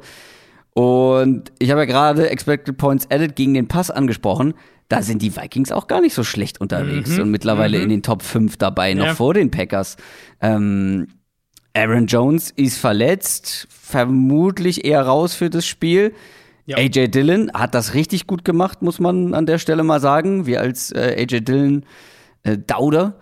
[0.73, 4.53] Und ich habe ja gerade Expected Points Added gegen den Pass angesprochen.
[4.89, 7.23] Da sind die Vikings auch gar nicht so schlecht unterwegs mhm.
[7.23, 7.83] und mittlerweile mhm.
[7.83, 9.15] in den Top 5 dabei, noch ja.
[9.15, 9.97] vor den Packers.
[10.39, 11.07] Ähm,
[11.77, 16.13] Aaron Jones ist verletzt, vermutlich eher raus für das Spiel.
[16.65, 16.77] Ja.
[16.77, 20.47] AJ Dillon hat das richtig gut gemacht, muss man an der Stelle mal sagen.
[20.47, 21.85] Wir als äh, AJ Dillon
[22.41, 23.19] äh, Dauder.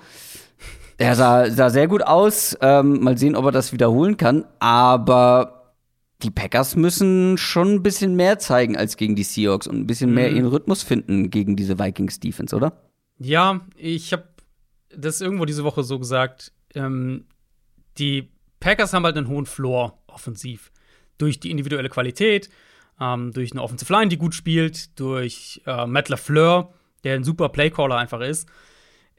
[0.97, 2.57] Er sah, sah sehr gut aus.
[2.61, 4.45] Ähm, mal sehen, ob er das wiederholen kann.
[4.59, 5.73] Aber
[6.23, 10.11] die Packers müssen schon ein bisschen mehr zeigen als gegen die Seahawks und ein bisschen
[10.11, 10.15] mhm.
[10.15, 12.71] mehr ihren Rhythmus finden gegen diese Vikings Defense, oder?
[13.19, 14.23] Ja, ich habe
[14.95, 16.53] das irgendwo diese Woche so gesagt.
[16.73, 17.25] Ähm,
[17.97, 18.29] die
[18.66, 20.72] Packers haben halt einen hohen Floor offensiv.
[21.20, 22.49] Durch die individuelle Qualität,
[22.99, 27.49] ähm, durch eine Offensive Line, die gut spielt, durch äh, Matt LaFleur, der ein super
[27.49, 28.49] Playcaller einfach ist.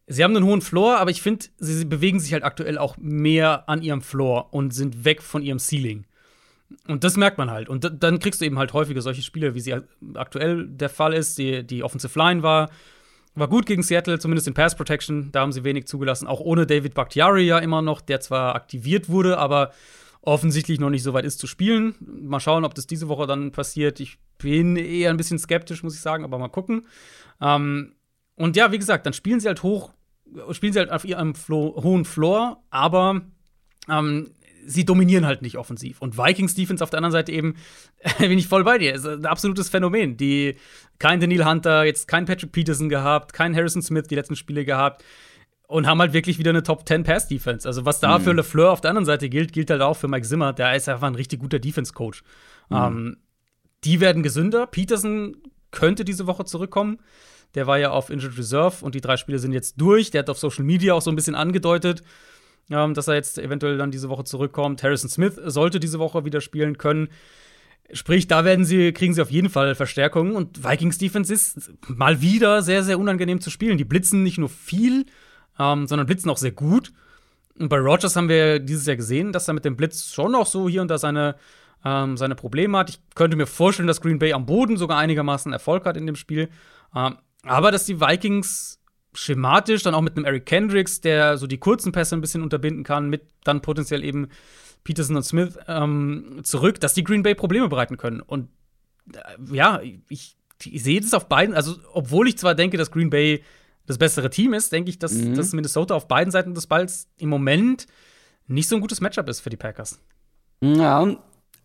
[0.09, 2.97] Sie haben einen hohen Floor, aber ich finde, sie, sie bewegen sich halt aktuell auch
[2.97, 6.07] mehr an ihrem Floor und sind weg von ihrem Ceiling.
[6.89, 7.69] Und das merkt man halt.
[7.69, 9.77] Und dann kriegst du eben halt häufiger solche Spiele, wie sie
[10.15, 11.39] aktuell der Fall ist.
[11.39, 12.69] Die, die Offensive Line war
[13.37, 15.31] war gut gegen Seattle, zumindest in Pass Protection.
[15.33, 16.27] Da haben sie wenig zugelassen.
[16.27, 19.73] Auch ohne David Bakhtiari ja immer noch, der zwar aktiviert wurde, aber
[20.23, 21.95] offensichtlich noch nicht so weit ist zu spielen.
[22.01, 24.01] Mal schauen, ob das diese Woche dann passiert.
[24.01, 26.87] Ich bin eher ein bisschen skeptisch, muss ich sagen, aber mal gucken.
[27.41, 27.95] Ähm,
[28.35, 29.93] und ja, wie gesagt, dann spielen sie halt hoch,
[30.51, 33.23] spielen sie halt auf ihrem Flo hohen Floor, aber
[33.89, 34.33] ähm,
[34.67, 36.01] sie dominieren halt nicht offensiv.
[36.03, 37.55] Und Vikings Defense auf der anderen Seite eben,
[38.19, 40.17] bin ich voll bei dir, ist ein absolutes Phänomen.
[40.17, 40.57] Die,
[40.99, 45.05] kein Daniel Hunter, jetzt kein Patrick Peterson gehabt, kein Harrison Smith die letzten Spiele gehabt
[45.69, 47.67] und haben halt wirklich wieder eine Top 10 Pass Defense.
[47.67, 48.23] Also was da mhm.
[48.23, 50.53] für LeFleur auf der anderen Seite gilt, gilt halt auch für Mike Zimmer.
[50.53, 52.23] Der ist einfach ein richtig guter Defense Coach.
[52.69, 52.77] Mhm.
[52.77, 53.17] Ähm,
[53.85, 54.67] die werden gesünder.
[54.67, 55.37] Peterson
[55.71, 56.99] könnte diese Woche zurückkommen.
[57.55, 60.11] Der war ja auf Injured Reserve und die drei Spiele sind jetzt durch.
[60.11, 62.03] Der hat auf Social Media auch so ein bisschen angedeutet,
[62.71, 64.83] ähm, dass er jetzt eventuell dann diese Woche zurückkommt.
[64.83, 67.09] Harrison Smith sollte diese Woche wieder spielen können.
[67.93, 70.35] Sprich, da werden sie, kriegen sie auf jeden Fall Verstärkungen.
[70.35, 73.79] Und Vikings Defense ist mal wieder sehr, sehr unangenehm zu spielen.
[73.79, 75.07] Die blitzen nicht nur viel,
[75.59, 76.93] ähm, sondern blitzen auch sehr gut.
[77.59, 80.47] Und bei Rogers haben wir dieses Jahr gesehen, dass er mit dem Blitz schon auch
[80.47, 81.37] so hier und da seine,
[81.85, 82.91] ähm, seine Probleme hat.
[82.91, 86.17] Ich könnte mir vorstellen, dass Green Bay am Boden sogar einigermaßen Erfolg hat in dem
[86.17, 86.49] Spiel.
[86.95, 88.81] Ähm, aber dass die Vikings
[89.17, 92.85] schematisch dann auch mit einem Eric Kendricks, der so die kurzen Pässe ein bisschen unterbinden
[92.85, 94.29] kann, mit dann potenziell eben
[94.85, 98.21] Peterson und Smith ähm, zurück, dass die Green Bay Probleme bereiten können.
[98.21, 98.49] Und
[99.13, 103.11] äh, ja, ich, ich sehe das auf beiden, also obwohl ich zwar denke, dass Green
[103.11, 103.43] Bay
[103.87, 105.35] das bessere Team ist, denke ich, dass, mhm.
[105.35, 107.87] dass Minnesota auf beiden Seiten des Balls im Moment
[108.47, 110.01] nicht so ein gutes Matchup ist für die Packers.
[110.61, 111.17] Ja,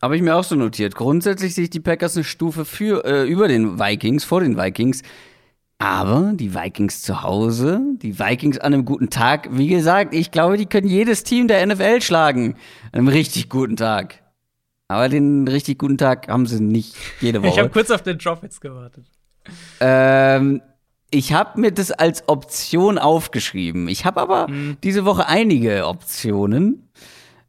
[0.01, 0.95] habe ich mir auch so notiert.
[0.95, 5.03] Grundsätzlich sehe ich die Packers eine Stufe für, äh, über den Vikings, vor den Vikings.
[5.81, 10.57] Aber die Vikings zu Hause, die Vikings an einem guten Tag, wie gesagt, ich glaube,
[10.57, 12.55] die können jedes Team der NFL schlagen.
[12.91, 14.21] An einem richtig guten Tag.
[14.87, 17.51] Aber den richtig guten Tag haben sie nicht jede Woche.
[17.51, 19.05] Ich habe kurz auf den Drop jetzt gewartet.
[19.79, 20.61] Ähm,
[21.09, 23.87] ich habe mir das als Option aufgeschrieben.
[23.87, 24.77] Ich habe aber mhm.
[24.83, 26.89] diese Woche einige Optionen.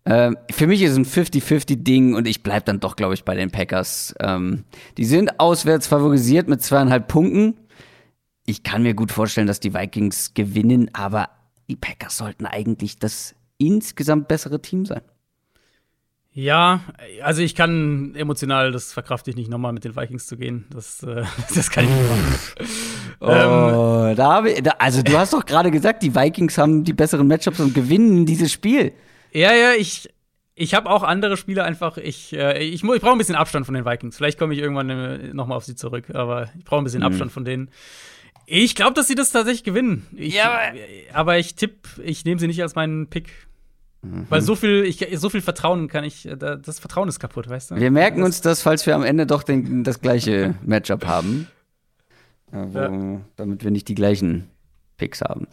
[0.04, 3.34] Ähm, für mich ist es ein 50-50-Ding und ich bleibe dann doch, glaube ich, bei
[3.34, 4.14] den Packers.
[4.20, 4.64] Ähm,
[4.96, 7.54] die sind auswärts favorisiert mit zweieinhalb Punkten.
[8.44, 11.28] Ich kann mir gut vorstellen, dass die Vikings gewinnen, aber
[11.68, 15.02] die Packers sollten eigentlich das insgesamt bessere Team sein.
[16.34, 16.80] Ja,
[17.22, 20.64] also ich kann emotional, das verkrafte ich nicht, nochmal mit den Vikings zu gehen.
[20.70, 21.24] Das, äh,
[21.54, 22.38] das kann ich nicht machen.
[23.20, 26.94] oh, ähm, da, ich, da also du hast doch gerade gesagt, die Vikings haben die
[26.94, 28.92] besseren Matchups und gewinnen dieses Spiel.
[29.32, 30.08] Ja, ja, ich,
[30.54, 31.98] ich habe auch andere Spiele einfach.
[31.98, 34.16] Ich, äh, ich, ich brauche ein bisschen Abstand von den Vikings.
[34.16, 37.06] Vielleicht komme ich irgendwann äh, nochmal auf sie zurück, aber ich brauche ein bisschen mhm.
[37.06, 37.70] Abstand von denen.
[38.54, 40.06] Ich glaube, dass sie das tatsächlich gewinnen.
[40.14, 40.60] Ich, ja, aber,
[41.14, 43.30] aber ich tippe, ich nehme sie nicht als meinen Pick.
[44.02, 44.26] Mhm.
[44.28, 47.76] Weil so viel, ich, so viel Vertrauen kann ich, das Vertrauen ist kaputt, weißt du?
[47.76, 51.48] Wir merken uns das, falls wir am Ende doch den, das gleiche Matchup haben.
[52.50, 53.20] Wo, ja.
[53.36, 54.50] Damit wir nicht die gleichen
[54.98, 55.46] Picks haben.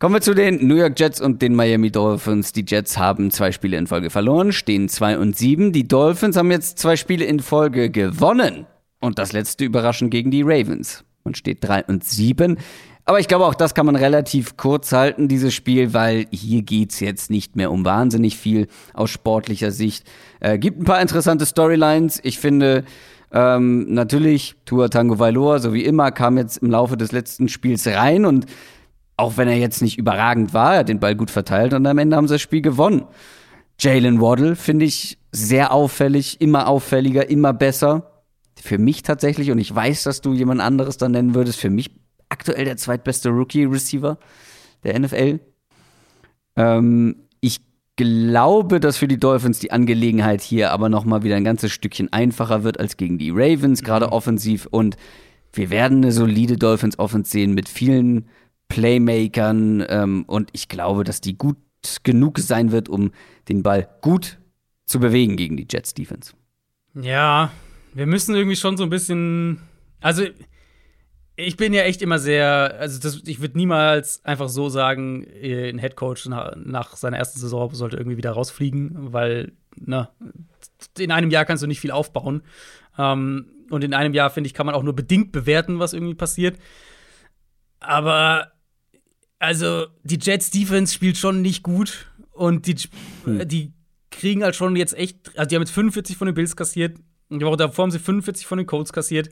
[0.00, 2.52] Kommen wir zu den New York Jets und den Miami Dolphins.
[2.52, 5.70] Die Jets haben zwei Spiele in Folge verloren, stehen 2 und 7.
[5.70, 8.66] Die Dolphins haben jetzt zwei Spiele in Folge gewonnen.
[8.98, 11.05] Und das letzte überraschend gegen die Ravens.
[11.26, 12.56] Man steht 3 und 7.
[13.04, 16.98] Aber ich glaube, auch das kann man relativ kurz halten, dieses Spiel, weil hier geht's
[17.00, 20.08] jetzt nicht mehr um wahnsinnig viel aus sportlicher Sicht.
[20.40, 22.20] Äh, gibt ein paar interessante Storylines.
[22.24, 22.84] Ich finde,
[23.32, 27.86] ähm, natürlich, Tua Tango Valor, so wie immer, kam jetzt im Laufe des letzten Spiels
[27.86, 28.46] rein und
[29.16, 31.98] auch wenn er jetzt nicht überragend war, er hat den Ball gut verteilt und am
[31.98, 33.04] Ende haben sie das Spiel gewonnen.
[33.78, 38.15] Jalen Waddle finde ich sehr auffällig, immer auffälliger, immer besser.
[38.66, 41.92] Für mich tatsächlich, und ich weiß, dass du jemand anderes dann nennen würdest, für mich
[42.28, 44.18] aktuell der zweitbeste Rookie-Receiver
[44.82, 45.38] der NFL.
[46.56, 47.60] Ähm, ich
[47.94, 52.12] glaube, dass für die Dolphins die Angelegenheit hier aber noch mal wieder ein ganzes Stückchen
[52.12, 54.12] einfacher wird als gegen die Ravens, gerade mhm.
[54.12, 54.66] offensiv.
[54.68, 54.96] Und
[55.52, 58.26] wir werden eine solide Dolphins-Offense sehen mit vielen
[58.66, 61.56] Playmakern ähm, und ich glaube, dass die gut
[62.02, 63.12] genug sein wird, um
[63.48, 64.40] den Ball gut
[64.86, 66.32] zu bewegen gegen die Jets Defense.
[66.94, 67.52] Ja,
[67.96, 69.60] wir müssen irgendwie schon so ein bisschen.
[70.00, 70.24] Also,
[71.34, 72.76] ich bin ja echt immer sehr.
[72.78, 77.40] Also, das, ich würde niemals einfach so sagen, äh, ein Headcoach nach, nach seiner ersten
[77.40, 80.10] Saison sollte irgendwie wieder rausfliegen, weil, na,
[80.98, 82.42] in einem Jahr kannst du nicht viel aufbauen.
[82.98, 86.14] Ähm, und in einem Jahr, finde ich, kann man auch nur bedingt bewerten, was irgendwie
[86.14, 86.58] passiert.
[87.80, 88.52] Aber
[89.38, 92.76] also die Jets Defense spielt schon nicht gut und die,
[93.24, 93.46] hm.
[93.48, 93.72] die
[94.10, 96.98] kriegen halt schon jetzt echt, also die haben jetzt 45 von den Bills kassiert.
[97.30, 99.30] Die Woche davor haben sie 45 von den Colts kassiert.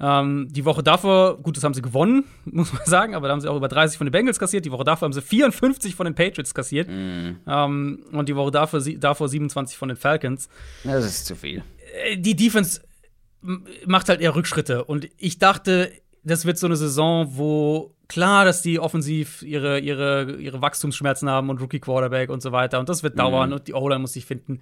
[0.00, 3.40] Ähm, die Woche davor, gut, das haben sie gewonnen, muss man sagen, aber da haben
[3.40, 4.64] sie auch über 30 von den Bengals kassiert.
[4.64, 6.88] Die Woche davor haben sie 54 von den Patriots kassiert.
[6.88, 7.36] Mm.
[7.46, 10.48] Ähm, und die Woche davor, davor 27 von den Falcons.
[10.84, 11.62] Das ist zu viel.
[12.04, 12.80] Äh, die Defense
[13.86, 14.84] macht halt eher Rückschritte.
[14.84, 15.90] Und ich dachte,
[16.22, 21.50] das wird so eine Saison, wo klar, dass die offensiv ihre, ihre, ihre Wachstumsschmerzen haben
[21.50, 22.78] und Rookie Quarterback und so weiter.
[22.78, 23.56] Und das wird dauern mhm.
[23.56, 24.60] und die O-Line muss sich finden.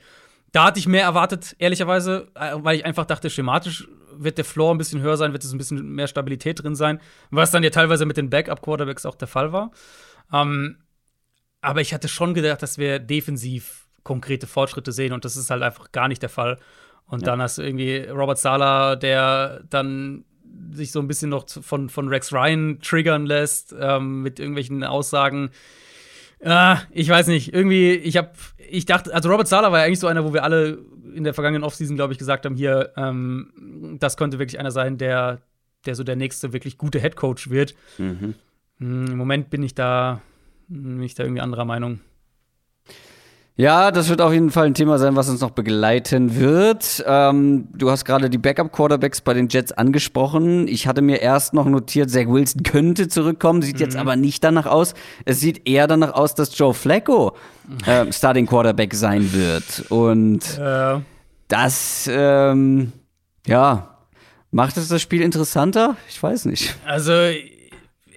[0.53, 4.75] Da hatte ich mehr erwartet, ehrlicherweise, äh, weil ich einfach dachte, schematisch wird der Floor
[4.75, 7.01] ein bisschen höher sein, wird es ein bisschen mehr Stabilität drin sein,
[7.31, 9.71] was dann ja teilweise mit den Backup-Quarterbacks auch der Fall war.
[10.33, 10.79] Ähm,
[11.61, 15.63] aber ich hatte schon gedacht, dass wir defensiv konkrete Fortschritte sehen und das ist halt
[15.63, 16.59] einfach gar nicht der Fall.
[17.07, 17.27] Und ja.
[17.27, 20.25] dann hast du irgendwie Robert Sala, der dann
[20.73, 25.51] sich so ein bisschen noch von, von Rex Ryan triggern lässt, ähm, mit irgendwelchen Aussagen.
[26.39, 28.33] Äh, ich weiß nicht, irgendwie, ich habe,
[28.71, 30.79] ich dachte, also Robert Sala war ja eigentlich so einer, wo wir alle
[31.15, 34.99] in der vergangenen Offseason, glaube ich, gesagt haben, hier, ähm, das könnte wirklich einer sein,
[34.99, 35.41] der,
[35.87, 37.75] der so der nächste wirklich gute Headcoach wird.
[37.99, 38.35] Mhm.
[38.79, 40.21] Hm, Im Moment bin ich da,
[40.69, 42.01] bin ich da irgendwie anderer Meinung.
[43.61, 47.05] Ja, das wird auf jeden Fall ein Thema sein, was uns noch begleiten wird.
[47.07, 50.67] Ähm, du hast gerade die Backup-Quarterbacks bei den Jets angesprochen.
[50.67, 53.83] Ich hatte mir erst noch notiert, Zach Wilson könnte zurückkommen, sieht mhm.
[53.83, 54.95] jetzt aber nicht danach aus.
[55.27, 57.37] Es sieht eher danach aus, dass Joe Flacco
[57.85, 59.91] äh, Starting Quarterback sein wird.
[59.91, 60.99] Und äh.
[61.49, 62.93] das, ähm,
[63.47, 63.95] ja,
[64.53, 65.99] macht es das Spiel interessanter?
[66.09, 66.77] Ich weiß nicht.
[66.87, 67.13] Also,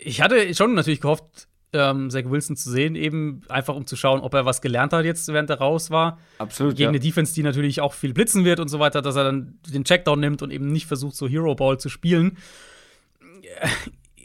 [0.05, 4.21] ich hatte schon natürlich gehofft, ähm, Zach Wilson zu sehen, eben einfach um zu schauen,
[4.21, 6.19] ob er was gelernt hat jetzt, während er raus war.
[6.37, 6.73] Absolut.
[6.73, 6.89] Gegen ja.
[6.89, 9.83] eine Defense, die natürlich auch viel blitzen wird und so weiter, dass er dann den
[9.83, 12.37] Checkdown nimmt und eben nicht versucht, so Hero Ball zu spielen.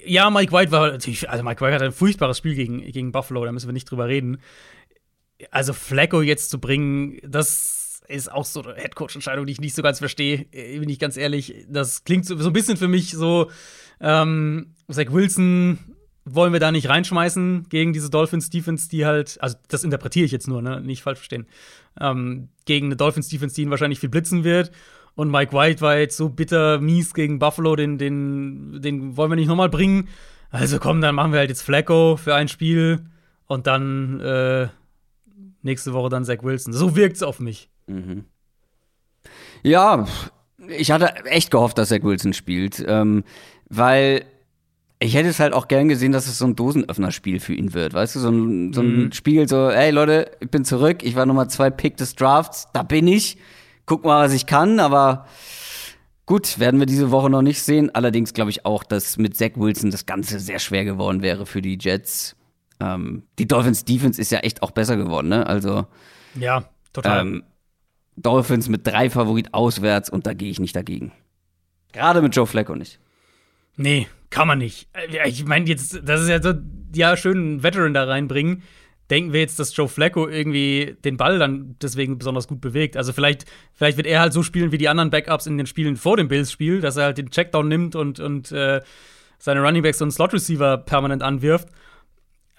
[0.04, 3.44] Ja, Mike White war natürlich, also Mike White hat ein furchtbares Spiel gegen, gegen Buffalo,
[3.44, 4.38] da müssen wir nicht drüber reden.
[5.50, 9.82] Also Flacco jetzt zu bringen, das ist auch so eine Headcoach-Entscheidung, die ich nicht so
[9.82, 11.66] ganz verstehe, äh, bin ich ganz ehrlich.
[11.68, 13.50] Das klingt so, so ein bisschen für mich so,
[14.00, 15.78] ähm, Zach Wilson
[16.34, 20.32] wollen wir da nicht reinschmeißen gegen diese Dolphins Defense, die halt, also das interpretiere ich
[20.32, 21.46] jetzt nur, ne, nicht falsch verstehen,
[22.00, 24.70] ähm, gegen eine Dolphins Defense, die ihn wahrscheinlich viel blitzen wird.
[25.14, 29.36] Und Mike White war jetzt so bitter mies gegen Buffalo, den, den, den wollen wir
[29.36, 30.08] nicht nochmal bringen.
[30.50, 33.04] Also komm, dann machen wir halt jetzt Flacco für ein Spiel
[33.46, 34.68] und dann äh,
[35.62, 36.72] nächste Woche dann Zach Wilson.
[36.72, 37.68] So wirkt's auf mich.
[37.86, 38.24] Mhm.
[39.62, 40.06] Ja,
[40.68, 43.24] ich hatte echt gehofft, dass Zach Wilson spielt, ähm,
[43.68, 44.24] weil
[45.00, 47.94] ich hätte es halt auch gern gesehen, dass es so ein Dosenöffnerspiel für ihn wird.
[47.94, 49.12] Weißt du, so ein, so ein mhm.
[49.12, 52.82] Spiel, so, hey Leute, ich bin zurück, ich war Nummer zwei Pick des Drafts, da
[52.82, 53.38] bin ich.
[53.86, 55.26] Guck mal, was ich kann, aber
[56.26, 57.94] gut, werden wir diese Woche noch nicht sehen.
[57.94, 61.62] Allerdings glaube ich auch, dass mit Zach Wilson das Ganze sehr schwer geworden wäre für
[61.62, 62.36] die Jets.
[62.80, 65.46] Ähm, die Dolphins Defense ist ja echt auch besser geworden, ne?
[65.46, 65.86] Also.
[66.34, 67.20] Ja, total.
[67.20, 67.42] Ähm,
[68.16, 71.12] Dolphins mit drei Favorit auswärts und da gehe ich nicht dagegen.
[71.92, 72.98] Gerade mit Joe Flacco nicht.
[73.76, 74.88] Nee, kann man nicht.
[74.92, 76.54] Äh, ich meine, jetzt, das ist ja so,
[76.94, 78.62] ja, schön einen Veteran da reinbringen.
[79.10, 82.96] Denken wir jetzt, dass Joe Flacco irgendwie den Ball dann deswegen besonders gut bewegt?
[82.96, 85.96] Also vielleicht, vielleicht wird er halt so spielen wie die anderen Backups in den Spielen
[85.96, 88.82] vor dem Bills-Spiel, dass er halt den Checkdown nimmt und, und äh,
[89.38, 91.68] seine Runningbacks und Slot-Receiver permanent anwirft.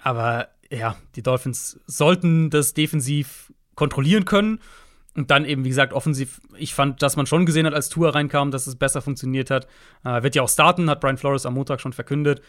[0.02, 4.60] Aber ja, die Dolphins sollten das defensiv kontrollieren können.
[5.16, 8.14] Und dann eben, wie gesagt, offensiv, ich fand, dass man schon gesehen hat, als Tour
[8.14, 9.66] reinkam, dass es besser funktioniert hat.
[10.04, 12.42] Äh, wird ja auch starten, hat Brian Flores am Montag schon verkündet.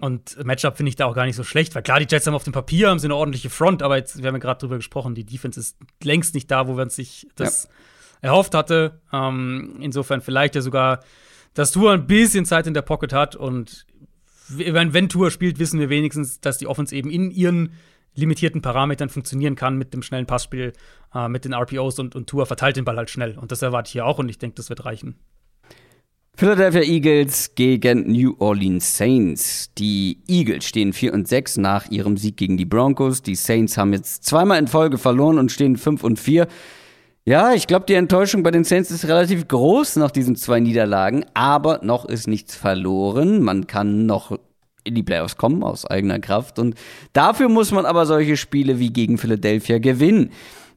[0.00, 2.34] Und Matchup finde ich da auch gar nicht so schlecht, weil klar, die Jets haben
[2.34, 4.76] auf dem Papier haben sie eine ordentliche Front, aber jetzt, wir haben ja gerade drüber
[4.76, 8.30] gesprochen, die Defense ist längst nicht da, wo man sich das ja.
[8.30, 9.02] erhofft hatte.
[9.12, 11.00] Ähm, insofern vielleicht ja sogar,
[11.52, 13.86] dass Tour ein bisschen Zeit in der Pocket hat und
[14.48, 17.74] wenn, wenn Tour spielt, wissen wir wenigstens, dass die Offense eben in ihren
[18.14, 20.72] limitierten Parametern funktionieren kann mit dem schnellen Passspiel,
[21.14, 23.38] äh, mit den RPOs und, und Tour verteilt den Ball halt schnell.
[23.38, 25.16] Und das erwarte ich hier auch und ich denke, das wird reichen.
[26.36, 29.74] Philadelphia Eagles gegen New Orleans Saints.
[29.74, 33.22] Die Eagles stehen 4 und 6 nach ihrem Sieg gegen die Broncos.
[33.22, 36.46] Die Saints haben jetzt zweimal in Folge verloren und stehen 5 und 4.
[37.26, 41.26] Ja, ich glaube, die Enttäuschung bei den Saints ist relativ groß nach diesen zwei Niederlagen,
[41.34, 43.42] aber noch ist nichts verloren.
[43.42, 44.38] Man kann noch
[44.84, 46.58] in die Playoffs kommen aus eigener Kraft.
[46.58, 46.76] Und
[47.12, 50.30] dafür muss man aber solche Spiele wie gegen Philadelphia gewinnen.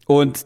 [0.06, 0.46] Und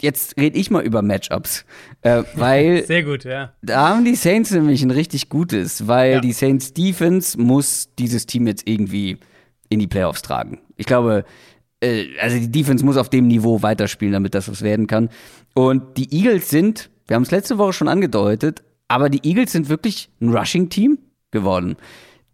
[0.00, 1.64] jetzt rede ich mal über Matchups,
[2.02, 3.52] äh, weil sehr gut, ja.
[3.62, 6.20] Da haben die Saints nämlich ein richtig gutes, weil ja.
[6.20, 9.18] die Saints Defense muss dieses Team jetzt irgendwie
[9.68, 10.60] in die Playoffs tragen.
[10.76, 11.24] Ich glaube,
[11.80, 15.10] äh, also die Defense muss auf dem Niveau weiterspielen, damit das was werden kann.
[15.54, 19.68] Und die Eagles sind, wir haben es letzte Woche schon angedeutet, aber die Eagles sind
[19.68, 20.98] wirklich ein Rushing-Team
[21.30, 21.76] geworden.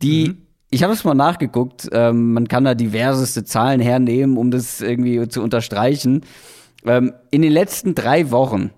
[0.02, 0.43] Die mhm
[0.74, 1.88] ich habe es mal nachgeguckt.
[1.92, 6.22] Ähm, man kann da diverseste Zahlen hernehmen, um das irgendwie zu unterstreichen.
[6.84, 8.70] Ähm, in den letzten drei Wochen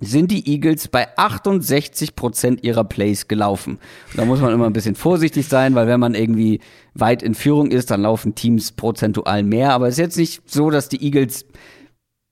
[0.00, 3.78] sind die Eagles bei 68 Prozent ihrer Plays gelaufen.
[4.16, 6.60] Da muss man immer ein bisschen vorsichtig sein, weil wenn man irgendwie
[6.94, 9.72] weit in Führung ist, dann laufen Teams prozentual mehr.
[9.72, 11.44] Aber es ist jetzt nicht so, dass die Eagles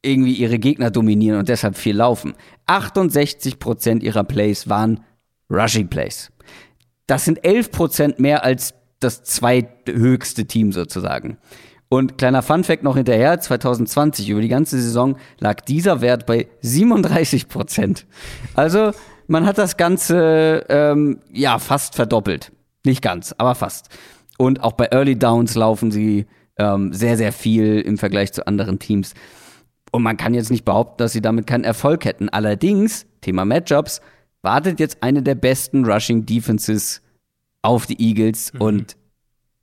[0.00, 2.32] irgendwie ihre Gegner dominieren und deshalb viel laufen.
[2.64, 5.00] 68 Prozent ihrer Plays waren
[5.50, 6.32] Rushing Plays.
[7.06, 11.38] Das sind 11 Prozent mehr als das zweithöchste Team sozusagen.
[11.88, 17.48] Und kleiner Funfact noch hinterher, 2020 über die ganze Saison lag dieser Wert bei 37
[17.48, 18.06] Prozent.
[18.54, 18.90] Also
[19.28, 22.52] man hat das Ganze ähm, ja fast verdoppelt.
[22.84, 23.88] Nicht ganz, aber fast.
[24.38, 26.26] Und auch bei Early Downs laufen sie
[26.58, 29.14] ähm, sehr, sehr viel im Vergleich zu anderen Teams.
[29.92, 32.28] Und man kann jetzt nicht behaupten, dass sie damit keinen Erfolg hätten.
[32.28, 34.00] Allerdings, Thema Matchups,
[34.42, 37.02] wartet jetzt eine der besten Rushing Defenses
[37.66, 38.60] auf die Eagles mhm.
[38.60, 38.96] und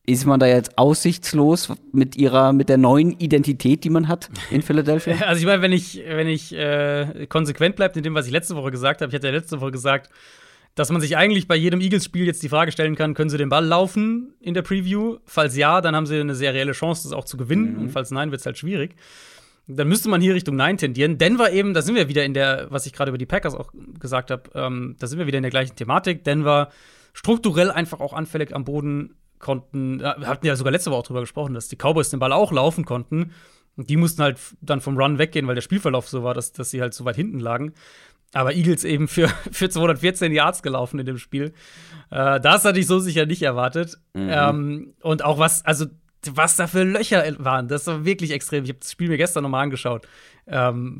[0.05, 4.61] ist man da jetzt aussichtslos mit ihrer, mit der neuen Identität, die man hat in
[4.61, 5.15] Philadelphia?
[5.25, 8.55] Also ich meine, wenn ich, wenn ich äh, konsequent bleibe in dem, was ich letzte
[8.57, 10.09] Woche gesagt habe, ich hatte ja letzte Woche gesagt,
[10.75, 13.47] dass man sich eigentlich bei jedem Eagles-Spiel jetzt die Frage stellen kann, können sie den
[13.47, 15.19] Ball laufen in der Preview?
[15.25, 17.75] Falls ja, dann haben sie eine sehr reelle Chance, das auch zu gewinnen.
[17.75, 17.81] Mhm.
[17.83, 18.95] Und falls nein, wird es halt schwierig.
[19.67, 21.17] Dann müsste man hier Richtung Nein tendieren.
[21.17, 23.71] Denver eben, da sind wir wieder in der, was ich gerade über die Packers auch
[23.97, 26.25] gesagt habe, ähm, da sind wir wieder in der gleichen Thematik.
[26.25, 26.69] Denver
[27.13, 29.99] strukturell einfach auch anfällig am Boden konnten.
[29.99, 32.51] Wir hatten ja sogar letzte Woche auch drüber gesprochen, dass die Cowboys den Ball auch
[32.51, 33.31] laufen konnten.
[33.75, 36.81] Die mussten halt dann vom Run weggehen, weil der Spielverlauf so war, dass, dass sie
[36.81, 37.73] halt so weit hinten lagen.
[38.33, 41.53] Aber Eagles eben für, für 214 Yards gelaufen in dem Spiel.
[42.09, 43.97] Äh, das hatte ich so sicher nicht erwartet.
[44.13, 44.29] Mhm.
[44.29, 45.85] Ähm, und auch was, also
[46.31, 48.63] was da für Löcher waren, das war wirklich extrem.
[48.63, 50.07] Ich habe das Spiel mir gestern nochmal angeschaut.
[50.45, 50.99] Ähm,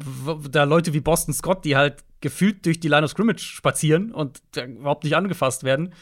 [0.49, 4.41] da Leute wie Boston Scott, die halt gefühlt durch die Line of Scrimmage spazieren und
[4.56, 5.94] überhaupt nicht angefasst werden.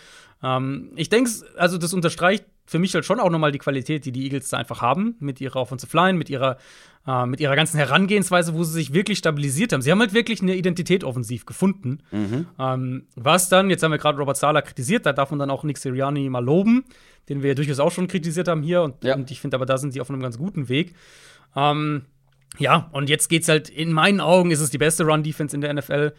[0.43, 4.13] Ähm, ich denke, also das unterstreicht für mich halt schon auch nochmal die Qualität, die
[4.13, 6.57] die Eagles da einfach haben, mit ihrer Offensive Line, mit ihrer,
[7.05, 9.81] äh, mit ihrer ganzen Herangehensweise, wo sie sich wirklich stabilisiert haben.
[9.81, 11.99] Sie haben halt wirklich eine Identität offensiv gefunden.
[12.11, 12.47] Mhm.
[12.57, 15.65] Ähm, was dann, jetzt haben wir gerade Robert Sala kritisiert, da darf man dann auch
[15.65, 16.85] Nick Sirianni mal loben,
[17.27, 18.83] den wir ja durchaus auch schon kritisiert haben hier.
[18.83, 19.15] Und, ja.
[19.15, 20.95] und ich finde aber, da sind sie auf einem ganz guten Weg.
[21.57, 22.05] Ähm,
[22.57, 25.73] ja, und jetzt geht's halt, in meinen Augen ist es die beste Run-Defense in der
[25.73, 26.13] NFL.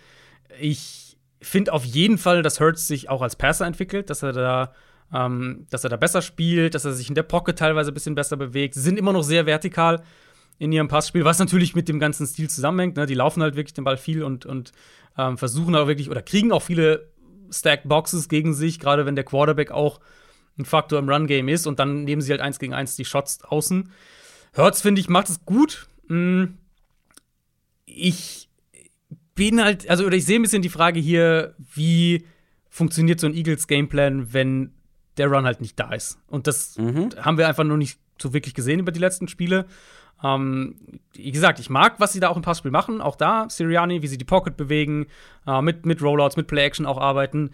[0.61, 4.73] Ich finde auf jeden Fall, dass Hurts sich auch als Passer entwickelt, dass er da
[5.13, 8.15] ähm, dass er da besser spielt, dass er sich in der Pocket teilweise ein bisschen
[8.15, 8.75] besser bewegt.
[8.75, 10.03] Sie sind immer noch sehr vertikal
[10.59, 12.97] in ihrem Passspiel, was natürlich mit dem ganzen Stil zusammenhängt.
[12.97, 13.07] Ne?
[13.07, 14.73] Die laufen halt wirklich den Ball viel und, und
[15.19, 17.11] ähm, versuchen auch wirklich oder kriegen auch viele
[17.51, 20.01] Stacked Boxes gegen sich, gerade wenn der Quarterback auch
[20.59, 23.43] ein Faktor im Run-Game ist und dann nehmen sie halt eins gegen eins die Shots
[23.45, 23.91] außen.
[24.57, 25.89] Hurts, finde ich, macht es gut.
[26.09, 26.59] Hm.
[27.87, 28.49] Ich
[29.35, 32.25] bin halt, also, oder ich sehe ein bisschen die Frage hier, wie
[32.69, 34.73] funktioniert so ein Eagles Gameplan, wenn
[35.17, 36.19] der Run halt nicht da ist.
[36.27, 37.11] Und das mhm.
[37.21, 39.67] haben wir einfach noch nicht so wirklich gesehen über die letzten Spiele.
[40.23, 40.77] Ähm,
[41.13, 43.01] wie gesagt, ich mag, was sie da auch im Passspiel machen.
[43.01, 45.07] Auch da, Siriani, wie sie die Pocket bewegen,
[45.47, 47.51] äh, mit, mit Rollouts, mit Play-Action auch arbeiten.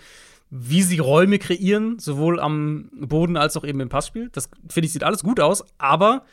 [0.51, 4.31] Wie sie Räume kreieren, sowohl am Boden als auch eben im Passspiel.
[4.33, 5.65] Das finde ich, sieht alles gut aus.
[5.79, 6.25] Aber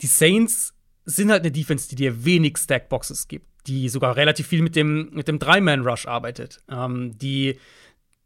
[0.00, 0.73] die Saints
[1.04, 3.46] sind halt eine Defense, die dir wenig Stackboxes gibt.
[3.66, 6.62] Die sogar relativ viel mit dem, mit dem Drei-Man-Rush arbeitet.
[6.68, 7.58] Ähm, die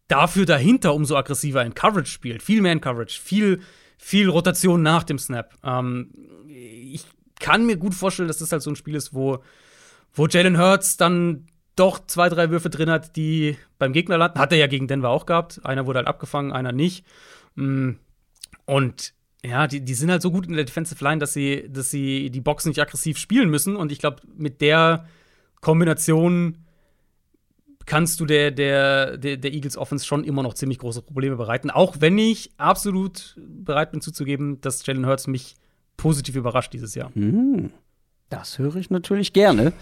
[0.09, 2.43] dafür dahinter umso aggressiver in Coverage spielt.
[2.43, 3.61] Viel mehr in Coverage, viel,
[3.99, 5.55] viel Rotation nach dem Snap.
[5.63, 6.11] Ähm,
[6.49, 7.05] ich
[7.39, 9.43] kann mir gut vorstellen, dass das halt so ein Spiel ist, wo,
[10.13, 11.47] wo Jalen Hurts dann
[11.77, 14.41] doch zwei, drei Würfe drin hat, die beim Gegner landen.
[14.41, 15.61] Hat er ja gegen Denver auch gehabt.
[15.65, 17.07] Einer wurde halt abgefangen, einer nicht.
[17.55, 17.93] Mm,
[18.65, 21.90] und ja, die, die sind halt so gut in der Defensive Line, dass sie, dass
[21.90, 23.77] sie die Boxen nicht aggressiv spielen müssen.
[23.77, 25.06] Und ich glaube, mit der
[25.60, 26.59] Kombination
[27.86, 31.70] kannst du der, der, der, der, Eagles Offense schon immer noch ziemlich große Probleme bereiten.
[31.70, 35.55] Auch wenn ich absolut bereit bin zuzugeben, dass Jalen Hurts mich
[35.97, 37.10] positiv überrascht dieses Jahr.
[37.15, 37.70] Hm,
[38.28, 39.73] das höre ich natürlich gerne.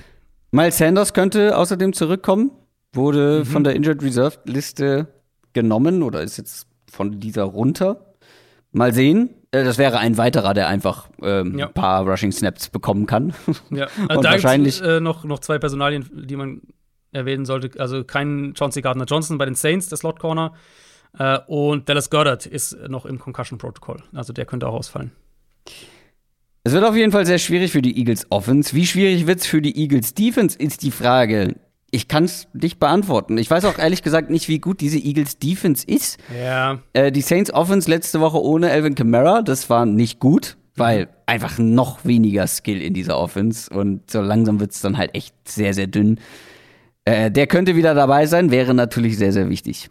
[0.50, 2.50] Miles Sanders könnte außerdem zurückkommen,
[2.92, 3.46] wurde mhm.
[3.46, 5.08] von der Injured Reserve Liste
[5.52, 8.13] genommen oder ist jetzt von dieser runter.
[8.74, 9.30] Mal sehen.
[9.50, 11.68] Äh, das wäre ein weiterer, der einfach ähm, ja.
[11.68, 13.32] ein paar Rushing Snaps bekommen kann.
[13.70, 16.60] Ja, also und da wahrscheinlich äh, noch, noch zwei Personalien, die man
[17.12, 17.78] erwähnen sollte.
[17.80, 20.54] Also kein Chauncey Gardner Johnson bei den Saints, der Slot Corner.
[21.18, 24.02] Äh, und Dallas Goddard ist noch im Concussion Protocol.
[24.12, 25.12] Also der könnte auch ausfallen.
[26.64, 28.74] Es wird auf jeden Fall sehr schwierig für die Eagles Offense.
[28.74, 31.56] Wie schwierig wird es für die Eagles Defense, ist die Frage.
[31.94, 33.38] Ich kann es nicht beantworten.
[33.38, 36.18] Ich weiß auch ehrlich gesagt nicht, wie gut diese Eagles Defense ist.
[36.36, 36.80] Ja.
[36.92, 41.56] Äh, die Saints Offense letzte Woche ohne Alvin Kamara, das war nicht gut, weil einfach
[41.58, 45.72] noch weniger Skill in dieser Offense und so langsam wird es dann halt echt sehr,
[45.72, 46.18] sehr dünn.
[47.04, 49.88] Äh, der könnte wieder dabei sein, wäre natürlich sehr, sehr wichtig.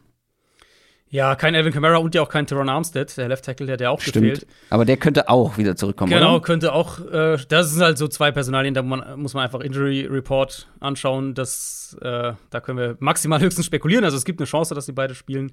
[1.14, 3.92] Ja, kein Alvin Kamara und ja auch kein Teron Armstead, der Left Tackle, der, der
[3.92, 4.16] auch Stimmt.
[4.16, 4.48] gefehlt.
[4.72, 6.12] Aber der könnte auch wieder zurückkommen.
[6.12, 6.42] Genau, oder?
[6.42, 7.00] könnte auch.
[7.06, 11.36] Äh, das sind halt so zwei Personalien, da man, muss man einfach Injury Report anschauen.
[11.36, 14.04] Das, äh, da können wir maximal höchstens spekulieren.
[14.04, 15.52] Also es gibt eine Chance, dass sie beide spielen.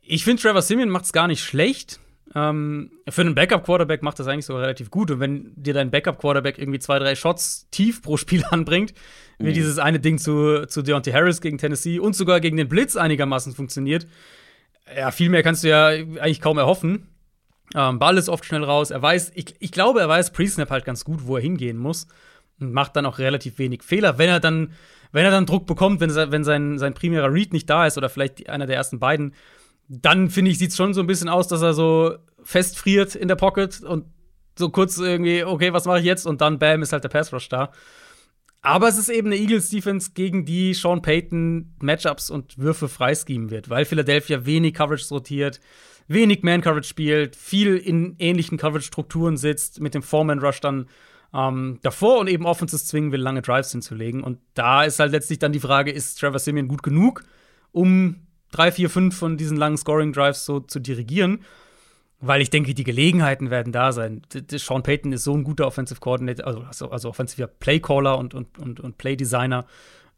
[0.00, 1.98] Ich finde, Trevor Simeon macht es gar nicht schlecht.
[2.36, 5.10] Ähm, für einen Backup-Quarterback macht das eigentlich sogar relativ gut.
[5.10, 8.94] Und wenn dir dein Backup-Quarterback irgendwie zwei, drei Shots tief pro Spiel anbringt,
[9.40, 9.54] wie mhm.
[9.54, 13.54] dieses eine Ding zu, zu Deontay Harris gegen Tennessee und sogar gegen den Blitz einigermaßen
[13.54, 14.06] funktioniert,
[14.96, 17.08] ja, viel mehr kannst du ja eigentlich kaum erhoffen.
[17.74, 18.90] Ähm, Ball ist oft schnell raus.
[18.90, 22.06] Er weiß, ich, ich glaube, er weiß Pre-Snap halt ganz gut, wo er hingehen muss.
[22.60, 24.18] Und macht dann auch relativ wenig Fehler.
[24.18, 24.72] Wenn er dann,
[25.12, 28.08] wenn er dann Druck bekommt, wenn, wenn sein, sein primärer Read nicht da ist oder
[28.08, 29.34] vielleicht einer der ersten beiden,
[29.88, 33.28] dann finde ich, sieht es schon so ein bisschen aus, dass er so festfriert in
[33.28, 34.06] der Pocket und
[34.58, 36.26] so kurz irgendwie, okay, was mache ich jetzt?
[36.26, 37.70] Und dann, bam, ist halt der Pass Rush da.
[38.60, 43.70] Aber es ist eben eine Eagles-Defense, gegen die Sean Payton Matchups und Würfe freischemen wird,
[43.70, 45.60] weil Philadelphia wenig Coverage rotiert,
[46.08, 50.88] wenig Man-Coverage spielt, viel in ähnlichen Coverage-Strukturen sitzt, mit dem Foreman-Rush dann
[51.32, 54.22] ähm, davor und eben Offenses zwingen will, lange Drives hinzulegen.
[54.24, 57.24] Und da ist halt letztlich dann die Frage, ist Trevor Simeon gut genug,
[57.72, 61.44] um drei, vier, fünf von diesen langen Scoring-Drives so zu dirigieren?
[62.20, 64.22] Weil ich denke, die Gelegenheiten werden da sein.
[64.50, 68.58] Sean Payton ist so ein guter Offensive Coordinator, also, also, also offensiver Playcaller und, und,
[68.58, 69.66] und, und Playdesigner.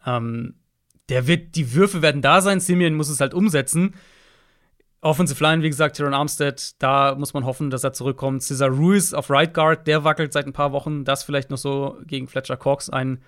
[0.06, 0.55] Ähm,
[1.10, 3.94] der wird, die Würfe werden da sein, Simeon muss es halt umsetzen.
[5.02, 8.43] Offensive Line, wie gesagt, Teron Armstead, da muss man hoffen, dass er zurückkommt.
[8.43, 11.05] Cesar Ruiz auf Right Guard, der wackelt seit ein paar Wochen.
[11.05, 13.22] Das vielleicht noch so gegen Fletcher Cox ein,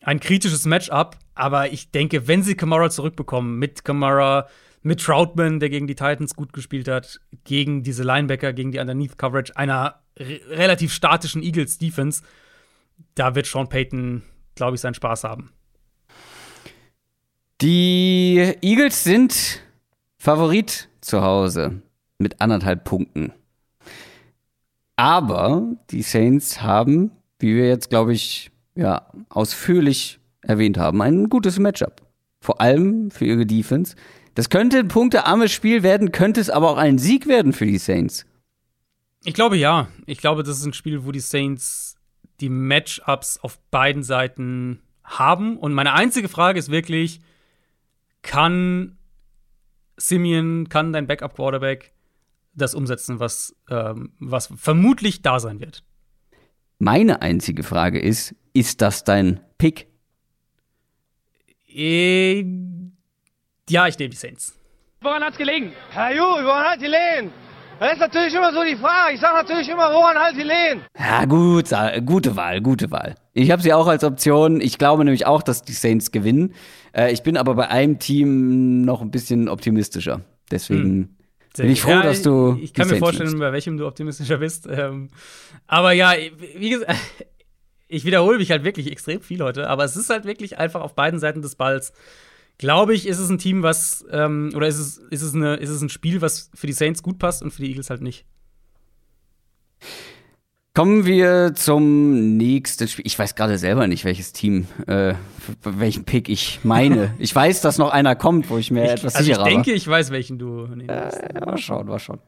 [0.00, 1.16] ein kritisches Matchup.
[1.34, 4.48] Aber ich denke, wenn sie Kamara zurückbekommen, mit Kamara,
[4.86, 9.18] mit Troutman, der gegen die Titans gut gespielt hat, gegen diese Linebacker, gegen die Underneath
[9.18, 12.22] Coverage einer re relativ statischen Eagles Defense,
[13.16, 14.22] da wird Sean Payton,
[14.54, 15.50] glaube ich, seinen Spaß haben.
[17.60, 19.60] Die Eagles sind
[20.18, 21.82] Favorit zu Hause
[22.18, 23.32] mit anderthalb Punkten.
[24.94, 27.10] Aber die Saints haben,
[27.40, 32.02] wie wir jetzt, glaube ich, ja, ausführlich erwähnt haben, ein gutes Matchup.
[32.40, 33.96] Vor allem für ihre Defense.
[34.36, 37.78] Das könnte ein punktearmes Spiel werden, könnte es aber auch ein Sieg werden für die
[37.78, 38.26] Saints.
[39.24, 39.88] Ich glaube ja.
[40.04, 41.96] Ich glaube, das ist ein Spiel, wo die Saints
[42.40, 45.56] die Matchups auf beiden Seiten haben.
[45.56, 47.22] Und meine einzige Frage ist wirklich,
[48.20, 48.98] kann
[49.96, 51.94] Simeon, kann dein Backup-Quarterback
[52.52, 55.82] das umsetzen, was, ähm, was vermutlich da sein wird?
[56.78, 59.88] Meine einzige Frage ist, ist das dein Pick?
[61.66, 62.44] Äh,
[63.68, 64.54] ja, ich nehme die Saints.
[65.00, 65.72] Woran hat's gelegen?
[65.90, 67.32] Herr Ju, woran hat die Lehen?
[67.78, 69.14] Das ist natürlich immer so die Frage.
[69.14, 70.82] Ich sage natürlich immer, woran halt die Lehen?
[70.98, 71.70] Ja, gut,
[72.06, 73.16] gute Wahl, gute Wahl.
[73.34, 74.60] Ich habe sie auch als Option.
[74.60, 76.54] Ich glaube nämlich auch, dass die Saints gewinnen.
[76.92, 80.22] Äh, ich bin aber bei einem Team noch ein bisschen optimistischer.
[80.50, 81.08] Deswegen hm.
[81.56, 82.54] bin ich froh, ja, dass du.
[82.56, 83.40] Ich, ich kann mir vorstellen, nimmst.
[83.40, 84.66] bei welchem du optimistischer bist.
[84.70, 85.08] Ähm,
[85.66, 86.14] aber ja,
[86.56, 86.94] wie gesagt,
[87.88, 89.68] ich wiederhole mich halt wirklich extrem viel heute.
[89.68, 91.92] Aber es ist halt wirklich einfach auf beiden Seiten des Balls
[92.58, 95.70] glaube ich, ist es ein Team, was, ähm, oder ist es, ist, es eine, ist
[95.70, 98.24] es ein Spiel, was für die Saints gut passt und für die Eagles halt nicht.
[100.76, 103.06] Kommen wir zum nächsten Spiel.
[103.06, 105.14] Ich weiß gerade selber nicht, welches Team, äh,
[105.62, 107.14] welchen Pick ich meine.
[107.18, 109.52] ich weiß, dass noch einer kommt, wo ich mir ich, etwas also sicherer bin.
[109.52, 112.18] Ich denke, ich weiß, welchen du nehmen äh, Mal schauen, mal schauen.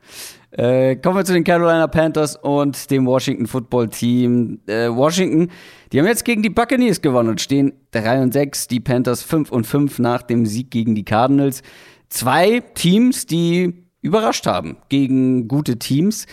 [0.52, 4.60] Äh, kommen wir zu den Carolina Panthers und dem Washington Football Team.
[4.66, 5.50] Äh, Washington,
[5.92, 9.52] die haben jetzt gegen die Buccaneers gewonnen und stehen 3 und 6, die Panthers 5
[9.52, 11.60] und 5 nach dem Sieg gegen die Cardinals.
[12.08, 16.24] Zwei Teams, die überrascht haben gegen gute Teams.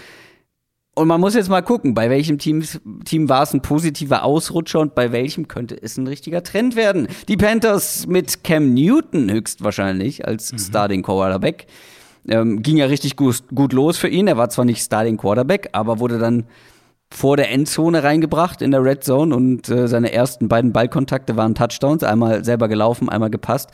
[0.97, 2.63] Und man muss jetzt mal gucken, bei welchem Team,
[3.03, 7.09] Team war es ein positiver Ausrutscher und bei welchem könnte es ein richtiger Trend werden.
[7.27, 10.57] Die Panthers mit Cam Newton höchstwahrscheinlich als mhm.
[10.57, 11.67] Starting Quarterback.
[12.27, 14.27] Ähm, ging ja richtig gut, gut los für ihn.
[14.27, 16.45] Er war zwar nicht Starting Quarterback, aber wurde dann
[17.11, 21.55] vor der Endzone reingebracht in der Red Zone und äh, seine ersten beiden Ballkontakte waren
[21.55, 23.69] Touchdowns, einmal selber gelaufen, einmal gepasst.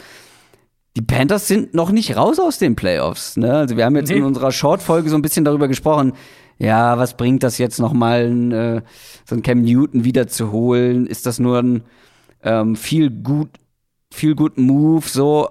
[0.98, 3.38] Die Panthers sind noch nicht raus aus den Playoffs.
[3.38, 3.54] Ne?
[3.54, 4.18] Also wir haben jetzt nee.
[4.18, 6.14] in unserer Short-Folge so ein bisschen darüber gesprochen,
[6.62, 8.82] ja, was bringt das jetzt nochmal, äh,
[9.26, 11.08] so ein Cam Newton wiederzuholen?
[11.08, 11.84] Ist das nur ein
[12.44, 13.50] ähm, viel gut,
[14.14, 15.50] viel gut Move, so?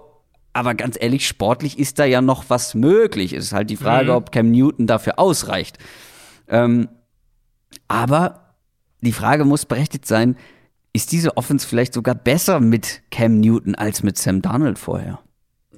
[0.53, 3.33] Aber ganz ehrlich, sportlich ist da ja noch was möglich.
[3.33, 4.17] Es ist halt die Frage, mhm.
[4.19, 5.79] ob Cam Newton dafür ausreicht.
[6.47, 6.89] Ähm,
[7.89, 8.55] aber
[9.01, 10.37] die Frage muss berechtigt sein,
[10.93, 15.19] ist diese Offense vielleicht sogar besser mit Cam Newton als mit Sam Darnold vorher?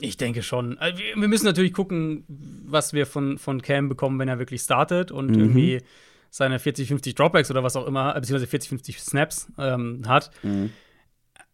[0.02, 0.78] Ich denke schon.
[0.78, 5.12] Also, wir müssen natürlich gucken, was wir von, von Cam bekommen, wenn er wirklich startet
[5.12, 5.38] und mhm.
[5.38, 5.82] irgendwie
[6.30, 10.30] seine 40, 50 Dropbacks oder was auch immer, beziehungsweise 40, 50 Snaps ähm, hat.
[10.42, 10.70] Mhm.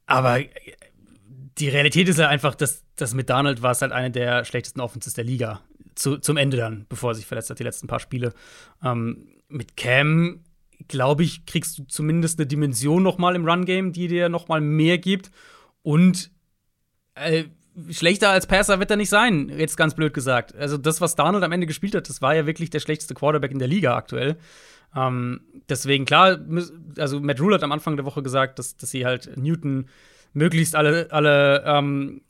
[0.07, 0.41] Aber
[1.59, 4.81] die Realität ist ja einfach, dass, dass mit Donald war es halt eine der schlechtesten
[4.81, 5.61] Offenses der Liga.
[5.95, 8.33] Zu, zum Ende dann, bevor er sich verletzt hat, die letzten paar Spiele.
[8.83, 10.45] Ähm, mit Cam,
[10.87, 14.61] glaube ich, kriegst du zumindest eine Dimension noch mal im Run-Game, die dir noch mal
[14.61, 15.31] mehr gibt.
[15.83, 16.31] Und
[17.15, 17.45] äh,
[17.90, 20.55] schlechter als Passer wird er nicht sein, jetzt ganz blöd gesagt.
[20.56, 23.50] Also das, was Darnold am Ende gespielt hat, das war ja wirklich der schlechteste Quarterback
[23.50, 24.36] in der Liga aktuell.
[24.96, 26.38] Ähm, deswegen, klar,
[26.98, 29.88] also Matt Rule hat am Anfang der Woche gesagt, dass, dass sie halt Newton
[30.32, 32.22] möglichst alle, alle ähm,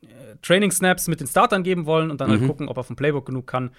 [0.42, 2.44] Training-Snaps mit den Startern geben wollen und dann halt mhm.
[2.44, 3.70] halt gucken, ob er vom Playbook genug kann.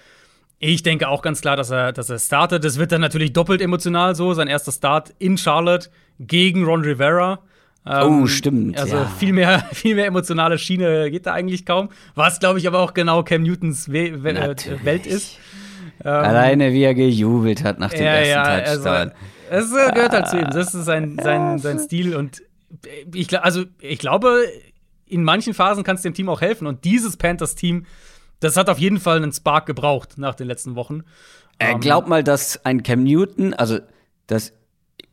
[0.58, 2.64] Ich denke auch ganz klar, dass er, dass er startet.
[2.64, 4.34] Das wird dann natürlich doppelt emotional so.
[4.34, 5.88] Sein erster Start in Charlotte
[6.18, 7.42] gegen Ron Rivera.
[7.86, 8.78] Ähm, oh, stimmt.
[8.78, 9.06] Also ja.
[9.06, 11.88] viel, mehr, viel mehr emotionale Schiene geht da eigentlich kaum.
[12.14, 15.38] Was, glaube ich, aber auch genau Cam Newtons We We äh, Welt ist.
[16.04, 19.12] Ähm, Alleine wie er gejubelt hat nach dem ja, ersten ja, Touchdown.
[19.50, 20.50] Also, es gehört halt zu ihm.
[20.50, 22.14] Das ist sein, sein, sein Stil.
[22.14, 22.42] Und
[23.12, 24.44] ich, also, ich glaube,
[25.06, 26.66] in manchen Phasen kann es dem Team auch helfen.
[26.66, 27.84] Und dieses Panthers-Team,
[28.38, 31.02] das hat auf jeden Fall einen Spark gebraucht nach den letzten Wochen.
[31.58, 33.80] Äh, glaub mal, dass ein Cam Newton, also
[34.26, 34.54] das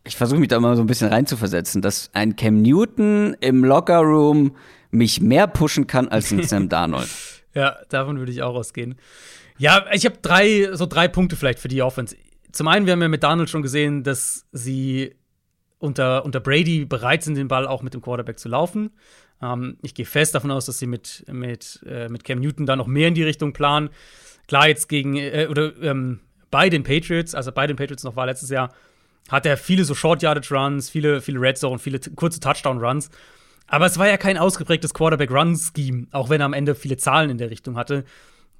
[0.07, 4.55] ich versuche mich da mal so ein bisschen reinzuversetzen, dass ein Cam Newton im Lockerroom
[4.91, 7.09] mich mehr pushen kann als ein Sam Darnold.
[7.53, 8.95] ja, davon würde ich auch ausgehen.
[9.57, 12.15] Ja, ich habe drei, so drei Punkte vielleicht für die Offense.
[12.51, 15.15] Zum einen, wir haben ja mit Darnold schon gesehen, dass sie
[15.79, 18.91] unter, unter Brady bereit sind, den Ball auch mit dem Quarterback zu laufen.
[19.41, 22.75] Ähm, ich gehe fest davon aus, dass sie mit, mit, äh, mit Cam Newton da
[22.75, 23.89] noch mehr in die Richtung planen.
[24.47, 28.25] Klar, jetzt gegen, äh, oder ähm, bei den Patriots, also bei den Patriots noch war
[28.25, 28.73] letztes Jahr,
[29.29, 33.09] hat er viele so Short Yardage Runs, viele, viele Red Zone, viele kurze Touchdown Runs.
[33.67, 37.37] Aber es war ja kein ausgeprägtes Quarterback-Run-Scheme, auch wenn er am Ende viele Zahlen in
[37.37, 38.05] der Richtung hatte.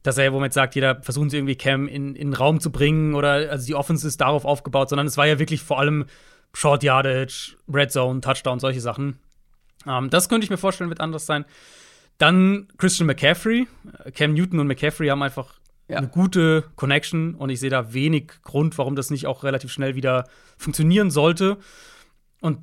[0.03, 3.15] Dass er ja womit sagt, jeder versucht irgendwie Cam in, in den Raum zu bringen
[3.15, 6.05] oder also die Offense ist darauf aufgebaut, sondern es war ja wirklich vor allem
[6.53, 9.17] Short Yardage, Red Zone, Touchdown, solche Sachen.
[9.87, 11.45] Ähm, das könnte ich mir vorstellen, wird anders sein.
[12.17, 13.67] Dann Christian McCaffrey.
[14.13, 15.53] Cam Newton und McCaffrey haben einfach
[15.87, 15.97] ja.
[15.97, 19.95] eine gute Connection und ich sehe da wenig Grund, warum das nicht auch relativ schnell
[19.95, 20.25] wieder
[20.57, 21.57] funktionieren sollte.
[22.41, 22.59] Und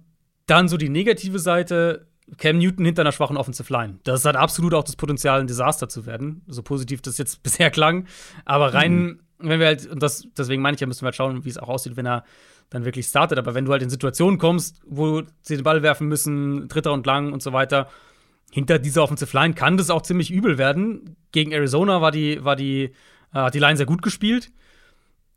[0.47, 2.07] dann so die negative Seite,
[2.39, 3.99] Cam Newton hinter einer schwachen Offensive Line.
[4.05, 6.43] Das hat absolut auch das Potenzial, ein Desaster zu werden.
[6.47, 8.07] So positiv das jetzt bisher klang.
[8.45, 9.21] Aber rein, mhm.
[9.39, 11.59] wenn wir halt, und das, deswegen meine ich ja, müssen wir halt schauen, wie es
[11.59, 12.25] auch aussieht, wenn er
[12.71, 13.39] dann wirklich startet.
[13.39, 17.07] Aber wenn du halt in Situationen kommst, wo sie den Ball werfen müssen, dritter und
[17.07, 17.89] lang und so weiter,
[18.51, 21.17] hinter dieser Offensive Line kann das auch ziemlich übel werden.
[21.33, 22.93] Gegen Arizona war die, war die,
[23.35, 24.51] äh, die Line sehr gut gespielt.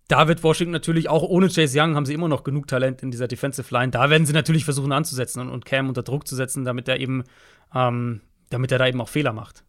[0.07, 3.11] Da wird Washington natürlich auch ohne Chase Young haben sie immer noch genug Talent in
[3.11, 3.91] dieser Defensive Line.
[3.91, 6.99] Da werden sie natürlich versuchen anzusetzen und, und Cam unter Druck zu setzen, damit er
[6.99, 7.23] eben,
[7.75, 9.65] ähm, damit er da eben auch Fehler macht.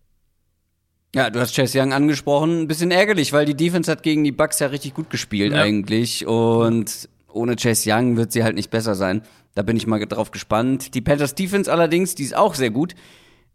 [1.14, 2.62] Ja, du hast Chase Young angesprochen.
[2.62, 5.62] Ein bisschen ärgerlich, weil die Defense hat gegen die Bucks ja richtig gut gespielt ja.
[5.62, 6.26] eigentlich.
[6.26, 9.22] Und ohne Chase Young wird sie halt nicht besser sein.
[9.54, 10.94] Da bin ich mal drauf gespannt.
[10.94, 12.94] Die Panthers Defense allerdings, die ist auch sehr gut.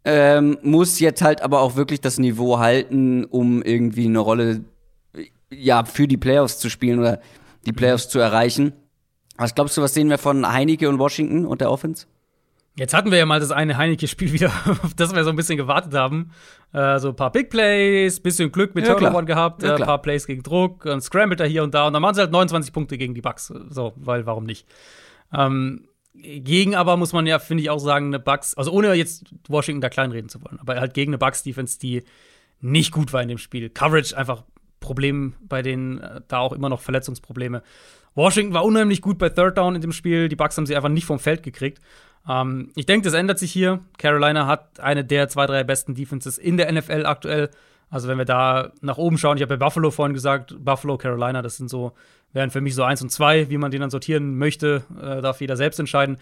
[0.04, 4.64] Ähm, muss jetzt halt aber auch wirklich das Niveau halten, um irgendwie eine Rolle
[5.50, 7.20] ja für die Playoffs zu spielen oder
[7.64, 8.72] die Playoffs zu erreichen.
[9.36, 12.06] Was glaubst du, was sehen wir von Heineke und Washington und der Offense?
[12.76, 14.48] Jetzt hatten wir ja mal das eine Heineke-Spiel wieder,
[14.82, 16.32] auf das wir so ein bisschen gewartet haben.
[16.72, 19.84] Äh, so ein paar Big Plays, bisschen Glück mit ja, Turnover gehabt, ja, ein äh,
[19.84, 21.86] paar Plays gegen Druck, ein Scramble da hier und da.
[21.86, 23.52] Und dann waren sie halt 29 Punkte gegen die Bucks.
[23.70, 24.66] So, weil warum nicht?
[25.32, 29.34] Ähm, gegen aber muss man ja, finde ich, auch sagen, eine Bucks, also ohne jetzt
[29.48, 32.04] Washington da kleinreden zu wollen, aber halt gegen eine Bucks-Defense, die
[32.60, 33.68] nicht gut war in dem Spiel.
[33.68, 34.44] Coverage einfach
[34.80, 37.62] Problem bei denen, äh, da auch immer noch Verletzungsprobleme.
[38.14, 40.28] Washington war unheimlich gut bei Third Down in dem Spiel.
[40.28, 41.80] Die Bucks haben sie einfach nicht vom Feld gekriegt.
[42.28, 43.80] Ähm, ich denke, das ändert sich hier.
[43.98, 47.50] Carolina hat eine der zwei, drei besten Defenses in der NFL aktuell.
[47.90, 51.42] Also wenn wir da nach oben schauen, ich habe bei Buffalo vorhin gesagt, Buffalo, Carolina,
[51.42, 51.92] das sind so,
[52.34, 55.40] wären für mich so eins und zwei, wie man den dann sortieren möchte, äh, darf
[55.40, 56.18] jeder selbst entscheiden.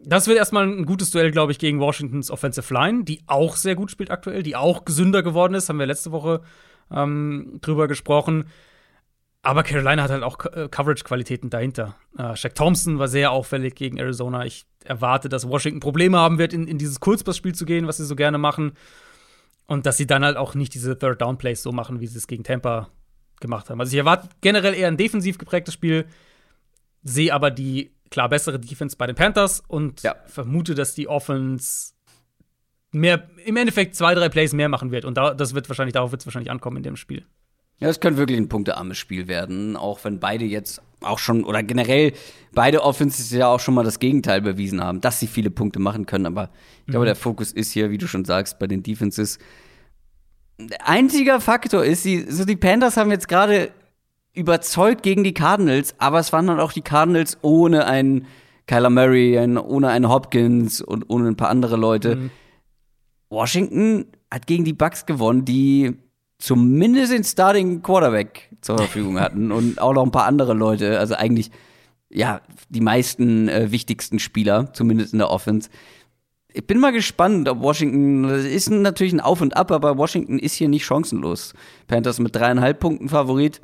[0.00, 3.74] Das wird erstmal ein gutes Duell, glaube ich, gegen Washingtons Offensive Line, die auch sehr
[3.74, 6.40] gut spielt aktuell, die auch gesünder geworden ist, haben wir letzte Woche
[6.90, 8.46] ähm, drüber gesprochen.
[9.42, 11.96] Aber Carolina hat halt auch äh, Coverage-Qualitäten dahinter.
[12.16, 14.44] Äh, Shaq Thompson war sehr auffällig gegen Arizona.
[14.44, 18.04] Ich erwarte, dass Washington Probleme haben wird, in, in dieses Kurzpassspiel zu gehen, was sie
[18.04, 18.74] so gerne machen.
[19.66, 22.44] Und dass sie dann halt auch nicht diese Third-Down-Plays so machen, wie sie es gegen
[22.44, 22.88] Tampa
[23.42, 23.78] gemacht haben.
[23.78, 26.06] Also ich erwarte generell eher ein defensiv geprägtes Spiel,
[27.02, 30.14] sehe aber die klar bessere Defense bei den Panthers und ja.
[30.26, 31.92] vermute, dass die Offense
[32.92, 35.04] mehr, im Endeffekt zwei, drei Plays mehr machen wird.
[35.04, 37.26] Und da, das wird wahrscheinlich, darauf wird es wahrscheinlich ankommen in dem Spiel.
[37.78, 41.64] Ja, es könnte wirklich ein punktearmes Spiel werden, auch wenn beide jetzt auch schon, oder
[41.64, 42.12] generell
[42.52, 46.06] beide Offenses ja auch schon mal das Gegenteil bewiesen haben, dass sie viele Punkte machen
[46.06, 46.26] können.
[46.26, 46.50] Aber
[46.86, 47.08] ich glaube, mhm.
[47.08, 49.40] der Fokus ist hier, wie du schon sagst, bei den Defenses.
[50.84, 53.70] Einziger Faktor ist, die, so die Panthers haben jetzt gerade
[54.34, 58.26] überzeugt gegen die Cardinals, aber es waren dann auch die Cardinals ohne einen
[58.66, 62.16] Kyler Murray, ohne einen Hopkins und ohne ein paar andere Leute.
[62.16, 62.30] Mhm.
[63.28, 65.96] Washington hat gegen die Bucks gewonnen, die
[66.38, 70.98] zumindest den Starting Quarterback zur Verfügung hatten und auch noch ein paar andere Leute.
[70.98, 71.50] Also eigentlich,
[72.10, 75.70] ja, die meisten äh, wichtigsten Spieler, zumindest in der Offense.
[76.54, 80.38] Ich bin mal gespannt, ob Washington, das ist natürlich ein Auf und Ab, aber Washington
[80.38, 81.54] ist hier nicht chancenlos.
[81.86, 83.60] Panthers mit dreieinhalb Punkten Favorit.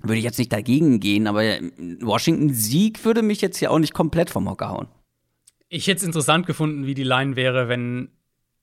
[0.00, 1.42] Würde ich jetzt nicht dagegen gehen, aber
[2.00, 4.88] Washington-Sieg würde mich jetzt hier auch nicht komplett vom Hocker hauen.
[5.70, 8.10] Ich hätte es interessant gefunden, wie die Line wäre, wenn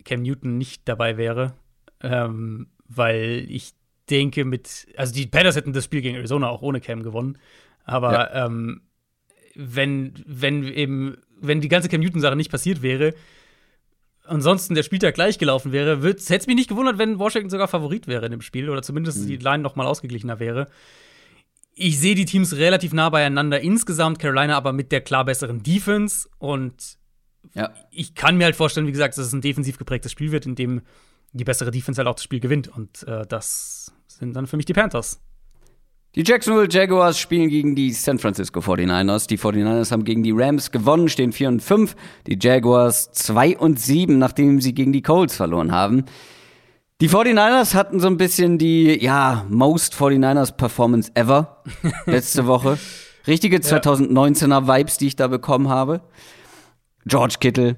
[0.05, 1.55] Cam Newton nicht dabei wäre.
[2.01, 3.71] Ähm, weil ich
[4.09, 7.37] denke, mit, also die Panthers hätten das Spiel gegen Arizona auch ohne Cam gewonnen.
[7.85, 8.45] Aber ja.
[8.45, 8.81] ähm,
[9.55, 13.13] wenn, wenn eben, wenn die ganze Cam Newton-Sache nicht passiert wäre,
[14.25, 18.07] ansonsten der Spieltag gleich gelaufen wäre, hätte es mich nicht gewundert, wenn Washington sogar Favorit
[18.07, 19.27] wäre in dem Spiel oder zumindest mhm.
[19.27, 20.67] die Line noch mal ausgeglichener wäre.
[21.73, 26.29] Ich sehe die Teams relativ nah beieinander insgesamt, Carolina aber mit der klar besseren Defense
[26.37, 26.97] und
[27.55, 27.73] ja.
[27.89, 30.55] ich kann mir halt vorstellen, wie gesagt, dass es ein defensiv geprägtes Spiel wird, in
[30.55, 30.81] dem
[31.33, 32.67] die bessere Defense halt auch das Spiel gewinnt.
[32.67, 35.21] Und äh, das sind dann für mich die Panthers.
[36.13, 39.27] Die Jacksonville Jaguars spielen gegen die San Francisco 49ers.
[39.27, 41.95] Die 49ers haben gegen die Rams gewonnen, stehen 4 und 5.
[42.27, 46.03] Die Jaguars 2 und 7, nachdem sie gegen die Colts verloren haben.
[46.99, 51.63] Die 49ers hatten so ein bisschen die, ja, most 49ers Performance ever
[52.05, 52.77] letzte Woche.
[53.25, 56.01] Richtige 2019er Vibes, die ich da bekommen habe.
[57.05, 57.77] George Kittle,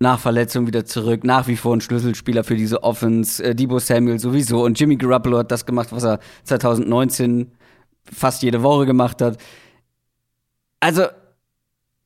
[0.00, 3.42] nach Verletzung wieder zurück, nach wie vor ein Schlüsselspieler für diese Offense.
[3.42, 7.52] Äh, Debo Samuel sowieso und Jimmy Garoppolo hat das gemacht, was er 2019
[8.12, 9.38] fast jede Woche gemacht hat.
[10.80, 11.06] Also,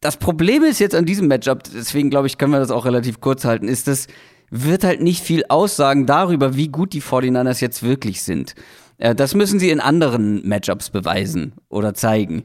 [0.00, 3.20] das Problem ist jetzt an diesem Matchup, deswegen glaube ich, können wir das auch relativ
[3.20, 4.08] kurz halten, ist, das
[4.50, 8.54] wird halt nicht viel aussagen darüber, wie gut die 49ers jetzt wirklich sind.
[8.98, 12.44] Äh, das müssen sie in anderen Matchups beweisen oder zeigen.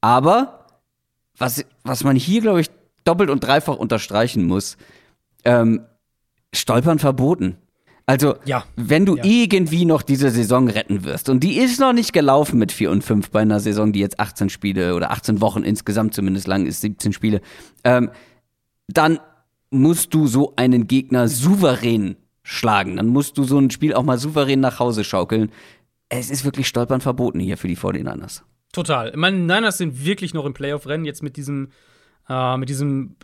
[0.00, 0.66] Aber
[1.38, 2.70] was, was man hier, glaube ich,
[3.04, 4.76] doppelt und dreifach unterstreichen muss,
[5.44, 5.84] ähm,
[6.54, 7.56] Stolpern verboten.
[8.06, 8.64] Also, Ja.
[8.76, 9.24] wenn du Ja.
[9.24, 13.02] irgendwie noch diese Saison retten wirst, und die ist noch nicht gelaufen mit 4 und
[13.02, 16.82] 5 bei einer Saison, die jetzt 18 Spiele oder 18 Wochen insgesamt zumindest lang ist,
[16.82, 17.40] 17 Spiele,
[17.82, 18.10] ähm,
[18.88, 19.20] dann
[19.70, 22.96] musst du so einen Gegner souverän schlagen.
[22.96, 25.50] Dann musst du so ein Spiel auch mal souverän nach Hause schaukeln.
[26.10, 28.42] Es ist wirklich Stolpern verboten hier für die 49ers.
[28.72, 29.08] Total.
[29.10, 31.70] Ich meine, Niners sind wirklich noch im Playoff-Rennen jetzt mit diesem,
[32.28, 33.16] äh, mit diesem,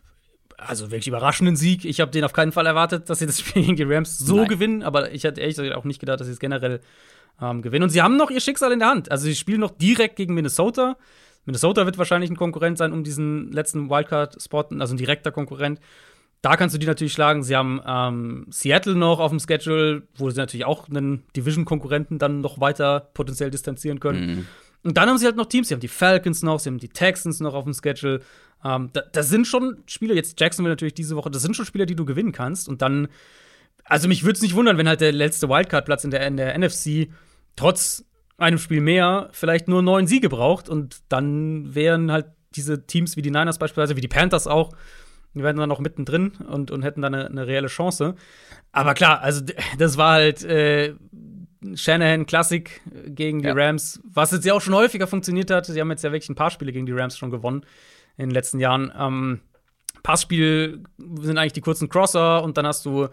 [0.66, 1.84] also wirklich überraschenden Sieg.
[1.84, 4.36] Ich habe den auf keinen Fall erwartet, dass sie das Spiel gegen die Rams so
[4.36, 4.48] Nein.
[4.48, 6.80] gewinnen, aber ich hatte ehrlich gesagt auch nicht gedacht, dass sie es generell
[7.40, 7.84] ähm, gewinnen.
[7.84, 9.10] Und sie haben noch ihr Schicksal in der Hand.
[9.10, 10.96] Also sie spielen noch direkt gegen Minnesota.
[11.46, 15.80] Minnesota wird wahrscheinlich ein Konkurrent sein um diesen letzten Wildcard-Spot, also ein direkter Konkurrent.
[16.42, 17.42] Da kannst du die natürlich schlagen.
[17.42, 22.40] Sie haben ähm, Seattle noch auf dem Schedule, wo sie natürlich auch einen Division-Konkurrenten dann
[22.40, 24.46] noch weiter potenziell distanzieren können.
[24.82, 26.88] Und dann haben sie halt noch Teams, sie haben die Falcons noch, sie haben die
[26.88, 28.20] Texans noch auf dem Schedule.
[28.64, 31.86] Ähm, da, das sind schon Spieler, jetzt Jacksonville natürlich diese Woche, das sind schon Spieler,
[31.86, 32.68] die du gewinnen kannst.
[32.68, 33.08] Und dann,
[33.84, 36.58] also mich würde es nicht wundern, wenn halt der letzte Wildcard-Platz in der, in der
[36.58, 37.08] NFC
[37.56, 38.04] trotz
[38.36, 40.68] einem Spiel mehr vielleicht nur neun Siege braucht.
[40.68, 44.72] Und dann wären halt diese Teams wie die Niners beispielsweise, wie die Panthers auch,
[45.34, 48.16] die wären dann noch mittendrin und, und hätten dann eine, eine reelle Chance.
[48.72, 49.42] Aber klar, also
[49.78, 50.94] das war halt äh,
[51.74, 53.54] Shanahan Klassik gegen die Ja.
[53.54, 55.66] Rams, was jetzt ja auch schon häufiger funktioniert hat.
[55.66, 57.64] Sie haben jetzt ja wirklich ein paar Spiele gegen die Rams schon gewonnen
[58.20, 58.92] in den letzten Jahren.
[58.96, 59.40] Ähm,
[60.02, 60.82] Passspiel
[61.20, 63.08] sind eigentlich die kurzen Crosser und dann hast du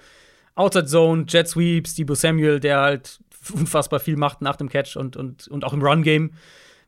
[0.55, 3.19] Outside Zone, Jet Sweeps, Debo Samuel, der halt
[3.53, 6.31] unfassbar viel macht nach dem Catch und, und, und auch im Run-Game.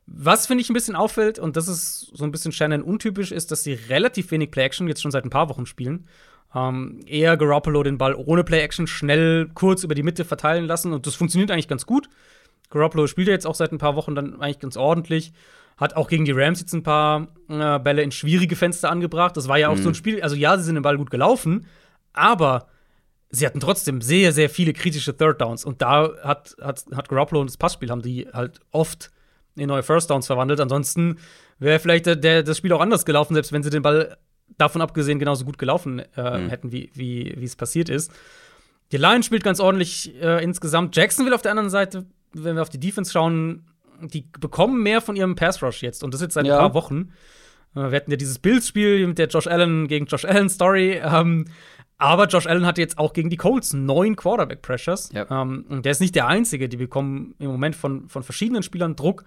[0.08, 3.52] Was finde ich ein bisschen auffällt, und das ist so ein bisschen Shannon untypisch, ist,
[3.52, 6.08] dass sie relativ wenig Play-Action jetzt schon seit ein paar Wochen spielen.
[6.56, 11.06] Ähm, eher Garoppolo den Ball ohne Play-Action schnell kurz über die Mitte verteilen lassen und
[11.06, 12.10] das funktioniert eigentlich ganz gut.
[12.72, 15.32] Garoppolo spielt ja jetzt auch seit ein paar Wochen dann eigentlich ganz ordentlich.
[15.80, 19.38] Hat auch gegen die Rams jetzt ein paar äh, Bälle in schwierige Fenster angebracht.
[19.38, 20.22] Das war ja auch so ein Spiel.
[20.22, 21.66] Also, ja, sie sind den Ball gut gelaufen,
[22.12, 22.68] aber
[23.30, 25.64] sie hatten trotzdem sehr, sehr viele kritische Third Downs.
[25.64, 29.12] Und da hat, hat, hat Garoppolo und das Passspiel haben die halt oft
[29.56, 30.60] in neue First Downs verwandelt.
[30.60, 31.18] Ansonsten
[31.60, 34.18] wäre vielleicht der, der, das Spiel auch anders gelaufen, selbst wenn sie den Ball
[34.58, 38.12] davon abgesehen genauso gut gelaufen äh, hätten, wie, wie, wie es passiert ist.
[38.92, 40.96] Die Lions spielt ganz ordentlich äh, insgesamt.
[40.96, 43.66] Jacksonville auf der anderen Seite, wenn wir auf die Defense schauen,
[44.02, 46.56] die bekommen mehr von ihrem Pass Rush jetzt und das jetzt seit Ja.
[46.56, 47.12] ein paar Wochen.
[47.76, 51.00] Äh, wir hatten ja dieses Bills-Spiel mit der Josh Allen gegen Josh Allen Story.
[51.04, 51.46] Ähm,
[51.98, 55.12] aber Josh Allen hatte jetzt auch gegen die Colts neun Quarterback-Pressures.
[55.14, 55.28] Ja.
[55.30, 56.70] Ähm, und der ist nicht der Einzige.
[56.70, 59.26] Die bekommen im Moment von, von verschiedenen Spielern Druck.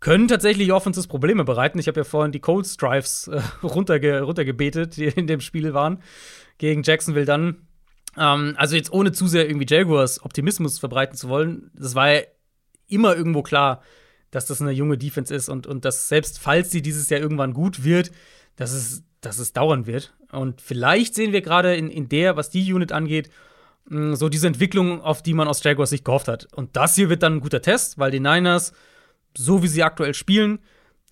[0.00, 1.78] Können tatsächlich Offenses Probleme bereiten.
[1.78, 6.02] Ich habe ja vorhin die Colts Drives äh, runterge runtergebetet, die in dem Spiel waren.
[6.58, 7.66] Gegen Jacksonville dann.
[8.16, 11.70] Ähm, also jetzt ohne zu sehr irgendwie Jaguars Optimismus verbreiten zu wollen.
[11.74, 12.20] Das war ja
[12.86, 13.82] immer irgendwo klar,
[14.34, 17.54] dass das eine junge Defense ist und, und dass selbst falls sie dieses Jahr irgendwann
[17.54, 18.10] gut wird,
[18.56, 20.12] dass es, dass es dauern wird.
[20.32, 23.30] Und vielleicht sehen wir gerade in, in der, was die Unit angeht,
[23.88, 26.48] mh, so diese Entwicklung, auf die man aus Jaguars Sicht gehofft hat.
[26.52, 28.72] Und das hier wird dann ein guter Test, weil die Niners,
[29.36, 30.58] so wie sie aktuell spielen,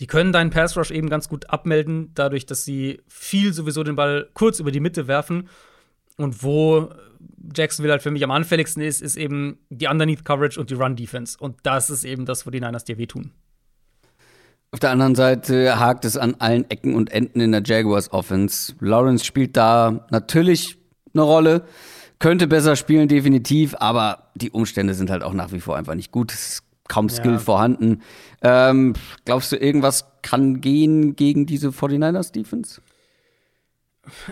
[0.01, 3.94] die können deinen Pass Rush eben ganz gut abmelden, dadurch, dass sie viel sowieso den
[3.94, 5.49] Ball kurz über die Mitte werfen.
[6.18, 6.90] Und wo
[7.55, 10.97] Jacksonville halt für mich am anfälligsten ist, ist eben die Underneath Coverage und die Run
[10.97, 11.36] Defense.
[11.39, 13.32] Und das ist eben das, wo die Niners dir wehtun.
[14.70, 18.74] Auf der anderen Seite hakt es an allen Ecken und Enden in der Jaguars Offense.
[18.80, 20.78] Lawrence spielt da natürlich
[21.12, 21.64] eine Rolle,
[22.18, 26.10] könnte besser spielen, definitiv, aber die Umstände sind halt auch nach wie vor einfach nicht
[26.10, 26.32] gut.
[26.32, 27.39] Es ist kaum Skill Ja.
[27.39, 28.01] vorhanden.
[28.43, 28.94] Ähm,
[29.26, 32.80] glaubst du, irgendwas kann gehen gegen diese 49ers Defense?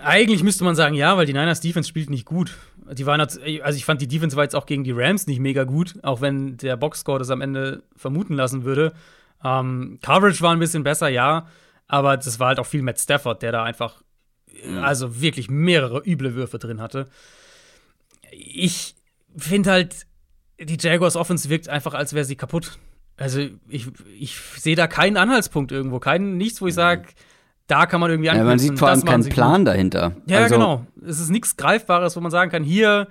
[0.03, 2.57] Eigentlich müsste man sagen, ja, weil die Niners Defense spielt nicht gut.
[2.93, 5.63] Die waren, also ich fand, die Defense war jetzt auch gegen die Rams nicht mega
[5.63, 8.93] gut, auch wenn der Boxscore das am Ende vermuten lassen würde.
[9.45, 11.47] Ähm, Coverage war ein bisschen besser, ja,
[11.87, 14.03] aber das war halt auch viel Matt Stafford, der da einfach,
[14.83, 17.09] also wirklich mehrere üble Würfe drin hatte.
[18.33, 18.97] Ich
[19.37, 20.07] finde halt,
[20.59, 22.79] die Jaguars Offense wirkt einfach, als wäre sie kaputt.
[23.17, 23.87] Also ich,
[24.19, 27.07] ich sehe da keinen Anhaltspunkt irgendwo, keinen, nichts, wo ich sage,
[27.71, 30.17] da kann man irgendwie Ja, man anknüpfen, sieht vor allem keinen Plan dahinter.
[30.27, 30.87] ja, Also, genau.
[31.07, 33.09] Es ist nichts Greifbares, wo man sagen kann, hier,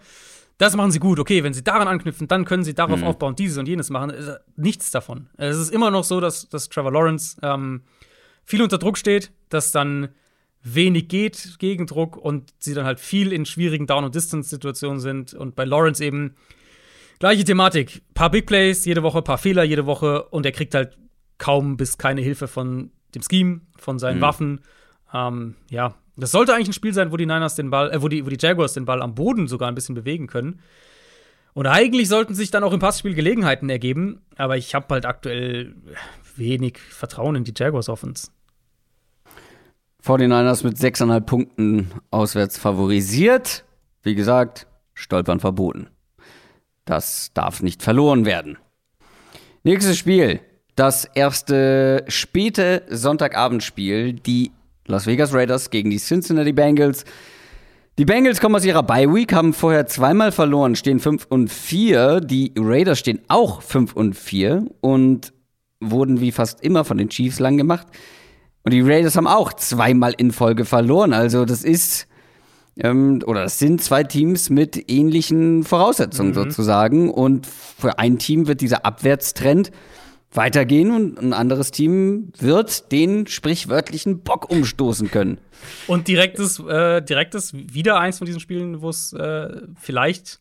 [0.57, 1.19] das machen sie gut.
[1.19, 2.76] Okay, wenn sie daran anknüpfen, dann können sie Mhm.
[2.76, 4.10] darauf aufbauen, dieses und jenes machen.
[4.10, 5.30] Ist Nichts davon.
[5.38, 7.81] Es ist immer noch so, dass, dass Trevor Lawrence ähm,
[8.44, 10.10] viel unter Druck steht, dass dann
[10.61, 15.34] wenig geht, Gegendruck und sie dann halt viel in schwierigen Down- und Distance-Situationen sind.
[15.34, 16.36] Und bei Lawrence eben
[17.19, 18.02] gleiche Thematik.
[18.14, 20.98] Paar Big Plays jede Woche, paar Fehler jede Woche und er kriegt halt
[21.38, 24.22] kaum bis keine Hilfe von dem Scheme, von seinen mhm.
[24.22, 24.61] Waffen.
[25.14, 28.07] Ähm, ja, das sollte eigentlich ein Spiel sein, wo die Niners den Ball, äh, wo
[28.07, 30.61] die, wo die Jaguars den Ball am Boden sogar ein bisschen bewegen können.
[31.53, 35.76] Und eigentlich sollten sich dann auch im Passspiel Gelegenheiten ergeben, aber ich habe halt aktuell
[36.36, 38.30] wenig Vertrauen in die Jaguars Offense.
[40.03, 43.65] 49ers mit 6,5 Punkten auswärts favorisiert.
[44.03, 45.90] Wie gesagt, Stolpern verboten.
[46.86, 48.57] Das darf nicht verloren werden.
[49.64, 50.40] Nächstes Spiel.
[50.80, 54.14] Das erste späte Sonntagabendspiel.
[54.14, 54.51] Die
[54.85, 57.03] Las Vegas Raiders gegen die Cincinnati Bengals.
[57.97, 62.22] Die Bengals kommen aus ihrer Bye Week, haben vorher zweimal verloren, stehen 5 und 4.
[62.22, 65.34] Die Raiders stehen auch 5 und 4 und
[65.81, 67.88] wurden wie fast immer von den Chiefs lang gemacht.
[68.64, 71.11] Und die Raiders haben auch zweimal in Folge verloren.
[71.11, 72.07] Also das ist
[72.77, 76.35] ähm, oder das sind zwei Teams mit ähnlichen Voraussetzungen mhm.
[76.35, 77.11] sozusagen.
[77.11, 79.72] Und für ein Team wird dieser Abwärtstrend
[80.31, 85.39] weitergehen und ein anderes Team wird den sprichwörtlichen Bock umstoßen können.
[85.88, 90.39] Und direktes, äh, direktes wieder eins von diesen Spielen, wo es äh, vielleicht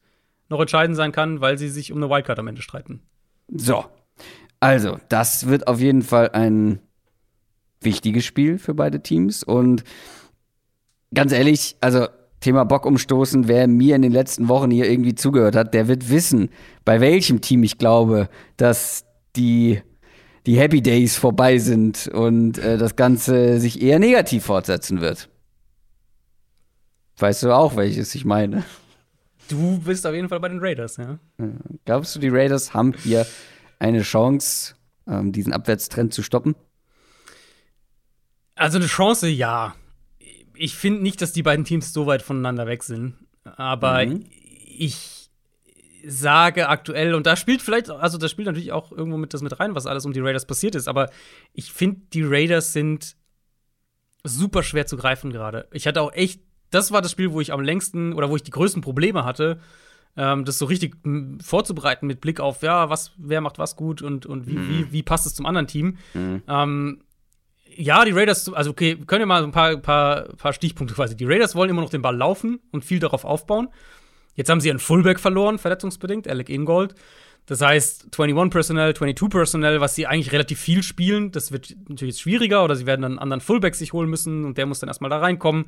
[0.48, 3.00] noch entscheidend sein kann, weil sie sich um eine Wildcard am Ende streiten.
[3.48, 3.84] So.
[4.60, 6.80] Also, das wird auf jeden Fall ein
[7.80, 9.44] wichtiges Spiel für beide Teams.
[9.44, 9.84] Und
[11.14, 12.08] ganz ehrlich, also
[12.40, 16.10] Thema Bock umstoßen, wer mir in den letzten Wochen hier irgendwie zugehört hat, der wird
[16.10, 16.50] wissen,
[16.84, 19.04] bei welchem Team ich glaube, dass
[19.38, 19.80] die,
[20.46, 25.28] die Happy Days vorbei sind und äh, das Ganze sich eher negativ fortsetzen wird.
[27.18, 28.64] Weißt du auch, welches ich meine?
[29.48, 31.18] Du bist auf jeden Fall bei den Raiders, ja.
[31.84, 33.26] Glaubst du, die Raiders haben hier
[33.78, 34.74] eine Chance,
[35.06, 36.54] ähm, diesen Abwärtstrend zu stoppen?
[38.54, 39.74] Also eine Chance, ja.
[40.54, 43.14] Ich finde nicht, dass die beiden Teams so weit voneinander weg sind.
[43.44, 44.24] Aber mhm.
[44.66, 45.17] ich
[46.06, 49.58] sage aktuell, und da spielt vielleicht, also da spielt natürlich auch irgendwo mit das mit
[49.58, 51.10] rein, was alles um die Raiders passiert ist, aber
[51.52, 53.16] ich finde, die Raiders sind
[54.24, 55.68] super schwer zu greifen gerade.
[55.72, 58.42] Ich hatte auch echt, das war das Spiel, wo ich am längsten oder wo ich
[58.42, 59.60] die größten Probleme hatte,
[60.16, 60.96] ähm, das so richtig
[61.42, 64.68] vorzubereiten mit Blick auf, ja, was, wer macht was gut und, und wie, mhm.
[64.68, 65.96] wie, wie passt es zum anderen Team.
[66.14, 66.42] Mhm.
[66.48, 67.02] Ähm,
[67.76, 71.16] ja, die Raiders, also okay, können wir mal ein paar, paar, paar Stichpunkte quasi.
[71.16, 73.68] Die Raiders wollen immer noch den Ball laufen und viel darauf aufbauen.
[74.38, 76.94] Jetzt haben sie einen Fullback verloren, verletzungsbedingt, Alec Ingold.
[77.46, 82.14] Das heißt, 21 Personnel, 22 Personnel, was sie eigentlich relativ viel spielen, das wird natürlich
[82.14, 84.78] jetzt schwieriger oder sie werden dann einen anderen Fullback sich holen müssen und der muss
[84.78, 85.64] dann erstmal da reinkommen.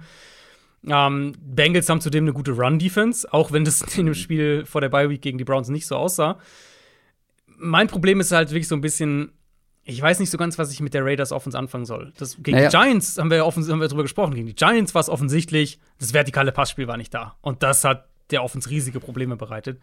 [0.86, 4.88] Ähm, Bengals haben zudem eine gute Run-Defense, auch wenn das in dem Spiel vor der
[4.88, 6.38] Bye Week gegen die Browns nicht so aussah.
[7.59, 9.32] Mein Problem ist halt wirklich so ein bisschen,
[9.82, 12.12] ich weiß nicht so ganz, was ich mit der Raiders Offense anfangen soll.
[12.18, 12.68] Das, gegen naja.
[12.68, 14.32] die Giants haben wir, offen, haben wir drüber gesprochen.
[14.34, 17.36] Gegen die Giants war es offensichtlich, das vertikale Passspiel war nicht da.
[17.40, 19.81] Und das hat der auf uns riesige Probleme bereitet.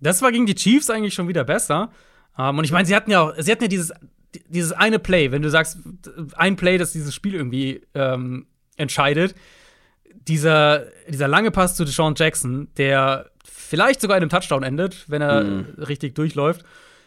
[0.00, 1.90] Das war gegen die Chiefs eigentlich schon wieder besser.
[2.36, 3.92] Um, ähm, und ich meine, sie hatten ja auch, sie hatten ja dieses,
[4.48, 5.78] dieses eine Play, wenn du sagst,
[6.34, 8.46] ein Play, das dieses Spiel irgendwie ähm,
[8.76, 9.34] entscheidet.
[10.28, 15.22] Dieser, dieser lange Pass zu Deshaun Jackson, der vielleicht sogar in einem Touchdown endet, wenn
[15.22, 15.66] er mhm.
[15.78, 16.64] richtig durchläuft.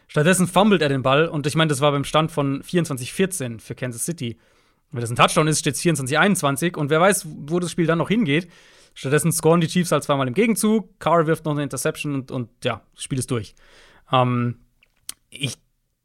[0.07, 3.75] Stattdessen fummelt er den Ball und ich meine, das war beim Stand von 24-14 für
[3.75, 4.37] Kansas City.
[4.91, 7.97] Wenn das ein Touchdown ist, steht es 24-21 und wer weiß, wo das Spiel dann
[7.97, 8.47] noch hingeht.
[8.93, 10.99] Stattdessen scoren die Chiefs halt zweimal im Gegenzug.
[10.99, 13.55] Carr wirft noch eine Interception und, und ja, das Spiel ist durch.
[14.11, 14.59] Ähm,
[15.29, 15.57] ich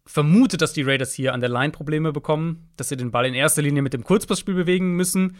[0.06, 3.35] vermute, dass die Raiders hier an der Line Probleme bekommen, dass sie den Ball in
[3.35, 5.36] erster Linie mit dem Kurzpassspiel bewegen müssen,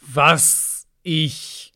[0.00, 1.72] was ich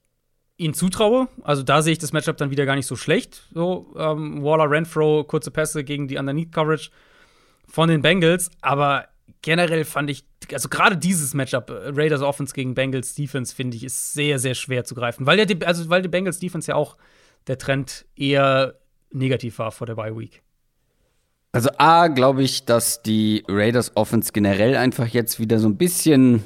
[0.59, 1.29] ihnen zutraue.
[1.43, 3.49] Also da sehe ich das Matchup dann wieder gar nicht so schlecht.
[3.55, 6.91] So ähm, Waller, Renfro, kurze Pässe gegen die Underneath Coverage
[7.67, 9.07] von den Bengals, aber
[9.43, 13.85] generell fand ich, also gerade dieses Matchup, äh, Raiders Offense gegen Bengals Defense, finde ich,
[13.85, 15.27] ist sehr, sehr schwer zu greifen.
[15.27, 16.97] Weil, der, also, weil die Bengals Defense ja auch
[17.47, 18.75] der Trend eher
[19.13, 20.43] negativ war vor der Bye Week.
[21.53, 26.45] Also A, glaube ich, dass die Raiders Offense generell einfach jetzt wieder so ein bisschen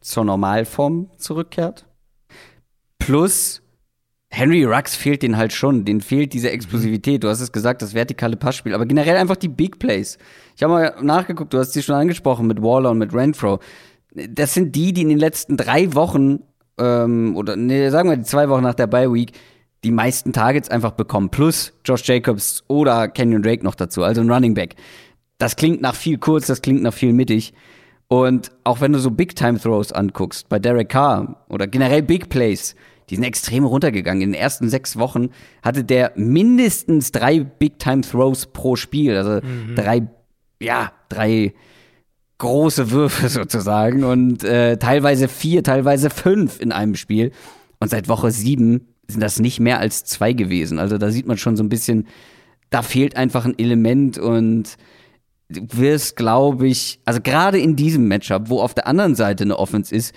[0.00, 1.86] zur Normalform zurückkehrt.
[2.98, 3.62] Plus,
[4.30, 5.84] Henry Rux fehlt den halt schon.
[5.84, 7.24] Den fehlt diese Explosivität.
[7.24, 8.74] Du hast es gesagt, das vertikale Passspiel.
[8.74, 10.18] Aber generell einfach die Big Plays.
[10.56, 13.60] Ich habe mal nachgeguckt, du hast sie schon angesprochen mit Waller und mit Renfro.
[14.12, 16.40] Das sind die, die in den letzten drei Wochen,
[16.78, 19.32] ähm, oder nee, sagen wir die zwei Wochen nach der Bye Week,
[19.84, 21.28] die meisten Targets einfach bekommen.
[21.28, 24.76] Plus Josh Jacobs oder Kenyon Drake noch dazu, also ein Running Back.
[25.38, 27.52] Das klingt nach viel kurz, das klingt nach viel mittig.
[28.08, 32.74] Und auch wenn du so Big-Time-Throws anguckst, bei Derek Carr oder generell Big Plays,
[33.10, 34.22] die sind extrem runtergegangen.
[34.22, 35.28] In den ersten sechs Wochen
[35.62, 39.16] hatte der mindestens drei Big-Time-Throws pro Spiel.
[39.16, 39.74] Also mhm.
[39.74, 40.08] drei,
[40.60, 41.54] ja, drei
[42.38, 47.32] große Würfe sozusagen und äh, teilweise vier, teilweise fünf in einem Spiel.
[47.78, 50.78] Und seit Woche sieben sind das nicht mehr als zwei gewesen.
[50.78, 52.06] Also da sieht man schon so ein bisschen,
[52.70, 54.76] da fehlt einfach ein Element und
[55.48, 59.58] du wirst, glaube ich, also gerade in diesem Matchup, wo auf der anderen Seite eine
[59.58, 60.14] Offense ist,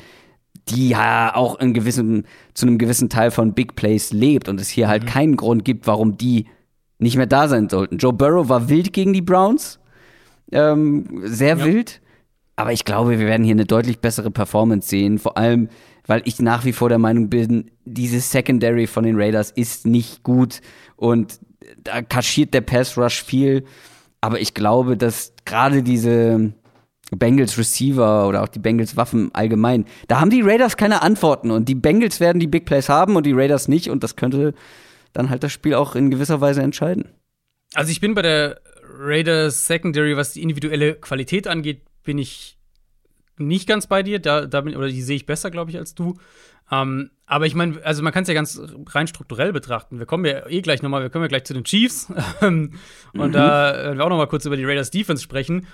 [0.70, 4.70] die ja auch in gewissem, zu einem gewissen Teil von Big Plays lebt und es
[4.70, 5.08] hier halt mhm.
[5.08, 6.46] keinen Grund gibt, warum die
[6.98, 7.98] nicht mehr da sein sollten.
[7.98, 9.80] Joe Burrow war wild gegen die Browns,
[10.52, 11.66] ähm, sehr ja.
[11.66, 12.02] wild,
[12.56, 15.70] aber ich glaube, wir werden hier eine deutlich bessere Performance sehen, vor allem,
[16.06, 20.24] weil ich nach wie vor der Meinung bin, dieses Secondary von den Raiders ist nicht
[20.24, 20.62] gut
[20.96, 21.40] und
[21.78, 23.64] da kaschiert der Pass Rush viel,
[24.22, 26.54] aber ich glaube, dass gerade diese
[27.12, 29.86] Bengals Receiver oder auch die Bengals Waffen allgemein.
[30.08, 33.26] Da haben die Raiders keine Antworten und die Bengals werden die Big Plays haben und
[33.26, 34.54] die Raiders nicht und das könnte
[35.14, 37.10] dann halt das Spiel auch in gewisser Weise entscheiden.
[37.74, 38.62] Also ich bin bei der
[39.00, 42.58] Raiders Secondary, was die individuelle Qualität angeht, bin ich
[43.38, 44.20] nicht ganz bei dir.
[44.20, 46.18] Da, da bin, oder die sehe ich besser, glaube ich, als du.
[46.72, 50.00] Ähm, aber ich meine, also man kann es ja ganz rein strukturell betrachten.
[50.00, 52.08] Wir kommen ja eh gleich nochmal, wir kommen ja gleich zu den Chiefs.
[52.42, 52.74] und
[53.14, 53.32] mhm.
[53.32, 55.68] da werden wir auch nochmal kurz über die Raiders Defense sprechen.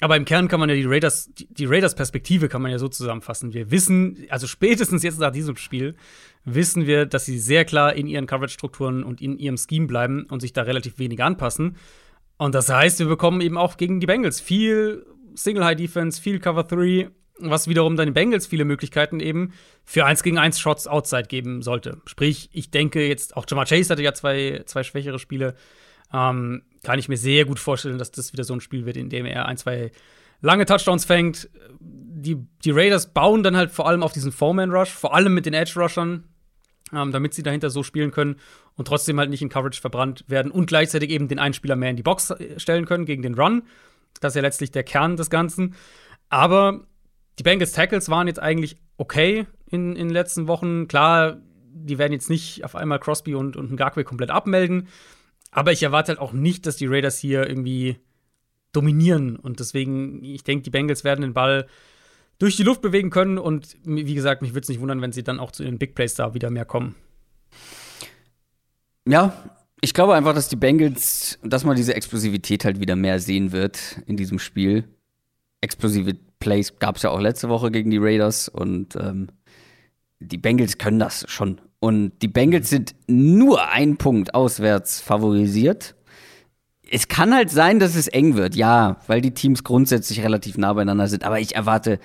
[0.00, 2.88] Aber im Kern kann man ja die Raiders, die Raiders Perspektive kann man ja so
[2.88, 3.54] zusammenfassen.
[3.54, 5.94] Wir wissen, also spätestens jetzt nach diesem Spiel,
[6.44, 10.40] wissen wir, dass sie sehr klar in ihren Coverage-Strukturen und in ihrem Scheme bleiben und
[10.40, 11.76] sich da relativ wenig anpassen.
[12.36, 17.10] Und das heißt, wir bekommen eben auch gegen die Bengals viel Single-High-Defense, viel Cover 3,
[17.38, 19.52] was wiederum dann den Bengals viele Möglichkeiten eben
[19.84, 22.00] für 1 gegen 1 Shots outside geben sollte.
[22.06, 25.54] Sprich, ich denke jetzt, auch Jamar Chase hatte ja zwei, zwei schwächere Spiele.
[26.12, 29.10] Ähm, kann ich mir sehr gut vorstellen, dass das wieder so ein Spiel wird, in
[29.10, 29.90] dem er ein, zwei
[30.40, 31.48] lange Touchdowns fängt.
[31.80, 35.54] Die, die Raiders bauen dann halt vor allem auf diesen Foreman-Rush, vor allem mit den
[35.54, 36.24] Edge-Rushern,
[36.96, 38.36] ähm, damit sie dahinter so spielen können
[38.76, 41.90] und trotzdem halt nicht in Coverage verbrannt werden und gleichzeitig eben den einen Spieler mehr
[41.90, 43.62] in die Box äh, stellen können gegen den Run.
[44.20, 45.74] Das ist ja letztlich der Kern des Ganzen.
[46.28, 46.86] Aber
[47.38, 50.88] die Bengals Tackles waren jetzt eigentlich okay in, in den letzten Wochen.
[50.88, 51.38] Klar,
[51.72, 54.88] die werden jetzt nicht auf einmal Crosby und, und Ngakwe komplett abmelden.
[55.50, 57.98] Aber ich erwarte halt auch nicht, dass die Raiders hier irgendwie
[58.72, 59.36] dominieren.
[59.36, 61.66] Und deswegen, ich denke, die Bengals werden den Ball
[62.38, 63.38] durch die Luft bewegen können.
[63.38, 65.94] Und wie gesagt, mich würde es nicht wundern, wenn sie dann auch zu den Big
[65.94, 66.94] Plays da wieder mehr kommen.
[69.06, 69.34] Ja,
[69.80, 74.00] ich glaube einfach, dass die Bengals, dass man diese Explosivität halt wieder mehr sehen wird
[74.06, 74.84] in diesem Spiel.
[75.60, 79.28] Explosive Plays gab es ja auch letzte Woche gegen die Raiders und ähm,
[80.20, 81.60] die Bengals können das schon.
[81.80, 85.94] Und die Bengals sind nur ein Punkt auswärts favorisiert.
[86.90, 90.72] Es kann halt sein, dass es eng wird, ja, weil die Teams grundsätzlich relativ nah
[90.72, 91.24] beieinander sind.
[91.24, 91.98] Aber ich erwarte,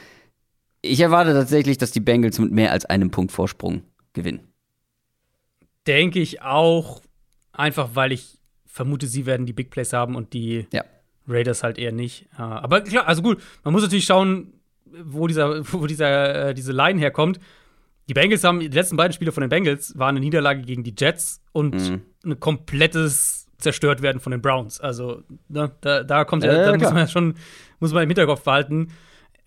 [0.81, 3.84] ich erwarte tatsächlich, dass die Bengals mit mehr als einem Punkt Vorsprung
[4.14, 4.47] gewinnen.
[5.88, 7.01] Denke ich auch,
[7.51, 10.84] einfach weil ich vermute, sie werden die Big Plays haben und die ja.
[11.27, 12.27] Raiders halt eher nicht.
[12.38, 14.53] Aber klar, also gut, man muss natürlich schauen,
[14.85, 17.39] wo dieser, wo dieser, äh, diese Line herkommt
[18.10, 20.95] die Bengals haben, die letzten beiden Spiele von den Bengals waren eine Niederlage gegen die
[20.97, 22.01] Jets und mhm.
[22.26, 24.80] ein komplettes zerstört werden von den Browns.
[24.80, 27.35] Also, ne, da, da kommt ja, äh, da muss man ja schon,
[27.80, 28.88] muss man im Hinterkopf behalten.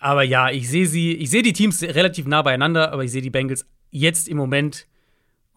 [0.02, 3.22] Aber ja, ich sehe sie, ich sehe die Teams relativ nah beieinander, aber ich sehe
[3.22, 4.88] die Bengals jetzt im Moment,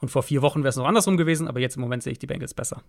[0.01, 2.19] und vor vier Wochen wäre es noch andersrum gewesen, aber jetzt im Moment sehe ich
[2.19, 2.83] die Bengals besser.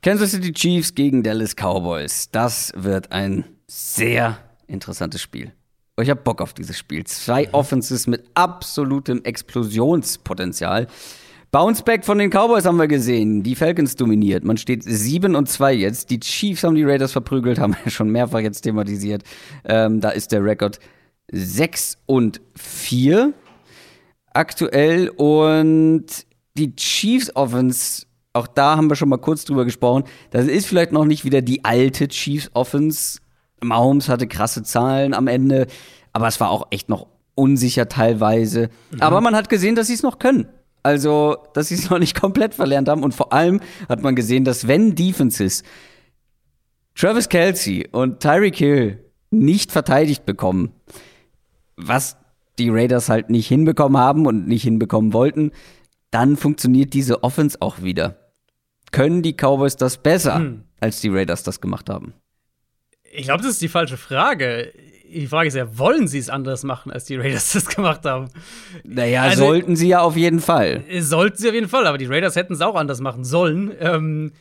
[0.00, 2.30] Kansas City Chiefs gegen Dallas Cowboys.
[2.30, 4.38] Das wird ein sehr
[4.68, 5.52] interessantes Spiel.
[6.00, 7.04] Ich habe Bock auf dieses Spiel.
[7.04, 7.54] Zwei mhm.
[7.54, 10.86] Offenses mit absolutem Explosionspotenzial.
[11.52, 13.42] Bounceback von den Cowboys haben wir gesehen.
[13.42, 14.42] Die Falcons dominiert.
[14.42, 16.08] Man steht 7 und 2 jetzt.
[16.08, 19.22] Die Chiefs haben die Raiders verprügelt, haben wir schon mehrfach jetzt thematisiert.
[19.66, 20.78] Ähm, da ist der Rekord
[21.30, 23.34] 6 und 4
[24.32, 25.10] aktuell.
[25.10, 26.06] Und
[26.56, 30.04] die Chiefs Offense, auch da haben wir schon mal kurz drüber gesprochen.
[30.30, 33.20] Das ist vielleicht noch nicht wieder die alte Chiefs Offense
[33.62, 35.66] Mahomes hatte krasse Zahlen am Ende,
[36.12, 38.70] aber es war auch echt noch unsicher teilweise.
[38.90, 39.02] Mhm.
[39.02, 40.48] Aber man hat gesehen, dass sie es noch können.
[40.82, 43.02] Also, dass sie es noch nicht komplett verlernt haben.
[43.02, 45.62] Und vor allem hat man gesehen, dass wenn Defenses
[46.94, 50.72] Travis Kelsey und Tyreek Hill nicht verteidigt bekommen,
[51.76, 52.16] was
[52.58, 55.52] die Raiders halt nicht hinbekommen haben und nicht hinbekommen wollten,
[56.10, 58.18] dann funktioniert diese Offense auch wieder.
[58.90, 60.64] Können die Cowboys das besser, hm.
[60.80, 62.12] als die Raiders das gemacht haben?
[63.10, 64.72] Ich glaube, das ist die falsche Frage.
[65.12, 68.28] Die Frage ist ja, wollen sie es anders machen, als die Raiders das gemacht haben?
[68.84, 70.84] Naja, also, sollten sie ja auf jeden Fall.
[71.00, 73.72] Sollten sie auf jeden Fall, aber die Raiders hätten es auch anders machen sollen.
[73.78, 74.32] Ähm,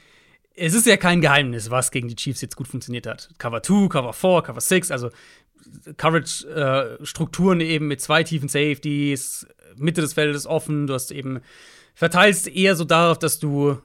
[0.56, 3.30] es ist ja kein Geheimnis, was gegen die Chiefs jetzt gut funktioniert hat.
[3.38, 5.10] Cover 2, Cover 4, Cover 6, also
[5.98, 11.42] Coverage-Strukturen äh, eben mit zwei tiefen Safeties, Mitte des Feldes offen, du hast eben
[11.94, 13.78] verteilst eher so darauf, dass du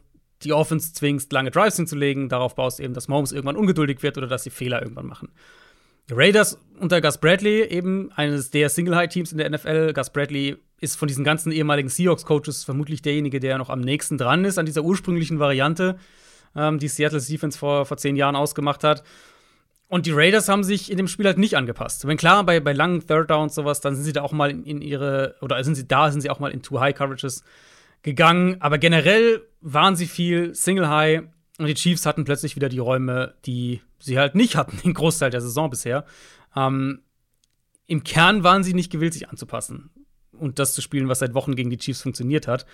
[0.43, 2.29] die Offense zwingst, lange Drives hinzulegen.
[2.29, 5.29] Darauf baust eben, dass Mahomes irgendwann ungeduldig wird oder dass sie Fehler irgendwann machen.
[6.11, 9.93] Raiders unter Gus Bradley, eben eines der Single-High-Teams in der NFL.
[9.93, 14.45] Gus Bradley ist von diesen ganzen ehemaligen Seahawks-Coaches vermutlich derjenige, der noch am nächsten dran
[14.45, 15.99] ist an dieser ursprünglichen Variante,
[16.55, 19.03] ähm, die Seattle Defense vor, vor zehn Jahren ausgemacht hat.
[19.89, 22.07] Und die Raiders haben sich in dem Spiel halt nicht angepasst.
[22.07, 24.65] Wenn klar, bei, bei langen Third Downs sowas, dann sind sie da auch mal in,
[24.65, 27.45] in ihre, oder sind sie da, sind sie auch mal in Too High Coverages
[28.03, 28.57] gegangen.
[28.61, 31.23] Aber generell waren sie viel Single High
[31.59, 35.31] und die Chiefs hatten plötzlich wieder die Räume, die sie halt nicht hatten, den Großteil
[35.31, 36.05] der Saison bisher.
[36.55, 37.02] Ähm,
[37.86, 39.90] Im Kern waren sie nicht gewillt, sich anzupassen
[40.32, 42.66] und das zu spielen, was seit Wochen gegen die Chiefs funktioniert hat.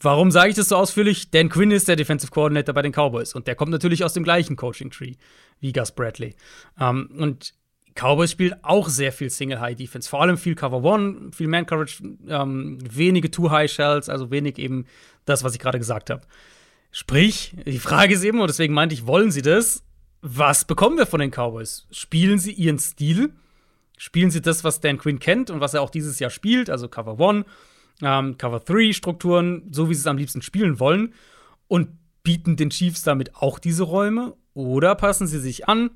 [0.00, 1.30] Warum sage ich das so ausführlich?
[1.30, 4.24] Dan Quinn ist der Defensive Coordinator bei den Cowboys und der kommt natürlich aus dem
[4.24, 5.14] gleichen Coaching-Tree
[5.60, 6.34] wie Gus Bradley.
[6.80, 7.54] Ähm, und
[7.94, 13.30] Cowboys spielt auch sehr viel Single-High-Defense, vor allem viel Cover One, viel Man-Coverage, ähm, wenige
[13.30, 14.86] Two-High-Shells, also wenig eben
[15.24, 16.22] das, was ich gerade gesagt habe.
[16.90, 19.84] Sprich, die Frage ist eben, und deswegen meinte ich, wollen sie das?
[20.22, 21.86] Was bekommen wir von den Cowboys?
[21.90, 23.32] Spielen sie ihren Stil?
[23.98, 26.88] Spielen sie das, was Dan Quinn kennt und was er auch dieses Jahr spielt, also
[26.88, 27.44] Cover One?
[28.02, 31.14] ähm, Cover-3-Strukturen, so wie sie es am liebsten spielen wollen,
[31.68, 31.88] und
[32.22, 35.90] bieten den Chiefs damit auch diese Räume oder passen sie sich an,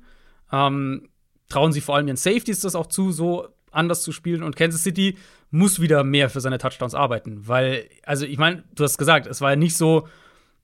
[0.51, 1.09] ähm,
[1.49, 4.83] trauen sie vor allem ihren Safeties das auch zu, so anders zu spielen und Kansas
[4.83, 5.17] City
[5.51, 9.41] muss wieder mehr für seine Touchdowns arbeiten, weil, also ich meine, du hast gesagt, es
[9.41, 10.07] war ja nicht so,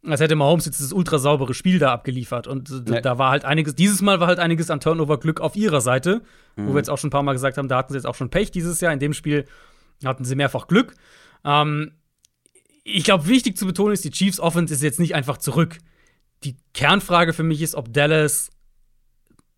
[0.06, 2.48] als hätte Mahomes jetzt das ultra saubere Spiel da abgeliefert.
[2.48, 3.02] Und nee.
[3.02, 6.22] da war halt einiges, dieses Mal war halt einiges an Turnover-Glück auf ihrer Seite,
[6.56, 6.68] mhm.
[6.68, 8.16] wo wir jetzt auch schon ein paar Mal gesagt haben, da hatten sie jetzt auch
[8.16, 8.92] schon Pech dieses Jahr.
[8.92, 9.46] In dem Spiel
[10.04, 10.96] hatten sie mehrfach Glück.
[11.46, 11.94] Ähm,
[12.84, 15.78] ich glaube, wichtig zu betonen ist, die Chiefs Offense ist jetzt nicht einfach zurück.
[16.44, 18.50] Die Kernfrage für mich ist, ob Dallas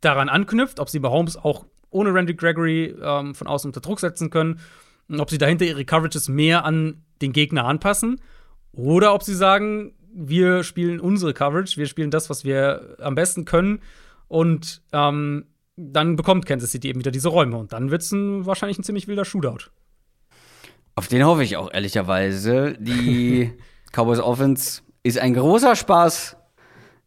[0.01, 3.99] daran anknüpft, ob sie bei Holmes auch ohne Randy Gregory ähm, von außen unter Druck
[3.99, 4.59] setzen können,
[5.17, 8.21] ob sie dahinter ihre Coverages mehr an den Gegner anpassen
[8.73, 13.45] oder ob sie sagen, wir spielen unsere Coverage, wir spielen das, was wir am besten
[13.45, 13.81] können
[14.27, 18.79] und ähm, dann bekommt Kansas City eben wieder diese Räume und dann wird es wahrscheinlich
[18.79, 19.69] ein ziemlich wilder Shootout.
[20.95, 22.77] Auf den hoffe ich auch ehrlicherweise.
[22.79, 23.51] Die
[23.91, 26.37] Cowboys Offense ist ein großer Spaß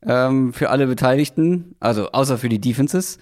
[0.02, 3.18] ähm, für alle Beteiligten, also außer für die Defenses.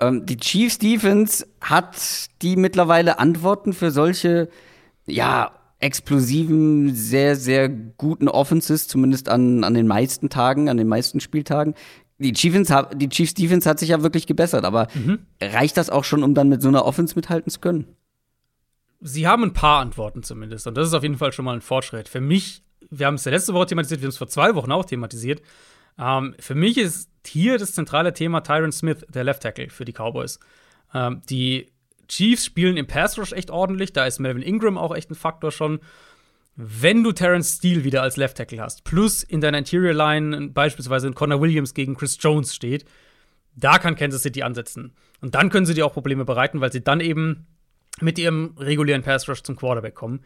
[0.00, 1.96] Ähm, die Chiefs Defense hat
[2.42, 4.48] die mittlerweile Antworten für solche,
[5.06, 11.20] ja, explosiven, sehr, sehr guten Offenses, zumindest an, an den meisten Tagen, an den meisten
[11.20, 11.74] Spieltagen.
[12.18, 15.20] Die Chiefs, die Chiefs Defense hat sich ja wirklich gebessert, aber mhm.
[15.40, 17.86] reicht das auch schon, um dann mit so einer Offense mithalten zu können?
[19.00, 20.66] sie haben ein paar Antworten zumindest.
[20.66, 22.08] Und das ist auf jeden Fall schon mal ein Fortschritt.
[22.08, 24.72] Für mich, wir haben es ja letzte Woche thematisiert, wir haben es vor zwei Wochen
[24.72, 25.42] auch thematisiert.
[25.98, 29.92] Ähm, für mich ist hier das zentrale Thema Tyron Smith, der Left Tackle für die
[29.92, 30.38] Cowboys.
[30.94, 31.72] Ähm, die
[32.10, 33.92] Chiefs spielen im Pass Rush echt ordentlich.
[33.92, 35.80] Da ist Melvin Ingram auch echt ein Faktor schon.
[36.56, 41.06] Wenn du Terrence Steele wieder als Left Tackle hast, plus in deiner Interior Line beispielsweise
[41.06, 42.84] in Connor Williams gegen Chris Jones steht,
[43.54, 44.92] da kann Kansas City ansetzen.
[45.20, 47.46] Und dann können sie dir auch Probleme bereiten, weil sie dann eben
[48.00, 50.20] mit ihrem regulären Pass Rush zum Quarterback kommen.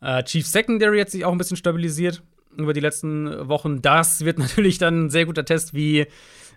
[0.00, 2.22] Äh, Chiefs Secondary hat sich auch ein bisschen stabilisiert
[2.56, 3.80] über die letzten Wochen.
[3.80, 6.06] Das wird natürlich dann ein sehr guter Test, wie,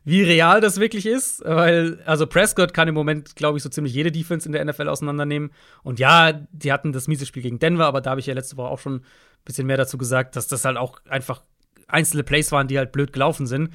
[0.04, 1.44] wie real das wirklich ist.
[1.46, 4.88] Weil, also Prescott kann im Moment, glaube ich, so ziemlich jede Defense in der NFL
[4.88, 5.52] auseinandernehmen.
[5.84, 8.58] Und ja, die hatten das miese Spiel gegen Denver, aber da habe ich ja letzte
[8.58, 9.04] Woche auch schon ein
[9.46, 11.42] bisschen mehr dazu gesagt, dass das halt auch einfach
[11.88, 13.72] einzelne Plays waren, die halt blöd gelaufen sind.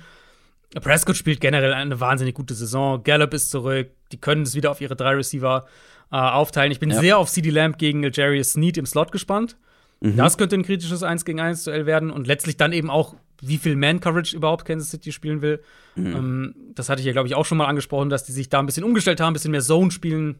[0.80, 3.02] Prescott spielt generell eine wahnsinnig gute Saison.
[3.02, 3.90] Gallup ist zurück.
[4.12, 5.66] Die können es wieder auf ihre drei Receiver
[6.12, 6.72] äh, aufteilen.
[6.72, 7.00] Ich bin ja.
[7.00, 9.56] sehr auf CD Lamb gegen Jarius Sneed im Slot gespannt.
[10.00, 10.16] Mhm.
[10.16, 13.58] Das könnte ein kritisches 1 gegen 1 Duell werden und letztlich dann eben auch, wie
[13.58, 15.62] viel Man-Coverage überhaupt Kansas City spielen will.
[15.94, 16.06] Mhm.
[16.06, 18.60] Ähm, das hatte ich ja, glaube ich, auch schon mal angesprochen, dass die sich da
[18.60, 20.38] ein bisschen umgestellt haben, ein bisschen mehr Zone spielen.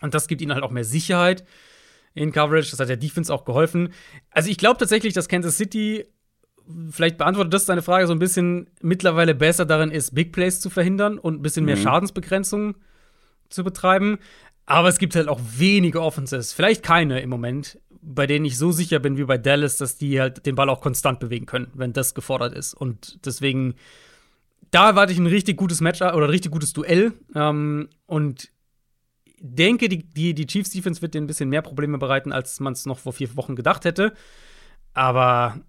[0.00, 1.44] Und das gibt ihnen halt auch mehr Sicherheit
[2.14, 2.70] in Coverage.
[2.70, 3.92] Das hat der Defense auch geholfen.
[4.30, 6.06] Also ich glaube tatsächlich, dass Kansas City,
[6.90, 10.70] vielleicht beantwortet das deine Frage so ein bisschen, mittlerweile besser darin ist, Big Plays zu
[10.70, 11.82] verhindern und ein bisschen mehr mhm.
[11.82, 12.76] Schadensbegrenzung
[13.48, 14.18] zu betreiben.
[14.66, 18.72] Aber es gibt halt auch wenige Offenses, vielleicht keine im Moment, bei denen ich so
[18.72, 21.92] sicher bin wie bei Dallas, dass die halt den Ball auch konstant bewegen können, wenn
[21.92, 22.74] das gefordert ist.
[22.74, 23.76] Und deswegen,
[24.72, 27.12] da erwarte ich ein richtig gutes Match oder ein richtig gutes Duell.
[27.34, 28.50] Ähm, und
[29.38, 32.72] denke, die, die, die Chiefs Defense wird dir ein bisschen mehr Probleme bereiten, als man
[32.72, 34.12] es noch vor vier Wochen gedacht hätte.
[34.94, 35.60] Aber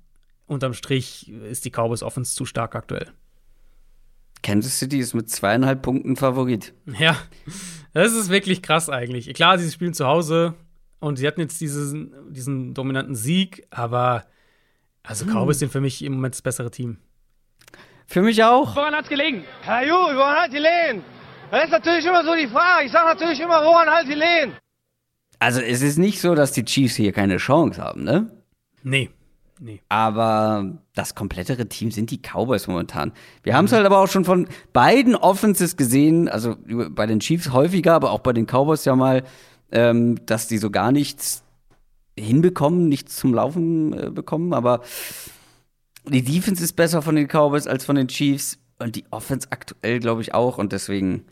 [0.47, 3.11] unterm Strich ist die Cowboys Offense zu stark aktuell.
[4.41, 6.73] Kansas City ist mit zweieinhalb Punkten Favorit.
[6.99, 7.15] Ja,
[7.93, 9.33] das ist wirklich krass eigentlich.
[9.35, 10.55] Klar, sie spielen zu Hause
[11.03, 14.25] und sie hatten jetzt diesen, diesen dominanten Sieg, aber
[15.03, 15.59] also Cowboys hm.
[15.59, 16.97] sind für mich im Moment das bessere Team.
[18.07, 18.75] Für mich auch.
[18.75, 19.43] Woran hat's gelegen?
[19.61, 21.03] Herr Ju, woran hat die Lehen?
[21.51, 22.85] Das ist natürlich immer so die Frage.
[22.85, 24.53] Ich sage natürlich immer, woran halt die Lehen?
[25.39, 28.31] Also es ist nicht so, dass die Chiefs hier keine Chance haben, ne?
[28.81, 29.09] Nee.
[29.59, 29.81] Nee.
[29.87, 33.11] Aber das komplettere Team sind die Cowboys momentan.
[33.43, 36.55] Wir haben es halt aber auch schon von beiden Offenses gesehen, also
[36.89, 39.23] bei den Chiefs häufiger, aber auch bei den Cowboys ja mal,
[39.73, 41.43] ähm, dass die so gar nichts
[42.17, 44.53] hinbekommen, nichts zum Laufen äh, bekommen.
[44.53, 44.81] Aber
[46.05, 49.99] die Defense ist besser von den Cowboys als von den Chiefs und die Offense aktuell,
[49.99, 50.57] glaube ich, auch.
[50.57, 51.25] Und deswegen,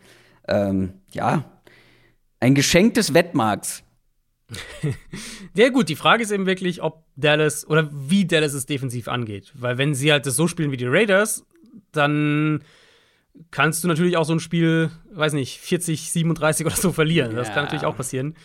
[0.47, 1.45] ähm, ja,
[2.39, 3.83] ein Geschenk des Wettmarks.
[5.53, 9.51] Ja, gut, die Frage ist eben wirklich, ob Dallas oder wie Dallas es defensiv angeht.
[9.53, 11.45] Weil, wenn sie halt das so spielen wie die Raiders,
[11.91, 12.63] dann
[13.49, 17.35] kannst du natürlich auch so ein Spiel, weiß nicht, 40, 37 oder so verlieren.
[17.35, 18.35] Das kann natürlich auch passieren.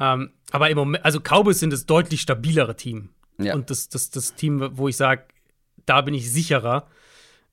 [0.00, 3.10] Ähm, aber im Moment, also Cowboys sind das deutlich stabilere Team.
[3.38, 3.54] Ja.
[3.54, 5.24] Und das, das, das Team, wo ich sage,
[5.86, 6.86] da bin ich sicherer.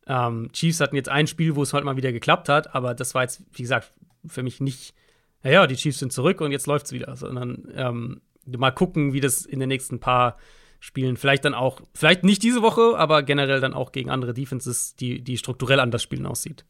[0.08, 3.14] Ähm, Chiefs hatten jetzt ein Spiel, wo es halt mal wieder geklappt hat, aber das
[3.14, 3.94] war jetzt, wie gesagt,
[4.26, 4.94] für mich nicht,
[5.44, 9.46] naja, die Chiefs sind zurück und jetzt läuft's wieder, sondern ähm, mal gucken, wie das
[9.46, 10.38] in den nächsten paar
[10.80, 14.96] Spielen vielleicht dann auch, vielleicht nicht diese Woche, aber generell dann auch gegen andere Defenses,
[14.96, 16.66] die, die strukturell anders spielen, aussieht.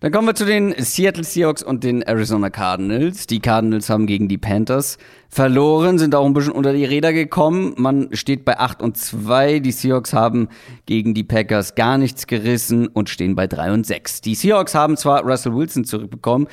[0.00, 3.26] Dann kommen wir zu den Seattle Seahawks und den Arizona Cardinals.
[3.26, 4.96] Die Cardinals haben gegen die Panthers
[5.28, 7.74] verloren, sind auch ein bisschen unter die Räder gekommen.
[7.76, 9.58] Man steht bei 8 und 2.
[9.58, 10.50] Die Seahawks haben
[10.86, 14.20] gegen die Packers gar nichts gerissen und stehen bei 3 und 6.
[14.20, 16.46] Die Seahawks haben zwar Russell Wilson zurückbekommen,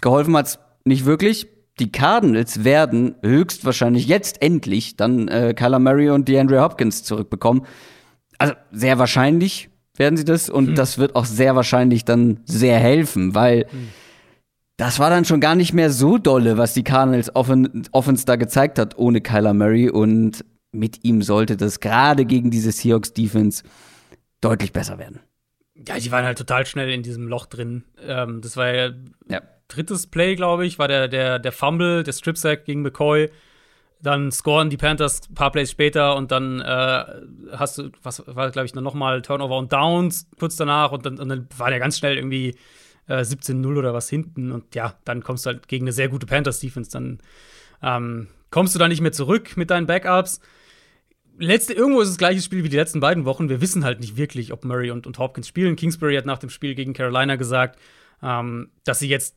[0.00, 1.48] geholfen hat's nicht wirklich.
[1.80, 7.66] Die Cardinals werden höchstwahrscheinlich jetzt endlich dann äh, Kyler Murray und DeAndre Hopkins zurückbekommen.
[8.38, 9.69] Also sehr wahrscheinlich
[10.00, 13.66] werden sie das und das wird auch sehr wahrscheinlich dann sehr helfen, weil
[14.76, 18.34] das war dann schon gar nicht mehr so dolle, was die Cardinals offen, Offense da
[18.36, 23.62] gezeigt hat ohne Kyler Murray und mit ihm sollte das gerade gegen diese Seahawks Defense
[24.40, 25.20] deutlich besser werden.
[25.86, 27.84] Ja, die waren halt total schnell in diesem Loch drin.
[28.02, 28.90] Ähm, das war ja
[29.28, 29.42] Ja.
[29.68, 33.30] drittes Play, glaube ich, war der, der, der Fumble, der Strip-Sack gegen McCoy.
[34.02, 37.04] Dann scoren die Panthers ein paar Plays später und dann äh,
[37.52, 41.18] hast du, was war, glaube ich, noch mal Turnover und Downs kurz danach und dann,
[41.18, 42.56] und dann war der ganz schnell irgendwie
[43.08, 46.26] äh, 17-0 oder was hinten und ja, dann kommst du halt gegen eine sehr gute
[46.26, 47.18] Panthers-Defense, dann
[47.82, 50.40] ähm, kommst du da nicht mehr zurück mit deinen Backups.
[51.38, 53.48] Letzte, irgendwo ist das gleiche Spiel wie die letzten beiden Wochen.
[53.48, 55.76] Wir wissen halt nicht wirklich, ob Murray und, und Hopkins spielen.
[55.76, 57.78] Kingsbury hat nach dem Spiel gegen Carolina gesagt,
[58.22, 59.36] ähm, dass sie jetzt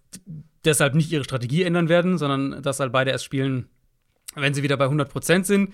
[0.66, 3.70] deshalb nicht ihre Strategie ändern werden, sondern dass halt beide erst spielen,
[4.36, 5.74] wenn sie wieder bei 100% sind.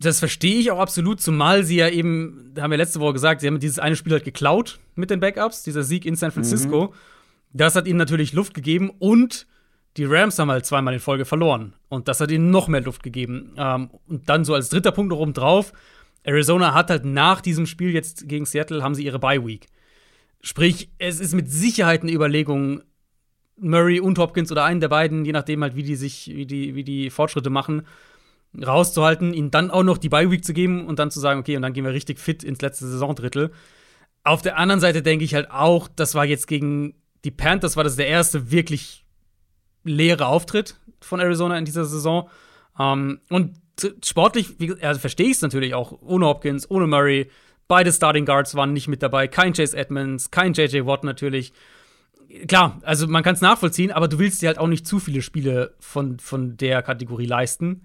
[0.00, 3.40] Das verstehe ich auch absolut, zumal sie ja eben, da haben wir letzte Woche gesagt,
[3.40, 6.92] sie haben dieses eine Spiel halt geklaut mit den Backups, dieser Sieg in San Francisco.
[7.52, 9.46] Das hat ihnen natürlich Luft gegeben und
[9.96, 11.74] die Rams haben halt zweimal in Folge verloren.
[11.88, 13.54] Und das hat ihnen noch mehr Luft gegeben.
[13.56, 15.72] Ähm, und dann so als dritter Punkt noch oben drauf,
[16.24, 19.66] Arizona hat halt nach diesem Spiel jetzt gegen Seattle, haben sie ihre Bye-Week.
[20.40, 22.82] Sprich, es ist mit Sicherheit eine Überlegung,
[23.56, 26.74] Murray und Hopkins oder einen der beiden, je nachdem halt, wie die sich, wie die,
[26.74, 27.86] wie die Fortschritte machen,
[28.64, 31.62] rauszuhalten, ihnen dann auch noch die Bye-Week zu geben und dann zu sagen, okay, und
[31.62, 33.52] dann gehen wir richtig fit ins letzte Saisondrittel.
[34.22, 36.94] Auf der anderen Seite denke ich halt auch, das war jetzt gegen
[37.24, 39.04] die Panthers, war das der erste wirklich
[39.82, 42.28] leere Auftritt von Arizona in dieser Saison.
[42.78, 43.58] Ähm, und
[44.04, 47.30] sportlich, also verstehe ich es natürlich auch, ohne Hopkins, ohne Murray.
[47.66, 49.26] Beide Starting Guards waren nicht mit dabei.
[49.26, 51.52] Kein Chase Edmonds, kein JJ Watt natürlich.
[52.48, 55.22] Klar, also man kann es nachvollziehen, aber du willst dir halt auch nicht zu viele
[55.22, 57.82] Spiele von, von der Kategorie leisten.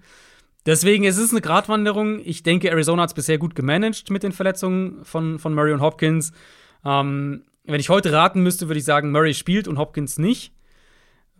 [0.66, 2.20] Deswegen es ist es eine Gratwanderung.
[2.24, 5.80] Ich denke, Arizona hat es bisher gut gemanagt mit den Verletzungen von, von Murray und
[5.80, 6.32] Hopkins.
[6.84, 10.52] Ähm, wenn ich heute raten müsste, würde ich sagen, Murray spielt und Hopkins nicht.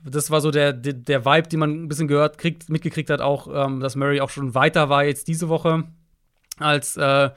[0.02, 3.20] Das war so der, der, der Vibe, den man ein bisschen gehört, kriegt, mitgekriegt hat,
[3.20, 5.84] auch, ähm, dass Murray auch schon weiter war jetzt diese Woche
[6.58, 7.30] als, äh,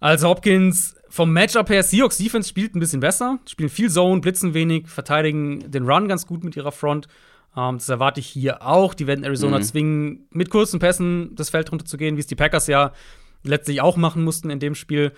[0.00, 0.96] als Hopkins.
[1.14, 5.70] Vom Matchup her, Seahawks Defense spielt ein bisschen besser, spielen viel Zone, blitzen wenig, verteidigen
[5.70, 7.06] den Run ganz gut mit ihrer Front.
[7.56, 8.94] Ähm, das erwarte ich hier auch.
[8.94, 12.90] Die werden Arizona zwingen, mit kurzen Pässen das Feld runterzugehen, wie es die Packers ja
[13.44, 15.12] letztlich auch machen mussten in dem Spiel.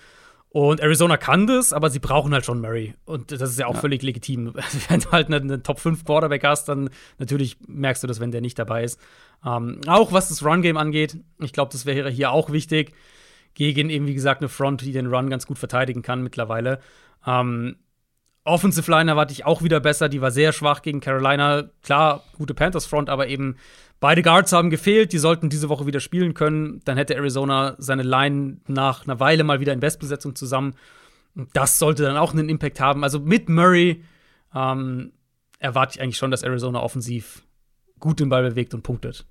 [0.49, 2.93] Und Arizona kann das, aber sie brauchen halt schon Murray.
[3.05, 4.53] Und das ist ja auch völlig legitim.
[4.89, 8.31] Wenn du halt einen, einen Top 5 Quarterback hast, dann natürlich merkst du das, wenn
[8.31, 8.99] der nicht dabei ist.
[9.43, 12.93] Ähm, auch was das Run-Game angeht, ich glaube, das wäre hier auch wichtig.
[13.57, 16.79] Gegen eben, wie gesagt, eine Front, die den Run ganz gut verteidigen kann mittlerweile.
[17.25, 17.77] Ähm,
[18.43, 20.09] Offensive Line erwarte ich auch wieder besser.
[20.09, 21.63] Die war sehr schwach gegen Carolina.
[21.81, 23.55] Klar, gute Panthers Front, aber eben
[23.99, 25.11] beide Guards haben gefehlt.
[25.11, 26.81] Die sollten diese Woche wieder spielen können.
[26.85, 30.75] Dann hätte Arizona seine Line nach einer Weile mal wieder in Bestbesetzung zusammen.
[31.53, 33.03] Das sollte dann auch einen Impact haben.
[33.03, 34.03] Also mit Murray
[34.53, 35.13] ähm,
[35.57, 37.41] erwarte ich eigentlich schon, dass Arizona offensiv
[37.99, 39.25] gut den Ball bewegt und punktet.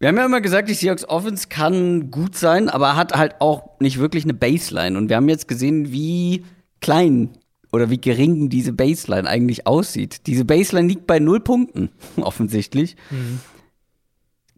[0.00, 3.78] Wir haben ja immer gesagt, die Seahawks Offense kann gut sein, aber hat halt auch
[3.80, 4.96] nicht wirklich eine Baseline.
[4.96, 6.46] Und wir haben jetzt gesehen, wie
[6.80, 7.36] klein
[7.70, 10.26] oder wie gering diese Baseline eigentlich aussieht.
[10.26, 12.96] Diese Baseline liegt bei null Punkten, offensichtlich.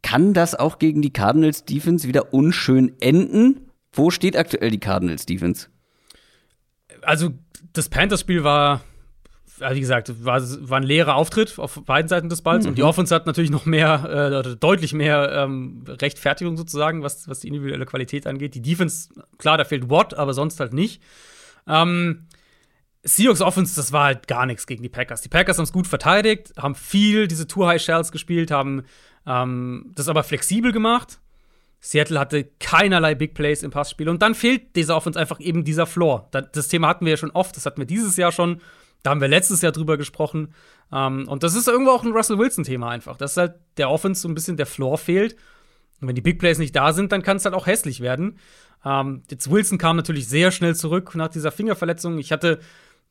[0.03, 3.69] kann das auch gegen die Cardinals Defense wieder unschön enden?
[3.93, 5.67] Wo steht aktuell die Cardinals Defense?
[7.03, 7.31] Also,
[7.73, 8.83] das Panthers-Spiel war,
[9.71, 12.65] wie gesagt, war, war ein leerer Auftritt auf beiden Seiten des Balls.
[12.65, 12.71] Mhm.
[12.71, 17.41] Und die Offense hat natürlich noch mehr, äh, deutlich mehr ähm, Rechtfertigung sozusagen, was, was
[17.41, 18.55] die individuelle Qualität angeht.
[18.55, 21.03] Die Defense, klar, da fehlt Watt, aber sonst halt nicht.
[21.67, 22.27] Ähm,
[23.05, 25.23] Seahawks Offense, das war halt gar nichts gegen die Packers.
[25.23, 28.85] Die Packers haben es gut verteidigt, haben viel diese Tour High Shells gespielt, haben
[29.27, 31.19] ähm, das aber flexibel gemacht.
[31.81, 35.87] Seattle hatte keinerlei Big Plays im Passspiel und dann fehlt dieser Offense einfach eben dieser
[35.87, 36.29] Floor.
[36.31, 38.61] Das Thema hatten wir ja schon oft, das hatten wir dieses Jahr schon,
[39.03, 40.55] da haben wir letztes Jahr drüber gesprochen.
[40.93, 44.29] Ähm, und das ist irgendwo auch ein Russell Wilson-Thema einfach, dass halt der Offense so
[44.29, 45.37] ein bisschen der Floor fehlt.
[46.01, 48.39] Und wenn die Big Plays nicht da sind, dann kann es halt auch hässlich werden.
[48.85, 52.19] Ähm, jetzt Wilson kam natürlich sehr schnell zurück nach dieser Fingerverletzung.
[52.19, 52.59] Ich hatte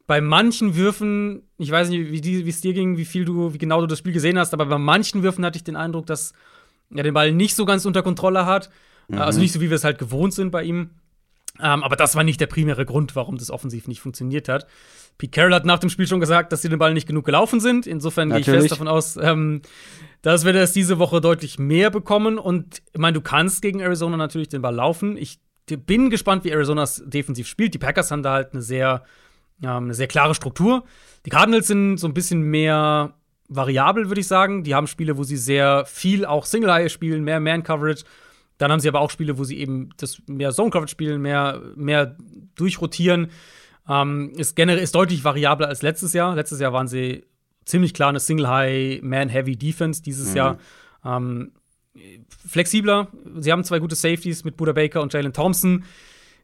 [0.08, 3.80] bei manchen Würfen, ich weiß nicht, wie es dir ging, wie viel du, wie genau
[3.80, 6.34] du das Spiel gesehen hast, aber bei manchen Würfen hatte ich den Eindruck, dass
[6.94, 8.70] er den Ball nicht so ganz unter Kontrolle hat.
[9.08, 9.20] Mhm.
[9.20, 10.90] Also nicht so, wie wir es halt gewohnt sind bei ihm.
[11.60, 14.68] Ähm, aber das war nicht der primäre Grund, warum das offensiv nicht funktioniert hat.
[15.22, 17.60] Pete Carroll hat nach dem Spiel schon gesagt, dass sie den Ball nicht genug gelaufen
[17.60, 17.86] sind.
[17.86, 19.62] Insofern gehe ich fest davon aus, ähm,
[20.24, 22.40] dass wir das diese Woche deutlich mehr bekommen.
[22.40, 25.18] Und ich meine, du kannst gegen Arizona natürlich den Ball laufen.
[25.18, 27.76] Ich bin gespannt, wie Arizonas defensiv spielt.
[27.76, 29.04] Die Packers haben da halt eine sehr
[29.62, 30.86] ähm, eine sehr klare Struktur.
[31.28, 33.14] Die Cardinals sind so ein bisschen mehr
[33.48, 34.64] variabel, würde ich sagen.
[34.64, 38.06] Die haben Spiele, wo sie sehr viel auch Single-High spielen, mehr Man-Coverage.
[38.58, 42.18] Dann haben sie aber auch Spiele, wo sie eben das mehr Zone-Coverage spielen, mehr, mehr
[42.56, 43.30] durchrotieren.
[43.92, 46.34] Ähm, ist generell ist deutlich variabler als letztes Jahr.
[46.36, 47.26] Letztes Jahr waren sie
[47.66, 50.02] ziemlich klar eine Single-High, Man-Heavy Defense.
[50.02, 50.38] Dieses mhm.
[50.38, 50.58] Jahr
[51.04, 51.52] ähm,
[52.48, 53.10] flexibler.
[53.38, 55.84] Sie haben zwei gute Safeties mit Buda Baker und Jalen Thompson.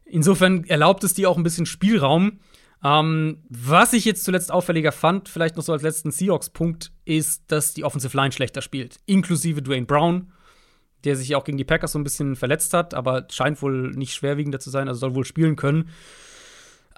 [0.04, 2.40] Insofern erlaubt es die auch ein bisschen Spielraum.
[2.84, 7.72] Ähm, was ich jetzt zuletzt auffälliger fand, vielleicht noch so als letzten Seahawks-Punkt, ist, dass
[7.72, 8.98] die Offensive Line schlechter spielt.
[9.06, 10.32] Inklusive Dwayne Brown,
[11.04, 14.14] der sich auch gegen die Packers so ein bisschen verletzt hat, aber scheint wohl nicht
[14.14, 15.88] schwerwiegender zu sein, also soll wohl spielen können.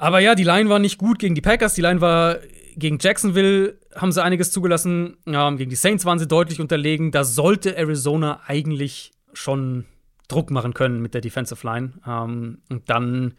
[0.01, 2.39] Aber ja, die Line war nicht gut gegen die Packers, die Line war
[2.75, 5.19] gegen Jacksonville, haben sie einiges zugelassen.
[5.27, 7.11] Ähm, gegen die Saints waren sie deutlich unterlegen.
[7.11, 9.85] Da sollte Arizona eigentlich schon
[10.27, 11.93] Druck machen können mit der Defensive Line.
[12.07, 13.35] Ähm, und dann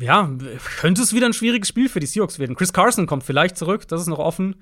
[0.00, 0.28] ja,
[0.80, 2.56] könnte es wieder ein schwieriges Spiel für die Seahawks werden.
[2.56, 4.56] Chris Carson kommt vielleicht zurück, das ist noch offen.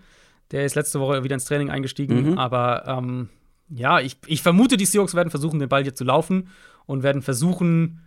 [0.51, 2.32] Der ist letzte Woche wieder ins Training eingestiegen.
[2.32, 2.38] Mhm.
[2.38, 3.30] Aber ähm,
[3.70, 6.51] ja, ich, ich vermute, die Seahawks werden versuchen, den Ball hier zu laufen
[6.84, 8.02] und werden versuchen,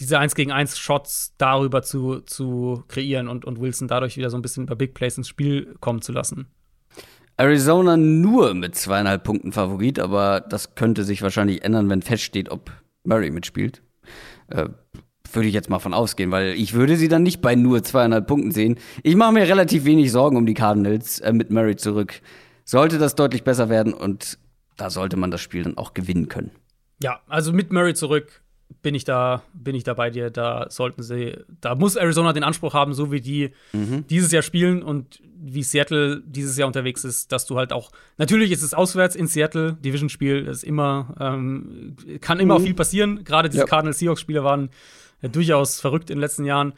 [0.00, 4.36] diese 1 gegen 1 Shots darüber zu, zu kreieren und, und Wilson dadurch wieder so
[4.36, 6.48] ein bisschen über Big Plays ins Spiel kommen zu lassen.
[7.38, 12.70] Arizona nur mit zweieinhalb Punkten Favorit, aber das könnte sich wahrscheinlich ändern, wenn feststeht, ob
[13.04, 13.82] Murray mitspielt.
[14.48, 14.68] Äh,
[15.32, 18.26] würde ich jetzt mal von ausgehen, weil ich würde sie dann nicht bei nur zweieinhalb
[18.26, 18.76] Punkten sehen.
[19.02, 22.20] Ich mache mir relativ wenig Sorgen um die Cardinals äh, mit Murray zurück.
[22.64, 24.38] Sollte das deutlich besser werden und
[24.76, 26.52] da sollte man das Spiel dann auch gewinnen können.
[27.02, 28.42] Ja, also mit Murray zurück
[28.82, 30.30] bin ich da, bin ich da bei dir.
[30.30, 34.06] Da sollten sie, da muss Arizona den Anspruch haben, so wie die mhm.
[34.08, 38.50] dieses Jahr spielen und wie Seattle dieses Jahr unterwegs ist, dass du halt auch, natürlich
[38.52, 42.64] ist es auswärts in Seattle, Division-Spiel ist immer, ähm, kann immer mhm.
[42.64, 43.24] viel passieren.
[43.24, 43.66] Gerade diese ja.
[43.66, 44.70] Cardinals-Seahawks-Spiele waren
[45.22, 46.72] ja, durchaus verrückt in den letzten Jahren.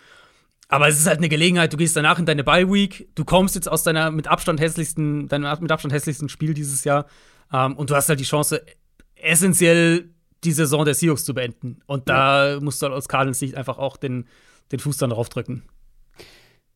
[0.68, 3.54] Aber es ist halt eine Gelegenheit, du gehst danach in deine Bye Week, du kommst
[3.54, 7.06] jetzt aus deiner mit Abstand hässlichsten, deinem mit Abstand hässlichsten Spiel dieses Jahr
[7.52, 8.62] ähm, und du hast halt die Chance,
[9.14, 10.10] essentiell
[10.44, 11.80] die Saison der Seahawks zu beenden.
[11.86, 12.60] Und da ja.
[12.60, 14.26] musst du aus Cardinals Sicht einfach auch den,
[14.72, 15.64] den Fuß dann drauf drücken.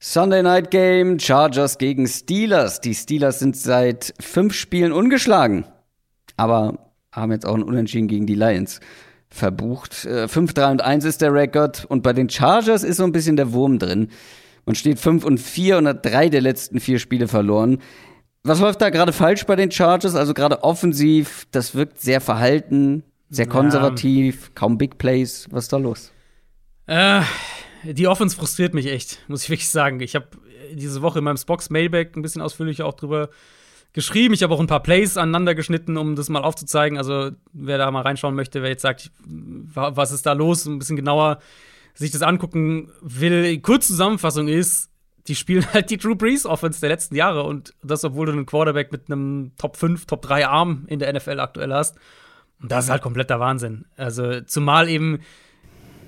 [0.01, 2.81] Sunday Night Game, Chargers gegen Steelers.
[2.81, 5.65] Die Steelers sind seit fünf Spielen ungeschlagen,
[6.37, 8.81] aber haben jetzt auch ein Unentschieden gegen die Lions
[9.29, 9.95] verbucht.
[9.95, 13.13] 5, äh, 3 und 1 ist der Rekord und bei den Chargers ist so ein
[13.13, 14.09] bisschen der Wurm drin.
[14.67, 17.79] Man steht 5 und 4 und hat drei der letzten vier Spiele verloren.
[18.45, 20.17] Was läuft da gerade falsch bei den Chargers?
[20.17, 24.51] Also gerade offensiv, das wirkt sehr verhalten, sehr konservativ, ja.
[24.55, 25.49] kaum Big Plays.
[25.51, 26.13] Was ist da los?
[26.87, 27.23] Äh,
[27.85, 30.01] die Offense frustriert mich echt, muss ich wirklich sagen.
[30.01, 30.29] Ich habe
[30.75, 33.31] diese Woche in meinem Spox Mailback ein bisschen ausführlicher auch drüber
[33.95, 34.35] geschrieben.
[34.35, 36.99] Ich habe auch ein paar Plays aneinander geschnitten, um das mal aufzuzeigen.
[36.99, 40.97] Also, wer da mal reinschauen möchte, wer jetzt sagt, was ist da los, ein bisschen
[40.97, 41.39] genauer
[41.95, 43.61] sich das angucken will.
[43.61, 44.91] Kurzzusammenfassung ist,
[45.27, 48.47] die spielen halt die Drew Brees Offense der letzten Jahre und das, obwohl du einen
[48.47, 51.97] Quarterback mit einem Top 5, Top 3 Arm in der NFL aktuell hast.
[52.63, 53.85] Und das ist halt kompletter Wahnsinn.
[53.97, 55.21] Also, zumal eben,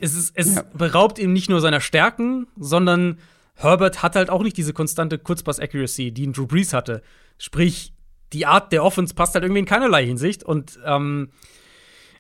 [0.01, 0.65] es, ist, es ja.
[0.73, 3.19] beraubt ihm nicht nur seiner Stärken, sondern
[3.57, 7.03] Herbert hat halt auch nicht diese konstante Kurzpass-Accuracy, die ein Drew Brees hatte.
[7.39, 7.93] Sprich,
[8.33, 10.43] die Art der Offense passt halt irgendwie in keinerlei Hinsicht.
[10.43, 11.31] Und ähm,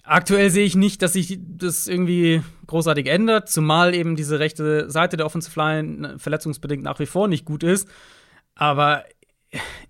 [0.05, 5.17] aktuell sehe ich nicht, dass sich das irgendwie großartig ändert, zumal eben diese rechte Seite
[5.17, 7.89] der Offensive Line verletzungsbedingt nach wie vor nicht gut ist.
[8.55, 9.05] Aber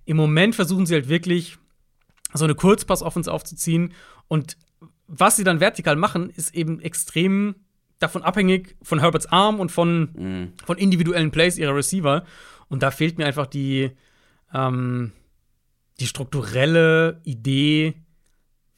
[0.04, 1.58] im Moment versuchen sie halt wirklich
[2.32, 3.92] so eine Kurzpass-Offense aufzuziehen
[4.28, 4.56] Und
[5.06, 7.54] was sie dann vertikal machen, ist eben extrem
[7.98, 10.52] davon abhängig von Herberts Arm und von, Mhm.
[10.64, 12.24] von individuellen Plays ihrer Receiver.
[12.68, 13.90] Und da fehlt mir einfach die,
[14.52, 15.12] ähm,
[16.00, 17.94] die strukturelle Idee,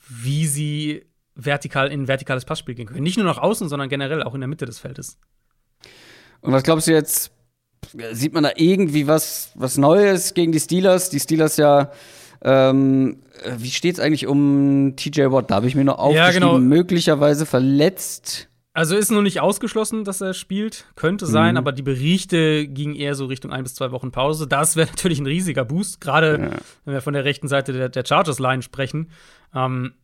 [0.09, 3.03] wie sie vertikal in ein vertikales Passspiel gehen können.
[3.03, 5.19] Nicht nur nach außen, sondern generell auch in der Mitte des Feldes.
[6.41, 7.33] Und was glaubst du jetzt?
[8.13, 11.11] Sieht man da irgendwie was, was Neues gegen die Steelers?
[11.11, 11.93] Die Steelers ja,
[12.43, 15.51] ähm, äh, wie steht's eigentlich um TJ Watt?
[15.51, 16.59] Da habe ich mir noch Ja, aufgeschrieben, genau.
[16.59, 18.49] möglicherweise verletzt.
[18.73, 20.85] Also ist noch nicht ausgeschlossen, dass er spielt.
[20.97, 21.59] Könnte sein, Mhm.
[21.59, 24.47] aber die Berichte gingen eher so Richtung ein bis zwei Wochen Pause.
[24.47, 26.51] Das wäre natürlich ein riesiger Boost, gerade
[26.85, 29.09] wenn wir von der rechten Seite der, der Chargers-Line sprechen.
[29.55, 29.95] Ähm,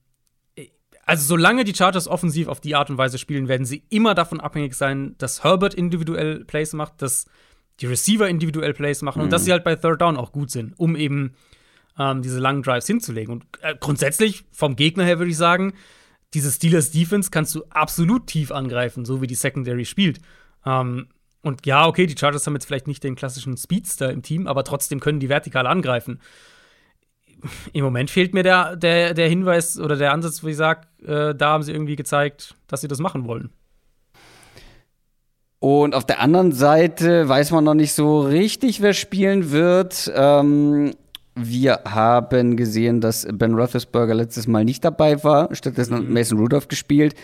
[1.05, 4.41] also solange die Chargers offensiv auf die Art und Weise spielen, werden sie immer davon
[4.41, 7.27] abhängig sein, dass Herbert individuell Plays macht, dass
[7.81, 10.79] die Receiver individuell Plays machen und dass sie halt bei Third Down auch gut sind,
[10.79, 11.35] um eben
[11.98, 13.35] ähm, diese langen Drives hinzulegen.
[13.35, 15.74] Und äh, grundsätzlich vom Gegner her würde ich sagen,
[16.35, 20.20] diese Steelers Defense kannst du absolut tief angreifen, so wie die Secondary spielt.
[20.64, 21.09] Ähm,
[21.43, 24.64] und ja, okay, die Chargers haben jetzt vielleicht nicht den klassischen Speedster im Team, aber
[24.64, 26.20] trotzdem können die vertikal angreifen.
[27.73, 31.35] Im Moment fehlt mir der, der, der Hinweis oder der Ansatz, wo ich sage, äh,
[31.35, 33.51] da haben sie irgendwie gezeigt, dass sie das machen wollen.
[35.59, 40.10] Und auf der anderen Seite weiß man noch nicht so richtig, wer spielen wird.
[40.14, 40.93] Ähm,
[41.35, 45.55] wir haben gesehen, dass Ben Roethlisberger letztes Mal nicht dabei war.
[45.55, 47.15] Stattdessen hat Mason Rudolph gespielt.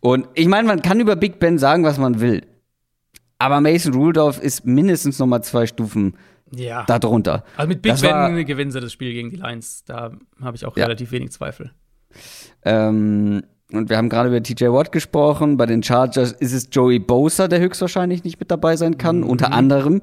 [0.00, 2.46] Und ich meine, man kann über Big Ben sagen, was man will.
[3.38, 6.16] Aber Mason Rudolph ist mindestens noch mal zwei Stufen
[6.54, 6.84] Ja.
[6.86, 7.44] darunter.
[7.56, 9.84] Also mit Big Das war- Ben gewinnen sie das Spiel gegen die Lions.
[9.84, 10.84] Da habe ich auch Ja.
[10.84, 11.70] relativ wenig Zweifel.
[12.64, 13.42] Ähm,
[13.72, 15.56] und wir haben gerade über TJ Watt gesprochen.
[15.56, 19.22] Bei den Chargers ist es Joey Bosa, der höchstwahrscheinlich nicht mit dabei sein kann.
[19.22, 20.00] Unter anderem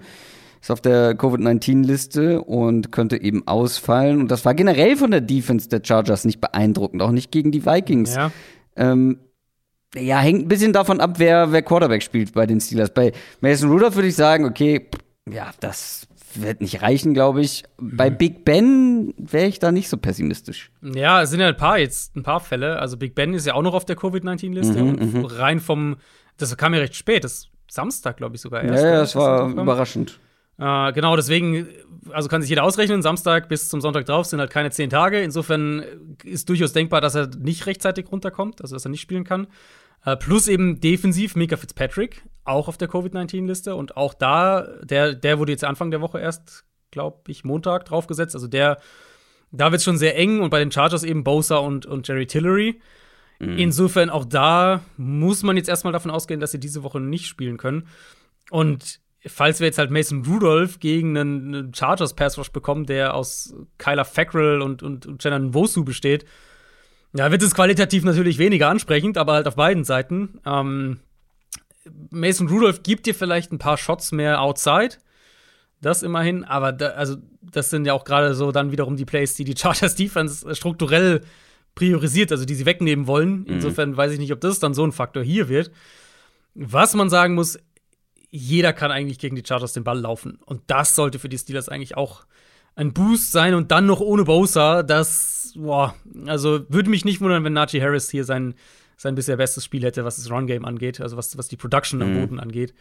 [0.66, 4.20] ist auf der Covid-19-Liste und könnte eben ausfallen.
[4.20, 7.66] Und das war generell von der Defense der Chargers nicht beeindruckend, auch nicht gegen die
[7.68, 8.16] Vikings.
[8.16, 8.32] Ja.
[8.76, 9.20] Ähm,
[9.96, 12.92] ja, hängt ein bisschen davon ab, wer, wer Quarterback spielt bei den Steelers.
[12.92, 13.12] Bei
[13.42, 14.88] Mason Rudolph würde ich sagen, okay,
[15.32, 17.64] ja, das wird nicht reichen, glaube ich.
[17.78, 20.72] Bei Big Ben wäre ich da nicht so pessimistisch.
[20.82, 22.80] Ja, es sind ja ein paar jetzt, ein paar Fälle.
[22.80, 25.98] Also Big Ben ist ja auch noch auf der Covid-19-Liste Mhm, und rein vom,
[26.38, 28.84] das kam ja recht spät, das ist Samstag, glaube ich, sogar Ja, erst.
[28.84, 29.00] ja, oder?
[29.00, 30.20] das Ist war überraschend.
[30.58, 31.68] Äh, genau, deswegen,
[32.12, 35.22] also kann sich jeder ausrechnen, Samstag bis zum Sonntag drauf sind halt keine zehn Tage.
[35.22, 35.84] Insofern
[36.24, 39.48] ist durchaus denkbar, dass er nicht rechtzeitig runterkommt, also dass er nicht spielen kann.
[40.06, 43.76] Äh, plus eben defensiv Mika Fitzpatrick, auch auf der Covid-19-Liste.
[43.76, 48.36] Und auch da, der, der wurde jetzt Anfang der Woche erst, glaube ich, Montag draufgesetzt.
[48.36, 48.78] Also der,
[49.52, 50.42] da wird es schon sehr eng.
[50.42, 52.80] Und bei den Chargers eben Bosa und, und Jerry Tillery.
[53.38, 57.58] Insofern auch da muss man jetzt erstmal davon ausgehen, dass sie diese Woche nicht spielen
[57.58, 57.88] können.
[58.50, 63.56] Und falls wir jetzt halt Mason Rudolph gegen einen, Chargers Pass Rush bekommen, der aus
[63.78, 66.26] Kyler Fackrell und, und, und Jenna Nwosu besteht,
[67.14, 70.40] ja, wird es qualitativ natürlich weniger ansprechend, aber halt auf beiden Seiten.
[70.46, 71.00] Ähm,
[72.10, 74.98] Mason Rudolph gibt dir vielleicht ein paar Shots mehr outside.
[75.82, 79.36] Das immerhin, aber da, also das sind ja auch gerade so dann wiederum die Plays,
[79.36, 81.22] die die Chargers Defense strukturell
[81.76, 83.46] priorisiert, also die sie wegnehmen wollen.
[83.46, 85.72] Insofern weiß ich nicht, ob das dann so ein Faktor hier wird.
[86.54, 87.60] Was man sagen muss,
[88.36, 90.40] jeder kann eigentlich gegen die Chargers den Ball laufen.
[90.46, 92.26] Und das sollte für die Steelers eigentlich auch
[92.76, 94.84] ein Boost sein und dann noch ohne Bosa.
[94.84, 95.96] Das, boah,
[96.26, 98.56] also würde mich nicht wundern, wenn Najee Harris hier sein,
[98.98, 102.14] sein bisher bestes Spiel hätte, was das Run-Game angeht, also was, was die Production am
[102.20, 102.74] Boden angeht.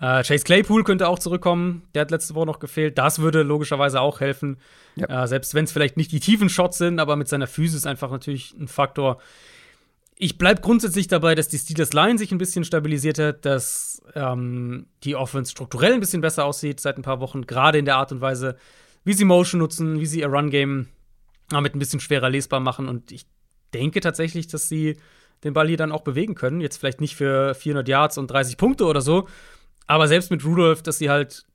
[0.00, 1.82] Äh, Chase Claypool könnte auch zurückkommen.
[1.94, 2.96] Der hat letzte Woche noch gefehlt.
[2.96, 4.56] Das würde logischerweise auch helfen.
[4.96, 5.24] Ja.
[5.24, 8.10] Äh, selbst wenn es vielleicht nicht die tiefen Shots sind, aber mit seiner Physis einfach
[8.10, 9.18] natürlich ein Faktor.
[10.22, 14.84] Ich bleibe grundsätzlich dabei, dass die Steelers Line sich ein bisschen stabilisiert hat, dass ähm,
[15.02, 18.12] die Offense strukturell ein bisschen besser aussieht seit ein paar Wochen, gerade in der Art
[18.12, 18.56] und Weise,
[19.02, 20.88] wie sie Motion nutzen, wie sie ihr Run-Game
[21.48, 22.86] damit ein bisschen schwerer lesbar machen.
[22.86, 23.24] Und ich
[23.72, 24.98] denke tatsächlich, dass sie
[25.42, 26.60] den Ball hier dann auch bewegen können.
[26.60, 29.26] Jetzt vielleicht nicht für 400 Yards und 30 Punkte oder so,
[29.86, 31.46] aber selbst mit Rudolph, dass sie halt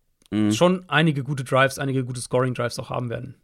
[0.52, 3.36] schon einige gute Drives, einige gute Scoring-Drives auch haben werden.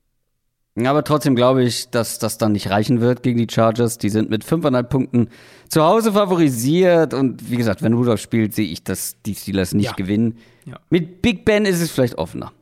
[0.75, 3.97] Aber trotzdem glaube ich, dass das dann nicht reichen wird gegen die Chargers.
[3.97, 5.29] Die sind mit 5,5 Punkten
[5.67, 7.13] zu Hause favorisiert.
[7.13, 9.93] Und wie gesagt, wenn Rudolph spielt, sehe ich, dass die Steelers nicht Ja.
[9.93, 10.37] gewinnen.
[10.65, 10.79] Ja.
[10.89, 12.53] Mit Big Ben ist es vielleicht offener.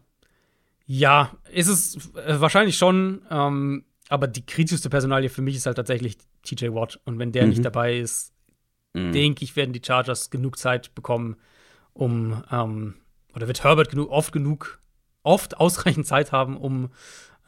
[0.88, 5.76] Ja, ist es äh, wahrscheinlich schon, ähm, aber die kritischste Personalie für mich ist halt
[5.76, 7.00] tatsächlich TJ Watt.
[7.06, 8.34] Und wenn der nicht dabei ist,
[8.96, 11.36] denke ich, werden die Chargers genug Zeit bekommen,
[11.94, 12.96] um, ähm,
[13.36, 14.80] oder wird Herbert genug, oft genug,
[15.22, 16.90] oft ausreichend Zeit haben, um,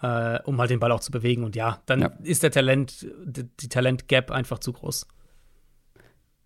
[0.01, 1.43] äh, um halt den Ball auch zu bewegen.
[1.43, 2.11] Und ja, dann Ja.
[2.23, 5.07] ist der Talent, die, die Talent-Gap einfach zu groß.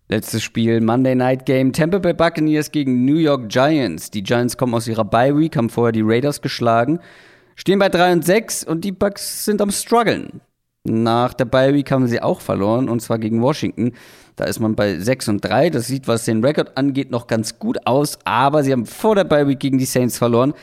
[0.08, 4.10] Letztes Spiel, Monday Night Game, Tampa Bay Buccaneers gegen New York Giants.
[4.10, 7.00] Die Giants kommen aus ihrer Bye Week, haben vorher die Raiders geschlagen,
[7.56, 10.40] stehen bei 3 und 6 und die Bucks sind am struggeln.
[10.84, 13.94] Nach der Bye Week haben sie auch verloren und zwar gegen Washington.
[14.36, 15.70] Da ist man bei 6 und 3.
[15.70, 18.18] Das sieht, was den Rekord angeht, noch ganz gut aus.
[18.24, 20.54] Aber sie haben vor der Bye Week gegen die Saints verloren.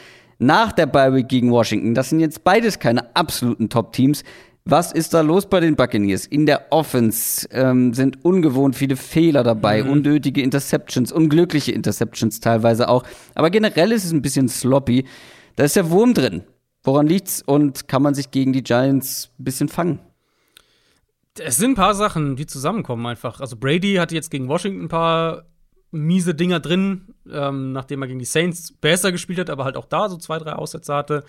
[0.46, 1.94] Nach der Bye Week gegen Washington.
[1.94, 4.24] Das sind jetzt beides keine absoluten Top-Teams.
[4.66, 6.26] Was ist da los bei den Buccaneers?
[6.26, 9.90] In der Offense ähm, sind ungewohnt viele Fehler dabei, mhm.
[9.90, 13.04] unnötige Interceptions, unglückliche Interceptions teilweise auch.
[13.36, 15.06] Aber generell ist es ein bisschen sloppy.
[15.56, 16.44] Da ist der Wurm drin.
[16.84, 20.00] Woran liegt's und kann man sich gegen die Giants ein bisschen fangen?
[21.40, 23.40] Es sind ein paar Sachen, die zusammenkommen einfach.
[23.40, 25.46] Also Brady hatte jetzt gegen Washington ein paar
[25.94, 29.86] miese Dinger drin, ähm, nachdem er gegen die Saints besser gespielt hat, aber halt auch
[29.86, 31.24] da so zwei, drei Aussätze hatte.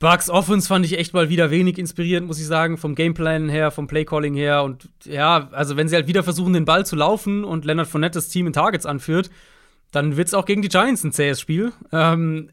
[0.00, 3.72] Bugs Offense fand ich echt mal wieder wenig inspirierend, muss ich sagen, vom Gameplan her,
[3.72, 4.62] vom Playcalling her.
[4.62, 8.18] Und ja, also wenn sie halt wieder versuchen, den Ball zu laufen und Leonard Fournette
[8.18, 9.28] das Team in Targets anführt,
[9.90, 11.72] dann wird es auch gegen die Giants ein zähes Spiel.
[11.90, 12.48] Ähm,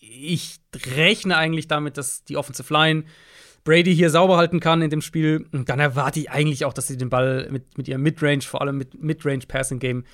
[0.00, 0.56] ich
[0.96, 3.04] rechne eigentlich damit, dass die Offensive Line
[3.64, 5.44] Brady hier sauber halten kann in dem Spiel.
[5.52, 8.62] Und dann erwarte ich eigentlich auch, dass sie den Ball mit, mit ihrem Midrange, vor
[8.62, 10.04] allem mit Midrange-Passing-Game,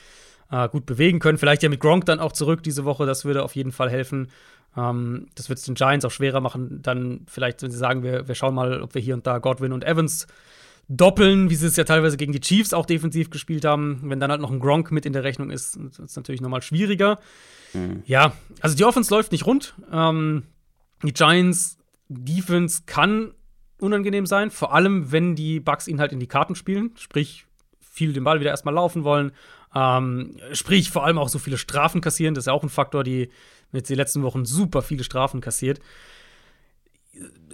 [0.52, 1.38] äh, gut bewegen können.
[1.38, 4.28] Vielleicht ja mit Gronk dann auch zurück diese Woche, das würde auf jeden Fall helfen.
[4.76, 8.28] Ähm, das wird es den Giants auch schwerer machen, dann vielleicht, wenn sie sagen, wir,
[8.28, 10.26] wir schauen mal, ob wir hier und da Godwin und Evans
[10.88, 14.00] doppeln, wie sie es ja teilweise gegen die Chiefs auch defensiv gespielt haben.
[14.04, 16.62] Wenn dann halt noch ein Gronk mit in der Rechnung ist, ist es natürlich nochmal
[16.62, 17.18] schwieriger.
[17.72, 18.02] Mhm.
[18.04, 19.74] Ja, also die Offense läuft nicht rund.
[19.90, 20.44] Ähm,
[21.02, 23.32] die Giants Defense kann
[23.78, 27.46] unangenehm sein, vor allem wenn die Bucks ihn halt in die Karten spielen, sprich
[27.80, 29.32] viel den Ball wieder erstmal laufen wollen,
[29.74, 33.05] ähm, sprich vor allem auch so viele Strafen kassieren, das ist ja auch ein Faktor,
[33.05, 33.31] die
[33.73, 35.81] jetzt die letzten Wochen super viele Strafen kassiert.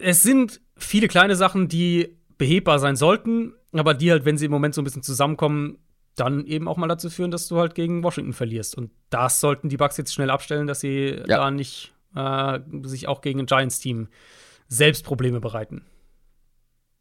[0.01, 4.51] Es sind viele kleine Sachen, die behebbar sein sollten, aber die halt, wenn sie im
[4.51, 5.79] Moment so ein bisschen zusammenkommen,
[6.15, 8.77] dann eben auch mal dazu führen, dass du halt gegen Washington verlierst.
[8.77, 11.39] Und das sollten die Bucks jetzt schnell abstellen, dass sie ja.
[11.39, 14.09] da nicht äh, sich auch gegen ein Giants-Team
[14.69, 15.85] selbst Probleme bereiten.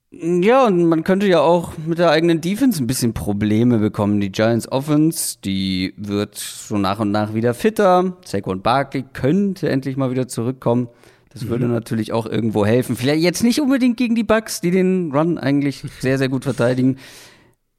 [0.10, 4.22] Ja, und man könnte ja auch mit der eigenen Defense ein bisschen Probleme bekommen.
[4.22, 8.16] Die Giants Offense, die wird so nach und nach wieder fitter.
[8.24, 10.88] Saquon Barkley könnte endlich mal wieder zurückkommen.
[11.34, 11.50] Das mhm.
[11.50, 12.96] würde natürlich auch irgendwo helfen.
[12.96, 16.98] Vielleicht jetzt nicht unbedingt gegen die Bucks, die den Run eigentlich sehr, sehr gut verteidigen.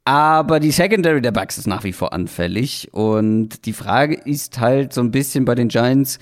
[0.05, 2.89] Aber die Secondary der Bucks ist nach wie vor anfällig.
[2.91, 6.19] Und die Frage ist halt so ein bisschen bei den Giants,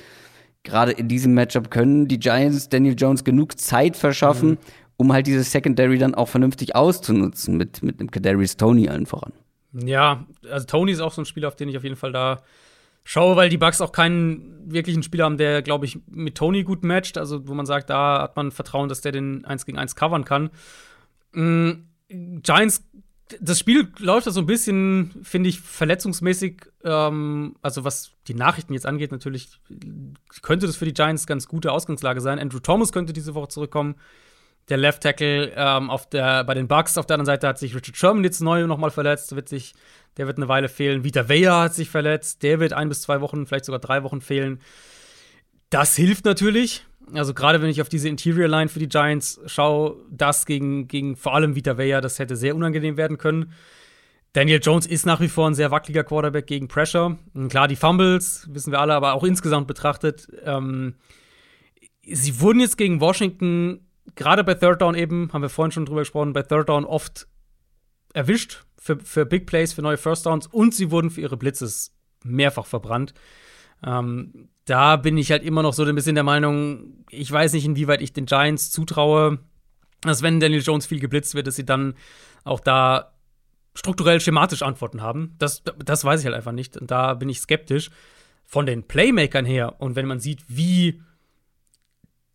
[0.63, 4.57] gerade in diesem Matchup, können die Giants Daniel Jones genug Zeit verschaffen, mhm
[4.97, 9.31] um halt dieses Secondary dann auch vernünftig auszunutzen mit, mit einem Kadarius Tony allen voran.
[9.73, 12.41] Ja, also Tony ist auch so ein Spieler, auf den ich auf jeden Fall da
[13.03, 16.83] schaue, weil die Bucks auch keinen wirklichen Spieler haben, der, glaube ich, mit Tony gut
[16.83, 17.17] matcht.
[17.17, 20.25] Also, wo man sagt, da hat man Vertrauen, dass der den 1 gegen 1 covern
[20.25, 20.49] kann.
[21.31, 21.85] Mhm.
[22.09, 22.83] Giants,
[23.39, 26.65] das Spiel läuft da so ein bisschen, finde ich, verletzungsmäßig.
[26.83, 29.49] Ähm, also, was die Nachrichten jetzt angeht, natürlich
[30.41, 32.39] könnte das für die Giants ganz gute Ausgangslage sein.
[32.39, 33.95] Andrew Thomas könnte diese Woche zurückkommen
[34.69, 36.97] der Left Tackle ähm, auf der, bei den Bucks.
[36.97, 39.35] Auf der anderen Seite hat sich Richard Sherman jetzt neu nochmal verletzt.
[39.35, 39.73] Wird sich,
[40.17, 41.03] der wird eine Weile fehlen.
[41.03, 42.43] Vita Vea hat sich verletzt.
[42.43, 44.59] Der wird ein bis zwei Wochen, vielleicht sogar drei Wochen fehlen.
[45.69, 46.85] Das hilft natürlich.
[47.13, 51.15] Also gerade wenn ich auf diese Interior Line für die Giants schaue, das gegen, gegen
[51.15, 53.53] vor allem Vita Vea, das hätte sehr unangenehm werden können.
[54.33, 57.17] Daniel Jones ist nach wie vor ein sehr wackeliger Quarterback gegen Pressure.
[57.33, 60.95] Und klar, die Fumbles, wissen wir alle, aber auch insgesamt betrachtet, ähm,
[62.03, 66.01] sie wurden jetzt gegen Washington gerade bei Third Down eben, haben wir vorhin schon drüber
[66.01, 67.27] gesprochen, bei Third Down oft
[68.13, 71.93] erwischt für, für Big Plays, für neue First Downs und sie wurden für ihre Blitzes
[72.23, 73.13] mehrfach verbrannt.
[73.85, 77.65] Ähm, da bin ich halt immer noch so ein bisschen der Meinung, ich weiß nicht,
[77.65, 79.39] inwieweit ich den Giants zutraue,
[80.01, 81.95] dass wenn Daniel Jones viel geblitzt wird, dass sie dann
[82.43, 83.13] auch da
[83.75, 85.35] strukturell schematisch Antworten haben.
[85.37, 86.77] Das, das weiß ich halt einfach nicht.
[86.77, 87.91] Und da bin ich skeptisch.
[88.49, 91.01] Von den Playmakern her und wenn man sieht, wie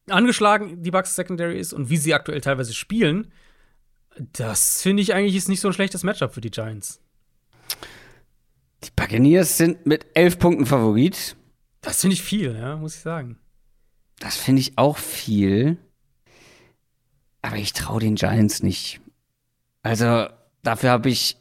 [0.09, 3.33] angeschlagen die Bucks Secondary ist und wie sie aktuell teilweise spielen,
[4.17, 7.01] das finde ich eigentlich ist nicht so ein schlechtes Matchup für die Giants.
[8.85, 11.37] Die Buccaneers sind mit elf Punkten Favorit.
[11.81, 13.39] Das finde ich viel, ja, muss ich sagen.
[14.19, 15.79] Das finde ich auch viel.
[17.43, 19.01] Aber ich traue den Giants nicht.
[19.83, 20.27] Also,
[20.63, 21.37] dafür habe ich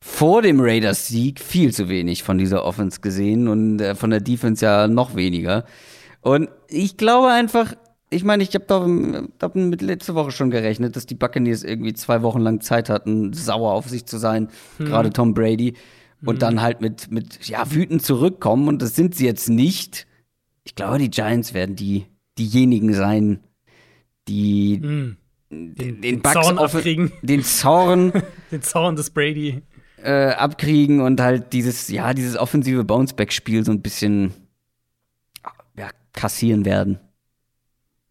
[0.00, 4.64] vor dem Raiders-Sieg viel zu wenig von dieser Offense gesehen und äh, von der Defense
[4.64, 5.64] ja noch weniger.
[6.22, 7.74] Und ich glaube einfach,
[8.12, 8.88] ich meine, ich habe doch
[9.40, 13.32] hab mit letzte Woche schon gerechnet, dass die Buccaneers irgendwie zwei Wochen lang Zeit hatten,
[13.32, 14.86] sauer auf sich zu sein, hm.
[14.86, 15.74] gerade Tom Brady.
[16.22, 16.38] Und hm.
[16.40, 18.68] dann halt mit, mit, ja, wütend zurückkommen.
[18.68, 20.06] Und das sind sie jetzt nicht.
[20.64, 22.06] Ich glaube, die Giants werden die,
[22.36, 23.40] diejenigen sein,
[24.26, 25.16] die hm.
[25.50, 27.12] den, den, den Zorn abkriegen.
[27.22, 28.12] Den Zorn.
[28.50, 29.62] den Zorn des Brady.
[30.02, 34.32] Äh, abkriegen und halt dieses, ja, dieses offensive Bounceback-Spiel so ein bisschen
[35.76, 36.98] ja, kassieren werden.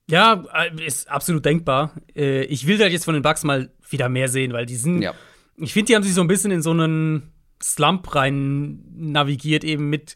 [0.10, 1.94] Ja, äh, ist absolut denkbar.
[2.15, 5.02] Äh, ich will da jetzt von den Bucks mal wieder mehr sehen, weil die sind.
[5.02, 5.14] Ja.
[5.57, 7.31] Ich finde, die haben sich so ein bisschen in so einen
[7.61, 10.15] Slump rein navigiert, eben mit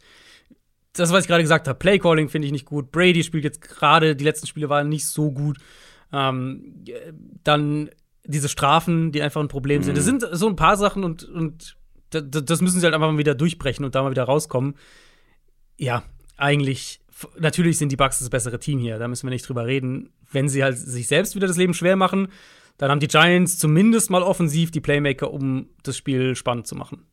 [0.94, 1.78] das, was ich gerade gesagt habe.
[1.78, 2.92] Playcalling finde ich nicht gut.
[2.92, 5.58] Brady spielt jetzt gerade, die letzten Spiele waren nicht so gut.
[6.12, 6.86] Ähm,
[7.44, 7.90] dann
[8.26, 9.86] diese Strafen, die einfach ein Problem mhm.
[9.86, 9.98] sind.
[9.98, 11.76] Das sind so ein paar Sachen und, und
[12.12, 14.76] das müssen sie halt einfach mal wieder durchbrechen und da mal wieder rauskommen.
[15.78, 16.04] Ja,
[16.38, 17.02] eigentlich,
[17.40, 20.10] natürlich sind die Bucks das bessere Team hier, da müssen wir nicht drüber reden.
[20.32, 22.28] Wenn sie halt sich selbst wieder das Leben schwer machen,
[22.78, 27.06] dann haben die Giants zumindest mal offensiv die Playmaker, um das Spiel spannend zu machen.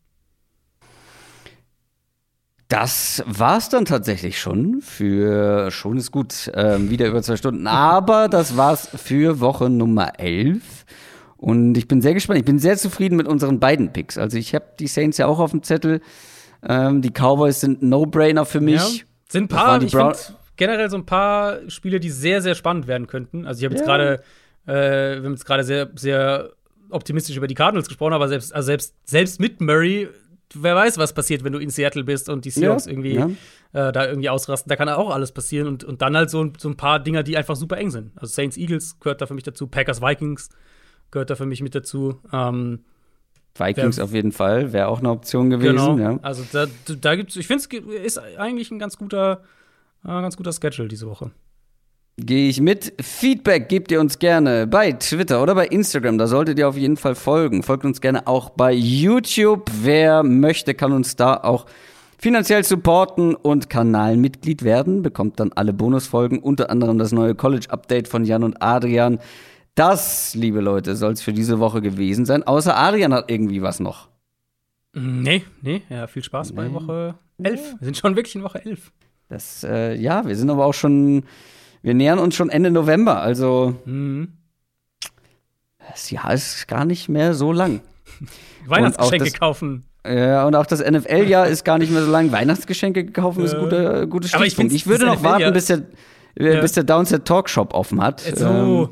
[2.69, 7.67] Das war's dann tatsächlich schon für schon ist gut, ähm, wieder über zwei Stunden.
[7.67, 10.87] Aber das war's für Woche Nummer 11.
[11.37, 12.39] Und ich bin sehr gespannt.
[12.39, 14.19] Ich bin sehr zufrieden mit unseren beiden Picks.
[14.19, 16.01] Also ich habe die Saints ja auch auf dem Zettel.
[16.63, 18.99] Ähm, die Cowboys sind No-Brainer für mich.
[18.99, 20.17] Ja, sind ein paar, ich finde
[20.57, 23.47] generell so ein paar Spiele, die sehr, sehr spannend werden könnten.
[23.47, 23.97] Also ich habe jetzt ja.
[23.97, 24.23] gerade,
[24.67, 26.51] äh, wir haben jetzt gerade sehr, sehr
[26.91, 30.09] optimistisch über die Cardinals gesprochen, aber selbst, also selbst, selbst mit Murray
[30.55, 33.31] wer weiß, was passiert, wenn du in Seattle bist und die Seahawks ja, irgendwie ja.
[33.73, 34.69] Äh, da irgendwie ausrasten.
[34.69, 37.37] Da kann auch alles passieren und, und dann halt so, so ein paar Dinger, die
[37.37, 38.13] einfach super eng sind.
[38.17, 40.51] Also Saints Eagles gehört da für mich dazu, Packers Vikings
[41.11, 42.21] gehört da für mich mit dazu.
[42.33, 42.85] Ähm,
[43.57, 45.97] Vikings auf jeden Fall, wäre auch eine Option gewesen.
[45.97, 45.99] Genau.
[45.99, 46.19] Ja.
[46.23, 46.67] Also da,
[47.01, 47.65] da gibt's, ich finde
[48.05, 49.43] es ist eigentlich ein ganz guter,
[50.05, 51.31] äh, ganz guter Schedule diese Woche.
[52.17, 52.93] Gehe ich mit.
[53.01, 56.19] Feedback gebt ihr uns gerne bei Twitter oder bei Instagram.
[56.19, 57.63] Da solltet ihr auf jeden Fall folgen.
[57.63, 59.71] Folgt uns gerne auch bei YouTube.
[59.83, 61.67] Wer möchte, kann uns da auch
[62.19, 65.03] finanziell supporten und Kanalmitglied werden.
[65.03, 69.19] Bekommt dann alle Bonusfolgen, unter anderem das neue College-Update von Jan und Adrian.
[69.75, 72.43] Das, liebe Leute, soll es für diese Woche gewesen sein.
[72.43, 74.09] Außer Adrian hat irgendwie was noch.
[74.93, 76.57] Nee, nee, ja, viel Spaß nee.
[76.57, 77.77] bei Woche 11.
[77.79, 78.91] Wir sind schon wirklich in Woche 11.
[79.29, 81.23] Das, äh, ja, wir sind aber auch schon
[81.83, 84.33] wir nähern uns schon Ende November, also mhm.
[85.91, 87.81] das Jahr ist gar nicht mehr so lang.
[88.67, 89.85] Weihnachtsgeschenke das, kaufen.
[90.07, 92.33] Ja, und auch das NFL-Jahr ist gar nicht mehr so lang.
[92.33, 94.73] Weihnachtsgeschenke kaufen ist ein guter, gutes Stichpunkt.
[94.73, 95.83] Ich, ich, würde noch warten, bis der,
[96.39, 96.61] ja.
[96.61, 98.21] bis der Downset Talkshop offen hat.
[98.21, 98.47] So.
[98.47, 98.89] Ähm,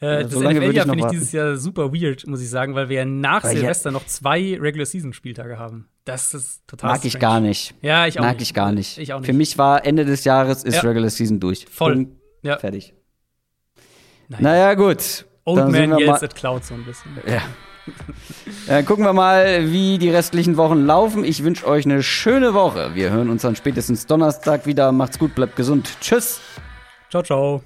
[0.00, 3.04] äh, das NFL-Jahr finde ich dieses Jahr super weird, muss ich sagen, weil wir ja
[3.04, 3.92] nach weil Silvester ja.
[3.92, 5.88] noch zwei Regular-Season-Spieltage haben.
[6.04, 7.14] Das ist total Mag strange.
[7.14, 7.74] ich gar nicht.
[7.82, 8.42] Ja, ich auch Mag nicht.
[8.42, 8.98] ich gar nicht.
[8.98, 9.26] Ich auch nicht.
[9.26, 10.80] Für mich war Ende des Jahres ist ja.
[10.80, 11.66] Regular Season durch.
[11.70, 11.94] Voll.
[11.94, 12.16] Punkt.
[12.42, 12.58] Ja.
[12.58, 12.94] Fertig.
[14.28, 15.26] Naja, naja gut.
[15.44, 17.10] Old Dann Man yells at Cloud so ein bisschen.
[17.26, 17.42] Ja.
[18.66, 21.24] Dann gucken wir mal, wie die restlichen Wochen laufen.
[21.24, 22.94] Ich wünsche euch eine schöne Woche.
[22.94, 24.92] Wir hören uns dann spätestens Donnerstag wieder.
[24.92, 25.90] Macht's gut, bleibt gesund.
[26.00, 26.40] Tschüss.
[27.10, 27.62] Ciao, ciao.